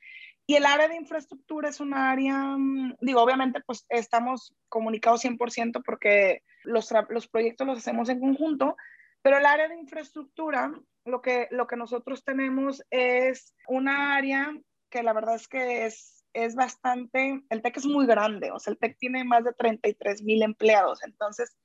Y 0.47 0.57
el 0.57 0.67
área 0.67 0.89
de 0.89 0.97
infraestructura 0.97 1.69
es 1.71 1.81
un 1.81 1.95
área, 1.95 2.37
mm, 2.37 2.97
digo, 3.01 3.23
obviamente, 3.23 3.61
pues 3.65 3.87
estamos 3.89 4.55
comunicados 4.69 5.23
100% 5.23 5.83
porque 5.85 6.43
los, 6.65 6.93
los 7.09 7.29
proyectos 7.29 7.67
los 7.67 7.79
hacemos 7.79 8.09
en 8.09 8.21
conjunto, 8.21 8.77
pero 9.23 9.39
el 9.39 9.47
área 9.47 9.69
de 9.69 9.79
infraestructura, 9.79 10.73
lo 11.07 11.23
que, 11.23 11.49
lo 11.51 11.67
que 11.67 11.77
nosotros 11.77 12.25
tenemos 12.25 12.83
es 12.91 13.55
una 13.69 14.17
área 14.17 14.53
que 14.91 15.03
la 15.03 15.15
verdad 15.15 15.37
es 15.37 15.49
que 15.49 15.87
es, 15.87 16.25
es 16.35 16.55
bastante, 16.55 17.43
el 17.49 17.63
TEC 17.63 17.79
es 17.79 17.87
muy 17.87 18.07
grande, 18.07 18.51
o 18.51 18.59
sea, 18.59 18.73
el 18.73 18.79
TEC 18.79 18.99
tiene 18.99 19.25
más 19.25 19.45
de 19.45 19.53
33 19.53 20.23
mil 20.23 20.43
empleados, 20.43 21.03
entonces, 21.05 21.57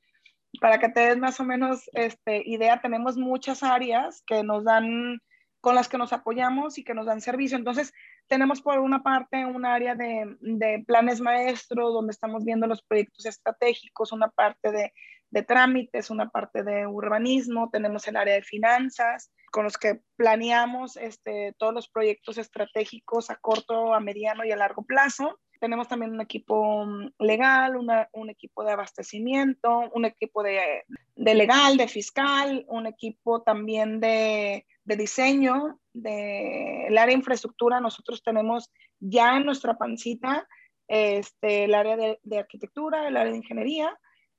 para 0.60 0.80
que 0.80 0.90
te 0.90 1.02
des 1.02 1.18
más 1.18 1.40
o 1.40 1.44
menos 1.44 1.90
este, 1.94 2.42
idea, 2.46 2.82
tenemos 2.82 3.18
muchas 3.18 3.64
áreas 3.64 4.24
que 4.26 4.44
nos 4.44 4.64
dan, 4.64 5.20
con 5.62 5.76
las 5.76 5.88
que 5.88 5.98
nos 5.98 6.14
apoyamos 6.14 6.78
y 6.78 6.84
que 6.84 6.94
nos 6.94 7.06
dan 7.06 7.22
servicio. 7.22 7.58
Entonces, 7.58 7.94
tenemos 8.28 8.62
por 8.62 8.80
una 8.80 9.04
parte 9.04 9.46
un 9.46 9.66
área 9.66 9.96
de, 9.96 10.84
planes 10.88 11.22
maestros, 11.22 11.94
donde 11.94 12.12
estamos 12.12 12.46
viendo 12.46 12.68
los 12.68 12.82
proyectos 12.82 13.26
estratégicos, 13.26 14.12
una 14.12 14.30
parte 14.30 14.72
de 14.72 14.94
de 15.32 15.44
trámites, 15.44 16.10
una 16.10 16.30
parte 16.30 16.64
de 16.64 16.88
urbanismo, 16.88 17.70
tenemos 17.72 18.08
el 18.08 18.16
área 18.16 18.36
de 18.36 18.42
finanzas, 18.42 19.32
con 19.52 19.64
los 19.64 19.78
que 19.78 20.02
planeamos 20.16 20.98
este, 20.98 21.54
todos 21.58 21.74
los 21.74 21.90
proyectos 21.90 22.38
estratégicos 22.38 23.30
a 23.30 23.36
corto, 23.36 23.94
a 23.94 24.00
mediano 24.00 24.44
y 24.46 24.52
a 24.52 24.58
largo 24.58 24.84
plazo. 24.84 25.40
Tenemos 25.60 25.88
también 25.88 26.14
un 26.14 26.22
equipo 26.22 26.86
mm, 26.86 27.12
legal, 27.20 27.76
un 27.76 28.30
equipo 28.30 28.64
de 28.64 28.72
abastecimiento, 28.72 29.90
un 29.94 30.06
equipo 30.06 30.42
de, 30.42 30.86
legal, 31.16 31.78
de 31.78 31.88
fiscal, 31.88 32.66
un 32.68 32.88
equipo 32.88 33.42
también 33.44 34.00
de, 34.00 34.66
diseño, 34.86 35.80
de 35.94 36.88
el 36.88 36.98
área 36.98 37.14
de 37.14 37.20
infraestructura. 37.20 37.80
Nosotros 37.80 38.24
tenemos 38.24 38.72
ya 39.00 39.38
en 39.38 39.46
nuestra 39.46 39.78
pancita 39.78 40.48
este, 40.88 41.66
el 41.66 41.76
área 41.76 41.98
de, 41.98 42.38
arquitectura, 42.38 43.08
el 43.08 43.18
área 43.18 43.32
de 43.32 43.38
ingeniería, 43.38 43.98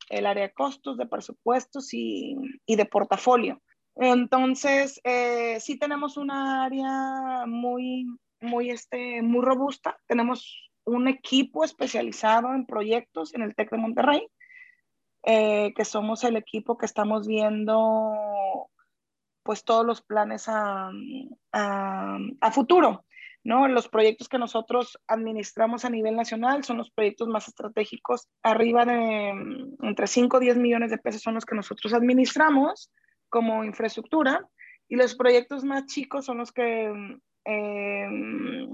el 0.09 0.27
área 0.27 0.49
de 0.49 0.53
costos, 0.53 0.97
de 0.97 1.07
presupuestos 1.07 1.93
y, 1.93 2.37
de 2.66 2.85
portafolio. 2.87 3.61
Entonces, 3.97 5.01
eh, 5.05 5.59
sí 5.61 5.79
tenemos 5.79 6.16
una 6.16 6.64
área 6.64 7.45
muy, 7.47 8.07
muy, 8.41 8.71
este, 8.71 9.21
muy 9.23 9.45
robusta. 9.45 9.99
Tenemos 10.07 10.70
un 10.85 11.09
equipo 11.09 11.64
especializado 11.64 12.55
en 12.55 12.66
proyectos 12.66 13.35
en 13.35 13.43
el 13.43 13.55
TEC 13.55 13.70
de 13.70 13.78
Monterrey, 13.78 14.28
eh, 15.24 15.72
que 15.74 15.85
somos 15.85 16.24
el 16.24 16.37
equipo 16.37 16.78
que 16.78 16.87
estamos 16.87 17.26
viendo 17.26 18.68
pues 19.43 19.64
todos 19.64 19.85
los 19.85 20.03
planes 20.03 20.49
a, 20.49 20.91
a, 21.53 22.51
futuro. 22.53 23.05
¿no? 23.43 23.68
Los 23.68 23.89
proyectos 23.89 24.28
que 24.28 24.39
nosotros 24.39 24.99
administramos 25.07 25.85
a 25.85 25.91
nivel 25.91 26.14
nacional 26.14 26.62
son 26.64 26.78
los 26.78 26.91
proyectos 26.91 27.28
más 27.28 27.49
estratégicos, 27.49 28.28
arriba 28.43 28.85
de 28.85 29.33
mm, 29.33 29.87
entre 29.87 30.07
5 30.07 30.37
o 30.37 30.41
10 30.41 30.57
millones 30.59 30.91
de 30.91 30.99
pesos 30.99 31.22
son 31.22 31.35
los 31.35 31.45
que 31.45 31.55
nosotros 31.55 31.93
administramos 31.95 32.91
como 33.28 33.64
infraestructura 33.64 34.47
y 34.89 34.97
los 34.97 35.14
proyectos 35.14 35.64
más 35.64 35.87
chicos 35.87 36.26
son 36.26 36.39
los 36.39 36.53
que 36.53 36.93
eh, 37.45 38.68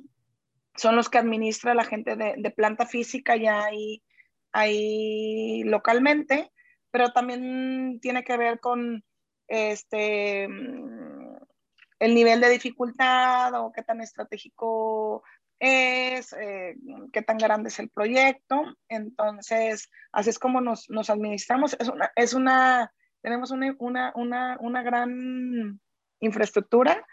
son 0.77 0.97
los 0.97 1.09
que 1.09 1.19
administra 1.19 1.75
la 1.75 1.85
gente 1.85 2.17
de, 2.17 2.51
planta 2.51 2.87
física 2.87 3.37
ya 3.37 3.65
ahí, 3.65 4.03
ahí 4.53 5.63
localmente, 5.65 6.51
pero 6.91 7.13
también 7.13 7.99
tiene 8.01 8.25
que 8.25 8.37
ver 8.37 8.61
con 8.61 9.05
este 9.49 10.45
el 11.99 12.15
nivel 12.15 12.41
de 12.41 12.51
dificultad 12.51 13.55
o 13.55 13.73
qué 13.73 13.83
tan 13.83 14.01
estratégico 14.01 15.23
es, 15.59 16.35
eh, 16.35 16.77
qué 17.13 17.23
tan 17.23 17.39
grande 17.39 17.69
es 17.69 17.79
el 17.79 17.89
proyecto. 17.89 18.63
Entonces, 18.89 19.91
así 20.13 20.29
es 20.29 20.39
como 20.39 20.61
nos, 20.61 20.91
nos 20.91 21.09
administramos. 21.09 21.75
Es 21.81 21.89
una, 21.89 22.13
es 22.15 22.35
una 22.35 22.93
tenemos 23.27 23.51
una, 23.51 23.75
una, 23.81 24.13
una, 24.15 24.57
una 24.61 24.83
gran 24.85 25.81
infraestructura 26.21 27.05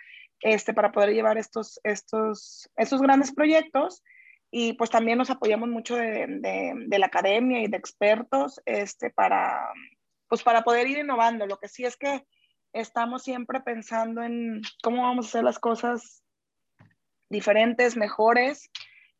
este, 0.43 0.73
para 0.73 0.91
poder 0.91 1.13
llevar 1.13 1.37
estos, 1.37 1.79
estos, 1.83 2.69
estos 2.75 3.01
grandes 3.01 3.33
proyectos. 3.33 4.03
Y 4.51 4.73
pues 4.73 4.91
también 4.91 5.17
nos 5.17 5.31
apoyamos 5.31 5.69
mucho 5.69 5.95
de, 5.95 6.27
de, 6.85 6.99
la 6.99 7.07
academia 7.07 7.63
y 7.63 7.67
de 7.67 7.77
expertos 7.77 8.61
este, 8.65 9.09
para, 9.09 9.67
pues 10.27 10.43
para 10.43 10.63
poder 10.63 10.87
ir 10.87 10.99
innovando. 10.99 11.47
Lo 11.47 11.57
que 11.57 11.69
sí 11.69 11.85
es 11.85 11.97
que 11.97 12.23
estamos 12.71 13.23
siempre 13.23 13.61
pensando 13.61 14.21
en 14.21 14.61
cómo 14.83 15.03
vamos 15.03 15.25
a 15.25 15.29
hacer 15.29 15.43
las 15.43 15.57
cosas 15.57 16.23
diferentes, 17.29 17.97
mejores, 17.97 18.69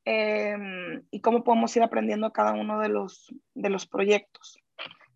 em, 0.06 1.02
y 1.10 1.22
cómo 1.22 1.44
podemos 1.44 1.76
ir 1.76 1.82
aprendiendo 1.82 2.32
cada 2.32 2.52
uno 2.52 2.80
de 2.80 2.90
los, 2.90 3.34
de 3.56 3.70
los 3.70 3.88
proyectos. 3.88 4.60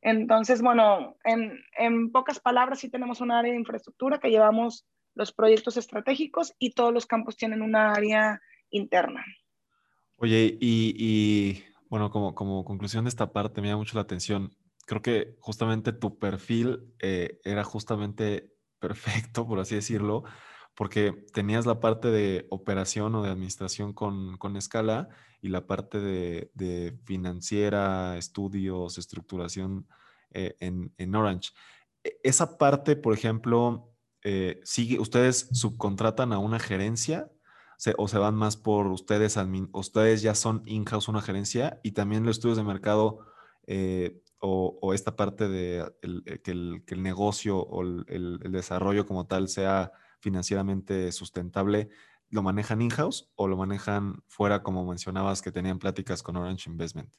Entonces, 0.01 0.63
bueno, 0.63 1.15
en, 1.25 1.59
en 1.77 2.11
pocas 2.11 2.39
palabras, 2.39 2.79
sí 2.79 2.89
tenemos 2.89 3.21
un 3.21 3.31
área 3.31 3.51
de 3.51 3.59
infraestructura 3.59 4.19
que 4.19 4.31
llevamos 4.31 4.87
los 5.17 5.33
proyectos 5.33 5.75
estratégicos 5.77 6.53
y 6.59 6.71
todos 6.71 6.93
los 6.93 7.05
campos 7.05 7.35
tienen 7.35 7.61
una 7.61 7.91
área 7.91 8.41
interna. 8.69 9.25
Oye, 10.17 10.57
y, 10.59 11.63
bueno, 11.89 12.09
como, 12.09 12.33
como 12.33 12.63
conclusión 12.63 13.05
de 13.05 13.09
esta 13.09 13.31
parte 13.33 13.61
me 13.61 13.69
da 13.69 13.77
mucho 13.77 13.95
la 13.95 14.01
atención. 14.01 14.55
Creo 14.85 15.01
que 15.01 15.35
justamente 15.39 15.91
tu 15.91 16.17
perfil 16.17 16.93
eh, 16.99 17.39
era 17.43 17.63
justamente 17.63 18.53
perfecto, 18.79 19.47
por 19.47 19.59
así 19.59 19.75
decirlo, 19.75 20.23
porque 20.75 21.11
tenías 21.33 21.65
la 21.65 21.79
parte 21.79 22.09
de 22.09 22.45
operación 22.49 23.15
o 23.15 23.23
de 23.23 23.31
administración 23.31 23.93
con, 23.93 24.37
con 24.37 24.55
escala 24.55 25.09
y 25.41 25.49
la 25.49 25.65
parte 25.65 25.99
de, 25.99 26.99
financiera, 27.05 28.17
estudios, 28.17 28.97
estructuración 28.97 29.87
eh, 30.31 30.55
en, 30.59 30.93
en, 30.97 31.15
Orange. 31.15 31.51
E, 32.03 32.19
esa 32.23 32.57
parte, 32.57 32.95
por 32.95 33.13
ejemplo, 33.13 33.96
eh, 34.29 34.61
¿ustedes 34.99 35.47
subcontratan 35.53 36.33
a 36.33 36.39
una 36.39 36.59
gerencia 36.59 37.31
o 37.97 38.07
se 38.09 38.17
van 38.17 38.35
más 38.35 38.57
por 38.57 38.87
ustedes, 38.87 39.37
ustedes 39.71 40.21
ya 40.21 40.35
son 40.35 40.63
in-house 40.65 41.07
una 41.07 41.21
gerencia 41.21 41.79
y 41.81 41.91
también 41.91 42.25
los 42.25 42.37
estudios 42.37 42.57
de 42.57 42.63
mercado 42.65 43.19
eh, 43.67 44.21
o, 44.39 44.93
esta 44.93 45.15
parte 45.15 45.47
de 45.47 45.79
eh, 46.01 46.39
que, 46.43 46.51
el, 46.51 47.03
negocio 47.03 47.57
o 47.57 47.81
el, 47.83 48.39
desarrollo 48.51 49.05
como 49.05 49.27
tal 49.27 49.47
sea 49.47 49.93
financieramente 50.19 51.09
sustentable, 51.13 51.87
¿lo 52.29 52.43
manejan 52.43 52.81
in-house 52.81 53.31
o 53.35 53.47
lo 53.47 53.55
manejan 53.55 54.23
fuera 54.27 54.61
como 54.61 54.85
mencionabas 54.85 55.41
que 55.41 55.53
tenían 55.53 55.79
pláticas 55.79 56.21
con 56.21 56.35
Orange 56.35 56.69
Investment? 56.69 57.09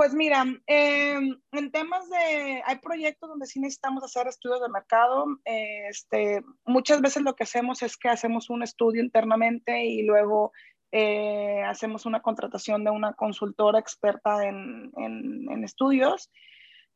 Pues 0.00 0.14
mira, 0.14 0.46
em, 0.66 1.38
en 1.52 1.70
temas 1.70 2.08
de, 2.08 2.62
hay 2.64 2.78
proyectos 2.78 3.28
donde 3.28 3.44
sí 3.44 3.60
necesitamos 3.60 4.02
hacer 4.02 4.26
estudios 4.28 4.62
de 4.62 4.70
mercado. 4.70 5.26
este, 5.44 6.42
muchas 6.64 7.02
veces 7.02 7.22
lo 7.22 7.36
que 7.36 7.42
hacemos 7.42 7.82
es 7.82 7.98
que 7.98 8.08
hacemos 8.08 8.48
un 8.48 8.62
estudio 8.62 9.02
internamente 9.02 9.84
y 9.84 10.02
luego 10.04 10.52
eh, 10.90 11.62
hacemos 11.64 12.06
una 12.06 12.22
contratación 12.22 12.82
de 12.82 12.90
una 12.90 13.12
consultora 13.12 13.78
experta 13.78 14.42
en, 14.46 14.90
en, 14.96 15.64
estudios. 15.64 16.30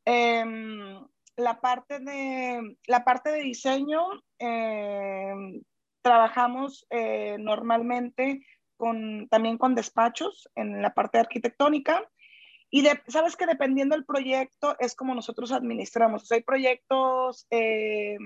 Em, 0.06 1.06
la, 1.36 1.60
parte 1.60 1.98
de, 1.98 2.78
la 2.86 3.04
parte 3.04 3.32
de 3.32 3.42
diseño, 3.42 4.00
em, 4.38 5.60
trabajamos 6.00 6.86
eh, 6.88 7.36
normalmente 7.38 8.46
con, 8.78 9.28
también 9.28 9.58
con 9.58 9.74
despachos 9.74 10.48
en 10.54 10.80
la 10.80 10.94
parte 10.94 11.18
arquitectónica 11.18 12.02
y 12.74 12.84
sabes 13.06 13.36
que 13.36 13.46
dependiendo 13.46 13.94
del 13.94 14.04
proyecto 14.04 14.74
es 14.80 14.96
como 14.96 15.14
nosotros 15.14 15.52
administramos. 15.52 16.28
hay 16.32 16.42
proyectos 16.42 17.46
eh, 17.50 18.16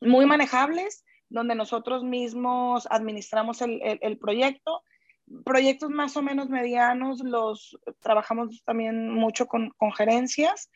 muy 0.00 0.26
manejables 0.26 1.04
donde 1.28 1.54
nosotros 1.54 2.02
mismos 2.02 2.88
administramos 2.90 3.62
el, 3.62 3.80
el, 4.00 4.18
proyecto. 4.18 4.82
Proyectos 5.44 5.90
más 5.90 6.16
o 6.16 6.22
menos 6.22 6.48
medianos 6.48 7.20
los 7.20 7.78
trabajamos 8.00 8.64
también 8.64 9.08
mucho 9.10 9.46
con, 9.46 9.70
con 9.76 9.92
gerencias. 9.92 10.68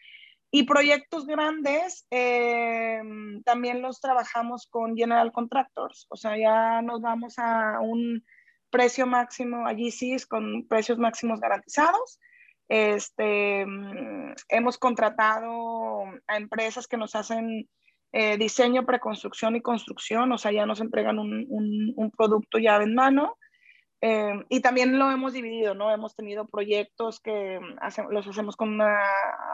Y 0.52 0.62
proyectos 0.62 1.26
grandes 1.26 2.06
eh, 2.12 3.02
también 3.44 3.82
los 3.82 4.00
trabajamos 4.00 4.68
con 4.68 4.96
General 4.96 5.32
Contractors. 5.32 6.06
O 6.08 6.14
sea, 6.14 6.38
ya 6.38 6.82
nos 6.82 7.00
vamos 7.00 7.34
a 7.38 7.80
un 7.80 8.24
precio 8.70 9.08
máximo, 9.08 9.66
allí 9.66 9.90
sí 9.90 10.16
con 10.28 10.68
precios 10.68 10.98
máximos 10.98 11.40
garantizados 11.40 12.20
este, 12.68 13.64
mm, 13.66 14.34
hemos 14.48 14.78
contratado 14.78 16.04
a 16.26 16.36
empresas 16.36 16.86
que 16.86 16.96
nos 16.96 17.14
hacen 17.14 17.68
eh, 18.12 18.38
diseño, 18.38 18.86
preconstrucción 18.86 19.56
y 19.56 19.60
construcción, 19.60 20.32
o 20.32 20.38
sea, 20.38 20.52
ya 20.52 20.64
nos 20.66 20.80
entregan 20.80 21.18
un, 21.18 21.46
un, 21.96 22.10
producto 22.10 22.58
llave 22.58 22.84
en 22.84 22.94
mano. 22.94 23.36
Eh, 24.00 24.44
y 24.48 24.60
también 24.60 24.98
lo 24.98 25.10
hemos 25.10 25.32
dividido, 25.32 25.74
¿no? 25.74 25.92
Hemos 25.92 26.14
tenido 26.14 26.46
proyectos 26.46 27.20
que 27.20 27.58
los 28.10 28.26
hacemos 28.26 28.56
con 28.56 28.74
una 28.74 28.96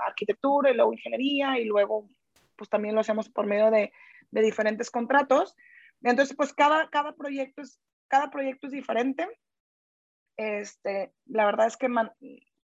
arquitectura 0.07 0.71
y 0.71 0.75
luego 0.75 0.93
ingeniería 0.93 1.59
y 1.59 1.65
luego 1.65 2.09
pues 2.57 2.69
también 2.69 2.95
lo 2.95 3.01
hacemos 3.01 3.29
por 3.29 3.47
medio 3.47 3.71
de, 3.71 3.93
de 4.31 4.43
diferentes 4.43 4.91
contratos. 4.91 5.57
Entonces, 6.03 6.37
pues 6.37 6.53
cada, 6.53 6.89
cada, 6.91 7.15
proyecto 7.15 7.63
es, 7.63 7.81
cada 8.09 8.31
proyecto 8.31 8.67
es 8.67 8.73
diferente. 8.73 9.27
Este, 10.37 11.13
la 11.27 11.47
verdad 11.47 11.67
es 11.67 11.77
que 11.77 11.89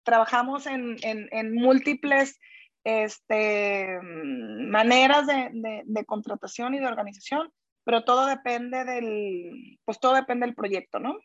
trabajamos 0.04 0.66
en, 0.66 1.54
múltiples 1.54 2.38
este, 2.84 3.98
maneras 4.02 5.26
de, 5.26 6.04
contratación 6.06 6.74
y 6.74 6.78
de 6.78 6.86
organización, 6.86 7.50
pero 7.84 8.04
todo 8.04 8.26
depende 8.26 8.84
del, 8.84 9.78
pues 9.84 9.98
todo 9.98 10.14
depende 10.14 10.46
del 10.46 10.54
proyecto, 10.54 11.00
¿no? 11.00 11.16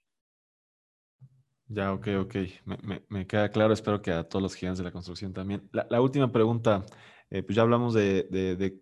Ya, 1.67 1.93
ok, 1.93 2.07
ok. 2.21 2.35
Me, 3.09 3.27
queda 3.27 3.49
claro. 3.51 3.73
Espero 3.73 4.01
que 4.01 4.11
a 4.11 4.23
todos 4.23 4.41
los 4.41 4.55
gigantes 4.55 4.79
de 4.79 4.85
la 4.85 4.91
construcción 4.91 5.33
también. 5.33 5.69
La, 5.71 6.01
última 6.01 6.31
pregunta, 6.31 6.83
eh, 7.29 7.43
pues 7.43 7.55
ya 7.55 7.61
hablamos 7.61 7.93
de, 7.93 8.79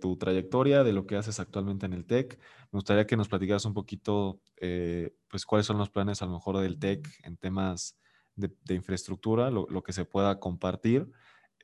tu 0.00 0.16
trayectoria, 0.16 0.82
de 0.82 0.94
lo 0.94 1.06
que 1.06 1.16
haces 1.16 1.38
actualmente 1.38 1.84
en 1.84 1.92
el 1.92 2.06
TEC. 2.06 2.38
Me 2.72 2.78
gustaría 2.78 3.06
que 3.06 3.18
nos 3.18 3.28
platicaras 3.28 3.66
un 3.66 3.74
poquito, 3.74 4.40
eh, 4.56 5.14
pues 5.28 5.44
cuáles 5.44 5.66
son 5.66 5.76
los 5.76 5.90
planes 5.90 6.22
a 6.22 6.26
lo 6.26 6.32
mejor 6.32 6.58
del 6.58 6.78
TEC 6.78 7.06
en 7.24 7.36
temas 7.36 7.98
de, 8.36 8.74
infraestructura, 8.74 9.50
lo, 9.50 9.82
que 9.82 9.92
se 9.92 10.04
pueda 10.04 10.38
compartir. 10.40 11.10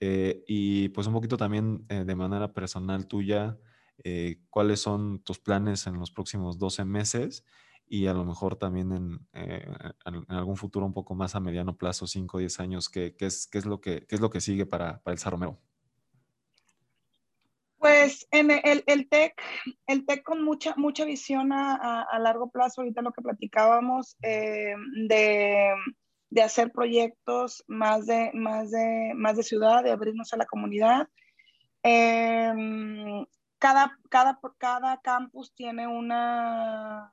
Eh, 0.01 0.45
y 0.47 0.89
pues 0.91 1.07
un 1.07 1.13
poquito 1.13 1.37
también 1.37 1.85
eh, 1.89 2.05
de 2.05 2.15
manera 2.15 2.53
personal 2.53 3.07
tuya, 3.07 3.59
eh, 4.03 4.41
cuáles 4.49 4.81
son 4.81 5.23
tus 5.23 5.39
planes 5.39 5.87
en 5.87 5.99
los 5.99 6.11
próximos 6.11 6.59
12 6.59 6.85
meses 6.87 7.45
y 7.91 8.07
a 8.07 8.15
lo 8.15 8.25
mejor 8.25 8.55
también 8.55 8.93
en, 8.93 9.27
eh, 9.33 9.67
algún 10.29 10.57
futuro 10.57 10.87
un 10.87 10.95
poco 10.95 11.17
más 11.17 11.35
a 11.35 11.41
mediano 11.41 11.77
plazo, 11.77 12.07
5 12.07 12.37
o 12.37 12.41
10 12.41 12.61
años, 12.61 12.89
¿qué, 12.89 13.17
es, 13.19 13.49
qué, 13.49 13.59
es, 13.59 13.67
lo 13.67 13.81
que, 13.81 14.07
qué 14.07 14.15
es 14.15 14.21
lo 14.21 14.31
que 14.31 14.41
sigue 14.41 14.65
para, 14.65 15.03
para 15.03 15.13
el 15.13 15.19
Saromero? 15.19 15.59
Pues 17.79 18.29
en 18.31 18.53
el, 18.53 18.85
el 18.87 19.09
TEC, 19.09 19.35
el 19.89 20.07
TEC 20.07 20.23
con 20.23 20.45
mucha, 20.45 20.75
mucha 20.77 21.05
visión 21.05 21.53
a, 21.53 22.03
a, 22.03 22.19
largo 22.21 22.51
plazo, 22.51 22.83
ahorita 22.83 23.03
lo 23.03 23.11
que 23.11 23.23
platicábamos, 23.23 24.17
eh, 24.23 24.75
de, 25.09 25.75
de, 26.31 26.43
hacer 26.43 26.73
proyectos 26.73 27.65
más 27.67 28.07
de, 28.07 28.31
más, 28.33 28.71
de, 28.71 29.13
más 29.15 29.37
de 29.37 29.43
ciudad, 29.43 29.83
de 29.83 29.91
abrirnos 29.91 30.33
a 30.33 30.37
la 30.37 30.47
comunidad. 30.47 31.09
Eh, 31.83 32.53
cada, 33.59 33.99
cada, 34.09 34.41
cada 34.59 35.01
campus 35.03 35.53
tiene 35.55 35.87
una, 35.87 37.13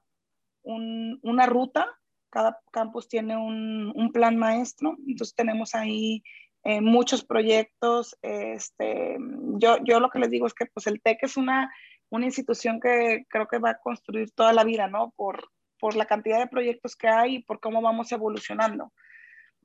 un, 0.63 1.19
una 1.21 1.45
ruta, 1.45 1.87
cada 2.29 2.59
campus 2.71 3.07
tiene 3.07 3.35
un, 3.37 3.91
un, 3.95 4.11
plan 4.11 4.37
maestro, 4.37 4.95
entonces 5.07 5.35
tenemos 5.35 5.75
ahí 5.75 6.23
eh, 6.63 6.81
muchos 6.81 7.23
proyectos. 7.23 8.17
Este, 8.21 9.17
yo, 9.57 9.77
yo 9.83 9.99
lo 9.99 10.09
que 10.09 10.19
les 10.19 10.29
digo 10.29 10.47
es 10.47 10.53
que 10.53 10.65
pues 10.65 10.87
el 10.87 11.01
TEC 11.01 11.23
es 11.23 11.37
una, 11.37 11.71
una 12.09 12.25
institución 12.25 12.79
que 12.79 13.25
creo 13.29 13.47
que 13.47 13.59
va 13.59 13.71
a 13.71 13.79
construir 13.79 14.31
toda 14.31 14.53
la 14.53 14.63
vida, 14.63 14.87
¿no? 14.87 15.13
Por, 15.15 15.49
por 15.79 15.95
la 15.95 16.05
cantidad 16.05 16.39
de 16.39 16.47
proyectos 16.47 16.95
que 16.95 17.07
hay 17.07 17.35
y 17.35 17.43
por 17.43 17.59
cómo 17.59 17.81
vamos 17.81 18.11
evolucionando. 18.11 18.93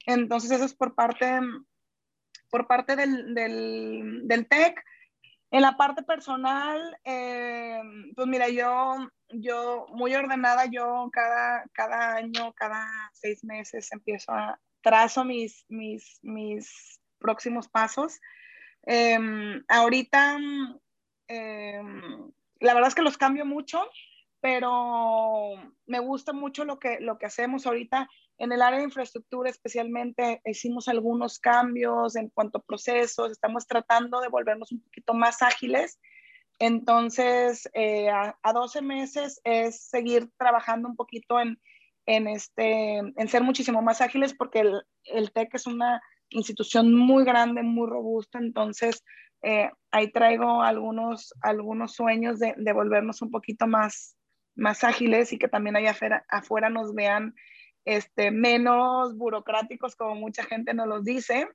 Entonces 0.07 0.51
eso 0.51 0.65
es 0.65 0.75
por 0.75 0.95
parte, 0.95 1.41
por 2.51 2.67
parte 2.67 2.97
del, 2.97 3.35
del, 3.35 4.23
del 4.25 4.49
TEC. 4.49 4.83
En 5.51 5.63
la 5.63 5.77
parte 5.77 6.03
personal, 6.03 6.99
eh, 7.05 7.83
pues 8.17 8.27
mira, 8.27 8.49
yo, 8.49 8.97
yo 9.29 9.87
muy 9.91 10.15
ordenada, 10.15 10.65
yo 10.65 11.11
cada, 11.13 11.65
cada 11.73 12.15
año, 12.15 12.55
cada 12.55 12.87
seis 13.13 13.45
meses 13.45 13.93
empiezo 13.93 14.33
a, 14.33 14.59
trazo 14.83 15.25
mis, 15.25 15.65
mis, 15.69 16.19
mis 16.23 17.01
próximos 17.19 17.69
pasos. 17.69 18.21
Em, 18.83 19.65
ahorita, 19.69 20.39
em, 21.29 22.33
la 22.61 22.75
verdad 22.75 22.89
es 22.89 22.95
que 22.95 23.03
los 23.03 23.17
cambio 23.17 23.47
mucho, 23.47 23.89
pero 24.41 25.55
me 25.87 26.01
gusta 26.01 26.33
mucho 26.33 26.65
lo 26.65 26.79
que, 26.79 26.99
lo 27.01 27.17
que 27.17 27.27
hacemos 27.27 27.67
ahorita. 27.67 28.09
En 28.43 28.51
el 28.51 28.61
área 28.61 28.81
de 28.81 28.87
infraestructura 28.87 29.49
especialmente 29.49 30.43
hicimos 30.45 30.89
algunos 30.89 31.39
cambios 31.39 32.17
en 32.17 32.29
cuanto 32.29 32.59
a 32.59 32.63
procesos, 32.63 33.31
estamos 33.31 33.69
tratando 33.69 34.21
de 34.21 34.27
volvernos 34.27 34.73
un 34.73 34.83
poquito 34.83 35.15
más 35.15 35.43
ágiles. 35.43 36.01
Entonces, 36.59 37.71
eh, 37.73 38.11
a, 38.11 38.37
a, 38.43 38.53
12 38.53 38.83
meses 38.83 39.41
es 39.45 39.83
seguir 39.85 40.29
trabajando 40.37 40.89
un 40.89 40.97
poquito 40.97 41.39
en, 41.39 41.57
en, 42.05 42.27
este, 42.27 42.97
en 42.97 43.29
ser 43.29 43.45
muchísimo 43.45 43.81
más 43.81 44.01
ágiles 44.01 44.35
porque 44.35 44.59
el, 44.59 44.83
el 45.05 45.31
TEC 45.31 45.55
es 45.55 45.69
una 45.69 46.03
institución 46.31 46.93
muy 46.93 47.25
grande, 47.25 47.63
muy 47.63 47.89
robusta, 47.89 48.41
entonces 48.41 49.05
eh, 49.43 49.71
ahí 49.93 50.11
traigo 50.11 50.63
algunos, 50.63 51.33
algunos 51.43 51.95
sueños 51.95 52.41
de, 52.41 52.55
de, 52.57 52.73
volvernos 52.73 53.23
un 53.23 53.31
poquito 53.31 53.69
más, 53.69 54.17
más 54.57 54.83
ágiles 54.83 55.33
y 55.33 55.39
que 55.39 55.47
también 55.47 55.77
allá 55.77 55.93
afuera, 55.93 56.25
afuera 56.29 56.71
nos 56.71 56.93
vean 56.93 57.37
este, 57.85 58.31
menos 58.31 59.17
burocráticos 59.17 59.97
como 59.97 60.15
mucha 60.15 60.45
gente 60.45 60.75
nos 60.75 60.87
los 60.87 61.05
dice. 61.05 61.49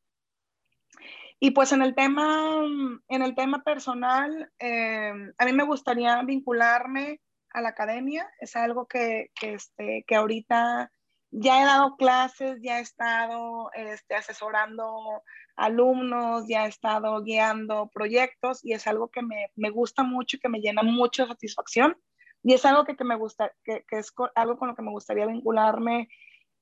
Y 1.40 1.52
pues 1.52 1.72
en 1.72 1.82
el 1.82 1.94
tema, 1.94 2.64
en 3.08 3.22
el 3.22 3.36
tema 3.36 3.64
personal, 3.64 4.52
eh, 4.60 5.14
a 5.38 5.46
mí 5.46 5.54
me 5.54 5.64
gustaría 5.64 6.22
vincularme 6.24 7.22
a 7.52 7.62
la 7.62 7.70
academia, 7.70 8.28
es 8.40 8.56
algo 8.56 8.88
que, 8.88 9.32
que, 9.36 9.54
este, 9.54 10.04
que 10.08 10.16
ahorita 10.16 10.92
ya 11.32 11.62
he 11.62 11.66
dado 11.66 11.96
clases, 11.96 12.60
ya 12.62 12.80
he 12.80 12.82
estado 12.82 13.70
este, 13.74 14.16
asesorando 14.16 15.24
alumnos, 15.56 16.46
ya 16.48 16.66
he 16.66 16.70
estado 16.70 17.22
guiando 17.24 17.90
proyectos 17.94 18.64
y 18.64 18.74
es 18.74 18.88
algo 18.88 19.10
que 19.10 19.22
me, 19.22 19.52
me 19.56 19.70
gusta 19.70 20.04
mucho 20.04 20.38
y 20.38 20.40
que 20.40 20.50
me 20.50 20.60
llena 20.60 20.84
mucho 20.84 21.24
de 21.24 21.30
satisfacción 21.30 21.98
y 22.44 22.54
es 22.54 22.66
algo 22.66 22.86
que, 22.86 22.96
que 22.96 23.04
me 23.04 23.16
gusta, 23.16 23.52
que, 23.64 23.84
que, 23.88 24.00
es 24.00 24.14
algo 24.36 24.58
con 24.58 24.70
lo 24.70 24.76
que 24.76 24.82
me 24.82 24.92
gustaría 24.92 25.26
vincularme 25.26 26.10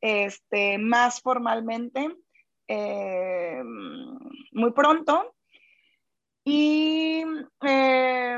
este, 0.01 0.77
más 0.77 1.21
formalmente 1.21 2.15
eh, 2.67 3.61
muy 4.51 4.71
pronto. 4.71 5.35
Y 6.43 7.23
eh, 7.65 8.37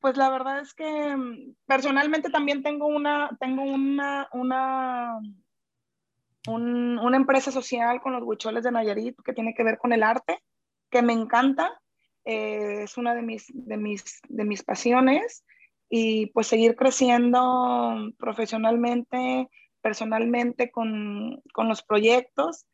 pues 0.00 0.16
la 0.16 0.30
verdad 0.30 0.60
es 0.60 0.74
que 0.74 1.16
mm, 1.16 1.54
personalmente 1.66 2.30
también 2.30 2.62
tengo 2.62 2.86
una, 2.86 3.36
tengo 3.38 3.62
una, 3.62 4.28
una, 4.32 5.20
una 6.48 7.16
empresa 7.16 7.52
social 7.52 8.00
con 8.00 8.12
los 8.12 8.22
huicholes 8.22 8.64
de 8.64 8.72
Nayarit 8.72 9.16
que 9.22 9.32
tiene 9.32 9.54
que 9.54 9.64
ver 9.64 9.78
con 9.78 9.92
el 9.92 10.02
arte, 10.02 10.42
que 10.90 11.02
me 11.02 11.12
encanta, 11.12 11.80
eh, 12.24 12.82
es 12.84 12.96
una 12.96 13.14
de 13.14 13.22
mis, 13.22 13.46
de, 13.52 13.76
mis, 13.76 14.20
de 14.28 14.44
mis 14.44 14.62
pasiones 14.62 15.44
y 15.94 16.28
pues 16.28 16.46
seguir 16.46 16.74
creciendo 16.74 18.14
profesionalmente, 18.18 19.50
personalmente 19.82 20.70
con, 20.70 21.42
con 21.52 21.68
los 21.68 21.82
proyectos. 21.82 22.64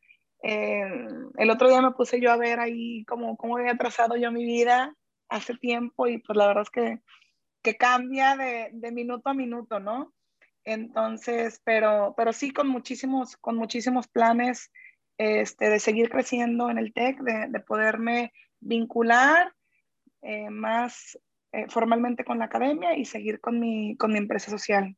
Eh, 0.45 0.85
el 1.37 1.51
otro 1.51 1.69
día 1.69 1.83
me 1.83 1.91
puse 1.91 2.21
yo 2.21 2.31
a 2.31 2.37
ver 2.37 2.61
ahí 2.61 3.05
cómo, 3.07 3.37
cómo 3.37 3.57
había 3.57 3.77
trazado 3.77 4.17
yo 4.17 4.31
mi 4.31 4.45
vida 4.45 4.95
hace 5.29 5.57
tiempo 5.57 6.07
y 6.07 6.19
pues 6.19 6.37
la 6.37 6.47
verdad 6.47 6.63
es 6.63 6.71
que, 6.71 7.01
que 7.61 7.77
cambia 7.77 8.37
de, 8.37 8.71
de, 8.73 8.93
minuto 8.93 9.31
a 9.31 9.35
minuto, 9.35 9.81
¿no? 9.81 10.15
Entonces, 10.63 11.61
pero, 11.65 12.15
pero 12.17 12.33
sí 12.33 12.53
con 12.53 12.69
muchísimos, 12.69 13.37
con 13.37 13.57
muchísimos 13.57 14.07
planes 14.07 14.71
este, 15.17 15.71
de 15.71 15.81
seguir 15.81 16.09
creciendo 16.09 16.71
en 16.71 16.79
el 16.79 16.93
TEC, 16.93 17.19
de, 17.19 17.49
de 17.49 17.59
poderme 17.59 18.33
vincular 18.61 19.53
eh, 20.23 20.51
más 20.51 21.19
eh, 21.53 21.67
formalmente 21.69 22.25
con 22.25 22.39
la 22.39 22.47
academia 22.47 22.97
y 22.97 23.05
seguir 23.05 23.41
con 23.41 23.59
mi, 23.59 23.97
con 23.97 24.13
mi 24.13 24.19
empresa 24.19 24.51
social. 24.51 24.97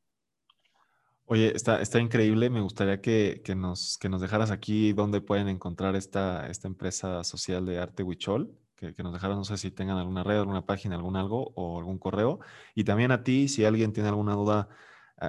Oye, 1.24 1.55
está, 1.55 1.80
está 1.80 2.01
increíble. 2.01 2.51
Me 2.51 2.61
gustaría 2.61 3.01
que, 3.01 3.40
que, 3.44 3.55
nos, 3.55 3.98
que 3.98 4.09
nos 4.09 4.20
dejaras 4.20 4.51
aquí 4.51 4.92
dónde 4.92 5.20
pueden 5.20 5.48
encontrar 5.48 5.94
esta, 5.94 6.48
esta 6.48 6.66
empresa 6.66 7.22
social 7.22 7.66
de 7.66 7.78
arte 7.78 8.03
Huichol 8.03 8.57
que, 8.80 9.03
nos 9.03 9.12
dejaron, 9.12 9.36
no 9.36 9.44
sé 9.44 9.59
si 9.59 9.70
tengan 9.70 9.98
alguna 9.98 10.24
red, 10.24 10.38
alguna 10.38 10.64
página, 10.64 10.96
algún 10.96 11.16
algo 11.16 11.53
o 11.55 11.78
algún 11.78 11.98
correo. 11.98 12.40
Y 12.74 12.84
también 12.84 13.12
a 13.12 13.22
ti, 13.22 13.48
si 13.48 13.64
alguien 13.64 13.92
tiene 13.92 14.09
alguna 14.09 14.34
duda, 14.34 14.68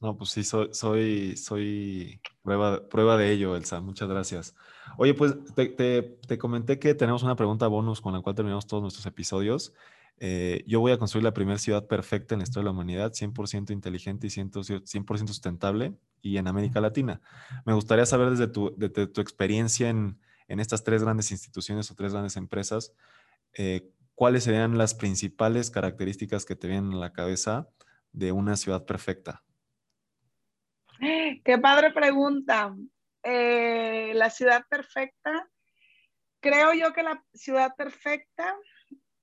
No, 0.00 0.16
pues 0.16 0.30
sí, 0.30 0.44
soy, 0.44 0.68
soy, 0.72 1.36
soy 1.36 2.20
prueba, 2.42 2.88
prueba 2.88 3.16
de 3.16 3.32
ello, 3.32 3.56
Elsa. 3.56 3.80
Muchas 3.80 4.08
gracias. 4.08 4.54
Oye, 5.00 5.14
pues 5.14 5.36
te, 5.54 6.38
comenté 6.38 6.80
que 6.80 6.92
tenemos 6.92 7.22
una 7.22 7.36
pregunta 7.36 7.68
bonus 7.68 8.00
con 8.00 8.12
la 8.12 8.20
cual 8.20 8.34
terminamos 8.34 8.66
todos 8.66 8.82
nuestros 8.82 9.06
episodios. 9.06 9.72
Eh, 10.18 10.64
yo 10.66 10.80
voy 10.80 10.90
a 10.90 10.98
construir 10.98 11.22
la 11.22 11.32
primera 11.32 11.56
ciudad 11.56 11.86
perfecta 11.86 12.34
en 12.34 12.40
la 12.40 12.42
historia 12.42 12.62
de 12.62 12.64
la 12.64 12.70
humanidad, 12.72 13.12
100% 13.12 13.70
inteligente 13.70 14.26
y 14.26 14.30
100%, 14.30 14.82
100 14.84 15.28
sustentable 15.28 15.94
y 16.20 16.38
en 16.38 16.48
América 16.48 16.80
Latina. 16.80 17.20
Me 17.64 17.74
gustaría 17.74 18.06
saber 18.06 18.30
desde 18.30 18.48
tu, 18.48 18.74
experiencia 19.20 19.88
en, 19.88 20.18
en, 20.48 20.58
estas 20.58 20.82
tres 20.82 21.04
grandes 21.04 21.30
instituciones 21.30 21.88
o 21.92 21.94
tres 21.94 22.12
grandes 22.12 22.36
empresas, 22.36 22.92
eh, 23.52 23.92
cuáles 24.16 24.42
serían 24.42 24.78
las 24.78 24.94
principales 24.94 25.70
características 25.70 26.44
que 26.44 26.56
te 26.56 26.66
vienen 26.66 26.94
a 26.94 26.96
la 26.96 27.12
cabeza 27.12 27.68
de 28.10 28.32
una 28.32 28.56
ciudad 28.56 28.84
perfecta. 28.84 29.44
Qué 30.98 31.58
padre 31.62 31.92
pregunta. 31.92 32.74
Eh, 33.22 34.12
la 34.14 34.30
ciudad 34.30 34.64
perfecta. 34.68 35.48
creo 36.40 36.72
yo 36.72 36.92
que 36.92 37.02
la 37.02 37.22
ciudad 37.34 37.74
perfecta 37.76 38.56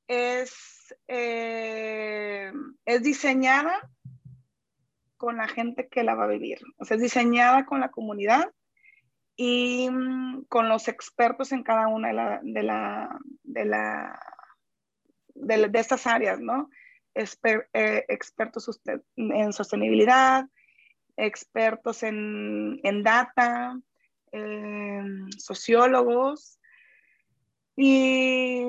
es, 0.07 0.95
eh, 1.07 2.51
es 2.85 3.03
diseñada 3.03 3.89
con 5.17 5.37
la 5.37 5.47
gente 5.47 5.87
que 5.87 6.03
la 6.03 6.15
va 6.15 6.25
a 6.25 6.27
vivir. 6.27 6.59
O 6.77 6.85
sea, 6.85 6.95
es 6.95 7.03
diseñada 7.03 7.65
con 7.65 7.79
la 7.79 7.89
comunidad 7.89 8.51
y 9.35 9.89
mm, 9.89 10.45
con 10.45 10.69
los 10.69 10.87
expertos 10.87 11.51
en 11.51 11.63
cada 11.63 11.87
una 11.87 12.09
de, 12.09 12.13
la, 12.13 12.39
de, 12.43 12.63
la, 12.63 13.19
de, 13.43 13.65
la, 13.65 15.67
de, 15.67 15.79
estas 15.79 16.07
áreas, 16.07 16.39
¿no? 16.39 16.69
Eh, 17.13 18.05
expertos 18.09 18.81
en 19.15 19.53
sostenibilidad, 19.53 20.45
expertos 21.17 22.03
en, 22.03 22.79
en 22.83 23.03
data, 23.03 23.79
em, 24.31 25.29
sociólogos. 25.31 26.59
Y 27.75 28.63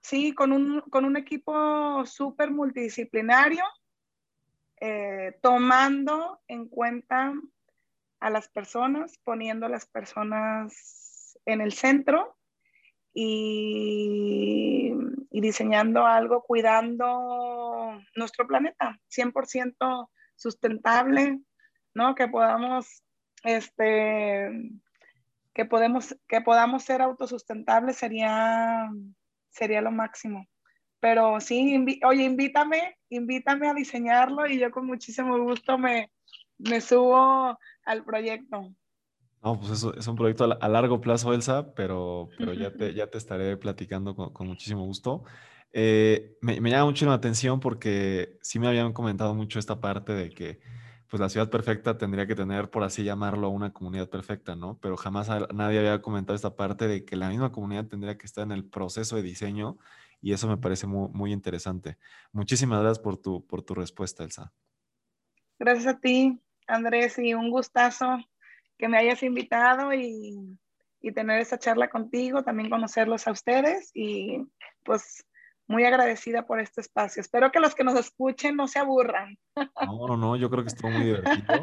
sí, 0.00 0.34
con 0.34 0.52
un, 0.52 0.80
con 0.82 1.04
un 1.04 1.16
equipo 1.16 2.04
súper 2.06 2.50
multidisciplinario, 2.50 3.64
eh, 4.80 5.38
tomando 5.42 6.40
en 6.48 6.66
cuenta 6.68 7.34
a 8.20 8.30
las 8.30 8.48
personas, 8.48 9.18
poniendo 9.24 9.66
a 9.66 9.70
las 9.70 9.86
personas 9.86 11.38
en 11.44 11.60
el 11.60 11.72
centro 11.72 12.36
y, 13.12 14.92
y 15.30 15.40
diseñando 15.40 16.06
algo, 16.06 16.42
cuidando 16.42 18.00
nuestro 18.14 18.46
planeta, 18.46 18.98
100% 19.10 20.10
sustentable, 20.36 21.40
¿no? 21.94 22.14
Que 22.14 22.28
podamos, 22.28 23.02
este, 23.44 24.70
que, 25.54 25.64
podemos, 25.64 26.16
que 26.28 26.40
podamos 26.40 26.82
ser 26.84 27.02
autosustentables 27.02 27.96
sería, 27.96 28.88
sería 29.50 29.80
lo 29.80 29.90
máximo. 29.90 30.46
Pero 31.00 31.40
sí, 31.40 31.84
oye, 32.04 32.24
invítame, 32.24 32.96
invítame 33.08 33.68
a 33.68 33.74
diseñarlo 33.74 34.46
y 34.46 34.58
yo 34.58 34.70
con 34.70 34.86
muchísimo 34.86 35.38
gusto 35.38 35.78
me, 35.78 36.10
me 36.58 36.80
subo 36.80 37.58
al 37.84 38.04
proyecto. 38.04 38.74
No, 39.42 39.58
pues 39.58 39.72
eso 39.72 39.94
es 39.94 40.06
un 40.06 40.16
proyecto 40.16 40.58
a, 40.60 40.68
largo 40.68 41.00
plazo, 41.00 41.32
Elsa, 41.32 41.72
pero, 41.74 42.28
pero 42.36 42.52
ya, 42.52 42.70
te, 42.76 42.92
ya 42.92 43.06
te 43.06 43.16
estaré 43.16 43.56
platicando 43.56 44.14
con, 44.14 44.32
con 44.34 44.46
muchísimo 44.46 44.84
gusto. 44.84 45.24
Eh, 45.72 46.36
me, 46.42 46.60
me, 46.60 46.70
llama 46.70 46.86
mucho 46.86 47.06
la 47.06 47.14
atención 47.14 47.60
porque 47.60 48.36
sí 48.42 48.58
me 48.58 48.68
habían 48.68 48.92
comentado 48.92 49.34
mucho 49.34 49.58
esta 49.58 49.80
parte 49.80 50.12
de 50.12 50.30
que 50.30 50.60
pues 51.10 51.20
la 51.20 51.28
ciudad 51.28 51.50
perfecta 51.50 51.98
tendría 51.98 52.24
que 52.28 52.36
tener, 52.36 52.70
por 52.70 52.84
así 52.84 53.02
llamarlo, 53.02 53.48
una 53.48 53.72
comunidad 53.72 54.08
perfecta, 54.08 54.54
¿no? 54.54 54.78
Pero 54.80 54.96
jamás 54.96 55.28
nadie 55.52 55.80
había 55.80 56.00
comentado 56.00 56.36
esta 56.36 56.54
parte 56.54 56.86
de 56.86 57.04
que 57.04 57.16
la 57.16 57.28
misma 57.28 57.50
comunidad 57.50 57.86
tendría 57.86 58.16
que 58.16 58.26
estar 58.26 58.44
en 58.44 58.52
el 58.52 58.64
proceso 58.64 59.16
de 59.16 59.22
diseño 59.22 59.76
y 60.22 60.32
eso 60.32 60.46
me 60.46 60.56
parece 60.56 60.86
muy, 60.86 61.08
muy 61.08 61.32
interesante. 61.32 61.98
Muchísimas 62.30 62.80
gracias 62.80 63.00
por 63.00 63.16
tu, 63.16 63.44
por 63.44 63.62
tu 63.62 63.74
respuesta, 63.74 64.22
Elsa. 64.22 64.52
Gracias 65.58 65.88
a 65.88 65.98
ti, 65.98 66.40
Andrés, 66.68 67.18
y 67.18 67.34
un 67.34 67.50
gustazo 67.50 68.18
que 68.78 68.86
me 68.86 68.96
hayas 68.96 69.24
invitado 69.24 69.92
y, 69.92 70.56
y 71.00 71.10
tener 71.10 71.40
esta 71.40 71.58
charla 71.58 71.90
contigo, 71.90 72.44
también 72.44 72.70
conocerlos 72.70 73.26
a 73.26 73.32
ustedes 73.32 73.90
y 73.94 74.46
pues 74.84 75.26
muy 75.70 75.84
agradecida 75.84 76.46
por 76.46 76.58
este 76.58 76.80
espacio. 76.80 77.20
Espero 77.20 77.52
que 77.52 77.60
los 77.60 77.76
que 77.76 77.84
nos 77.84 77.98
escuchen 77.98 78.56
no 78.56 78.66
se 78.66 78.80
aburran. 78.80 79.38
No, 79.86 80.08
no, 80.08 80.16
no, 80.16 80.36
yo 80.36 80.50
creo 80.50 80.64
que 80.64 80.68
estuvo 80.68 80.90
muy 80.90 81.04
divertido. 81.04 81.62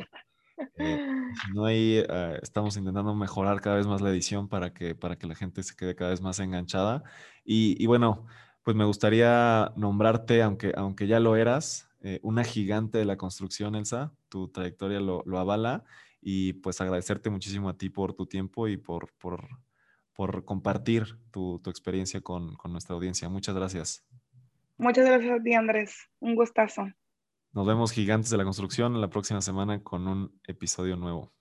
Eh, 0.80 1.08
no 1.54 1.66
hay, 1.66 2.04
eh, 2.10 2.40
estamos 2.42 2.76
intentando 2.78 3.14
mejorar 3.14 3.62
cada 3.62 3.76
vez 3.76 3.86
más 3.86 4.02
la 4.02 4.10
edición 4.10 4.48
para 4.48 4.74
que, 4.74 4.96
para 4.96 5.16
que 5.16 5.28
la 5.28 5.36
gente 5.36 5.62
se 5.62 5.76
quede 5.76 5.94
cada 5.94 6.10
vez 6.10 6.22
más 6.22 6.40
enganchada. 6.40 7.04
Y, 7.46 7.86
bueno, 7.86 8.26
pues 8.64 8.76
me 8.76 8.84
gustaría 8.84 9.72
nombrarte, 9.76 10.42
aunque, 10.42 10.74
aunque 10.76 11.06
ya 11.06 11.20
lo 11.20 11.36
eras, 11.36 11.88
eh, 12.02 12.20
una 12.24 12.44
gigante 12.44 12.98
de 12.98 13.06
la 13.06 13.18
construcción, 13.18 13.76
Elsa. 13.76 14.14
Tu 14.30 14.48
trayectoria 14.48 15.00
lo, 15.00 15.22
lo, 15.28 15.38
avala. 15.38 15.84
Y 16.22 16.54
pues 16.54 16.82
agradecerte 16.82 17.30
muchísimo 17.30 17.70
a 17.70 17.78
ti 17.78 17.90
por 17.90 18.14
tu 18.14 18.26
tiempo 18.26 18.68
y 18.68 18.78
por, 18.78 19.14
por 19.20 19.48
por 20.18 20.44
compartir 20.46 21.20
tu, 21.30 21.62
experiencia 21.68 22.22
con, 22.22 22.56
con, 22.56 22.72
nuestra 22.72 22.96
audiencia. 22.96 23.30
Muchas 23.30 23.56
gracias. 23.56 24.04
Muchas 24.78 25.06
gracias 25.06 25.40
a 25.40 25.44
ti, 25.44 25.54
Andrés. 25.54 25.96
Un 26.20 26.36
gustazo. 26.36 26.88
Nos 27.54 27.68
vemos 27.68 27.92
gigantes 27.92 28.32
de 28.32 28.38
la 28.38 28.44
construcción 28.44 29.00
la 29.00 29.12
próxima 29.12 29.42
semana 29.42 29.84
con 29.84 30.08
un 30.08 30.42
episodio 30.48 30.96
nuevo. 30.96 31.32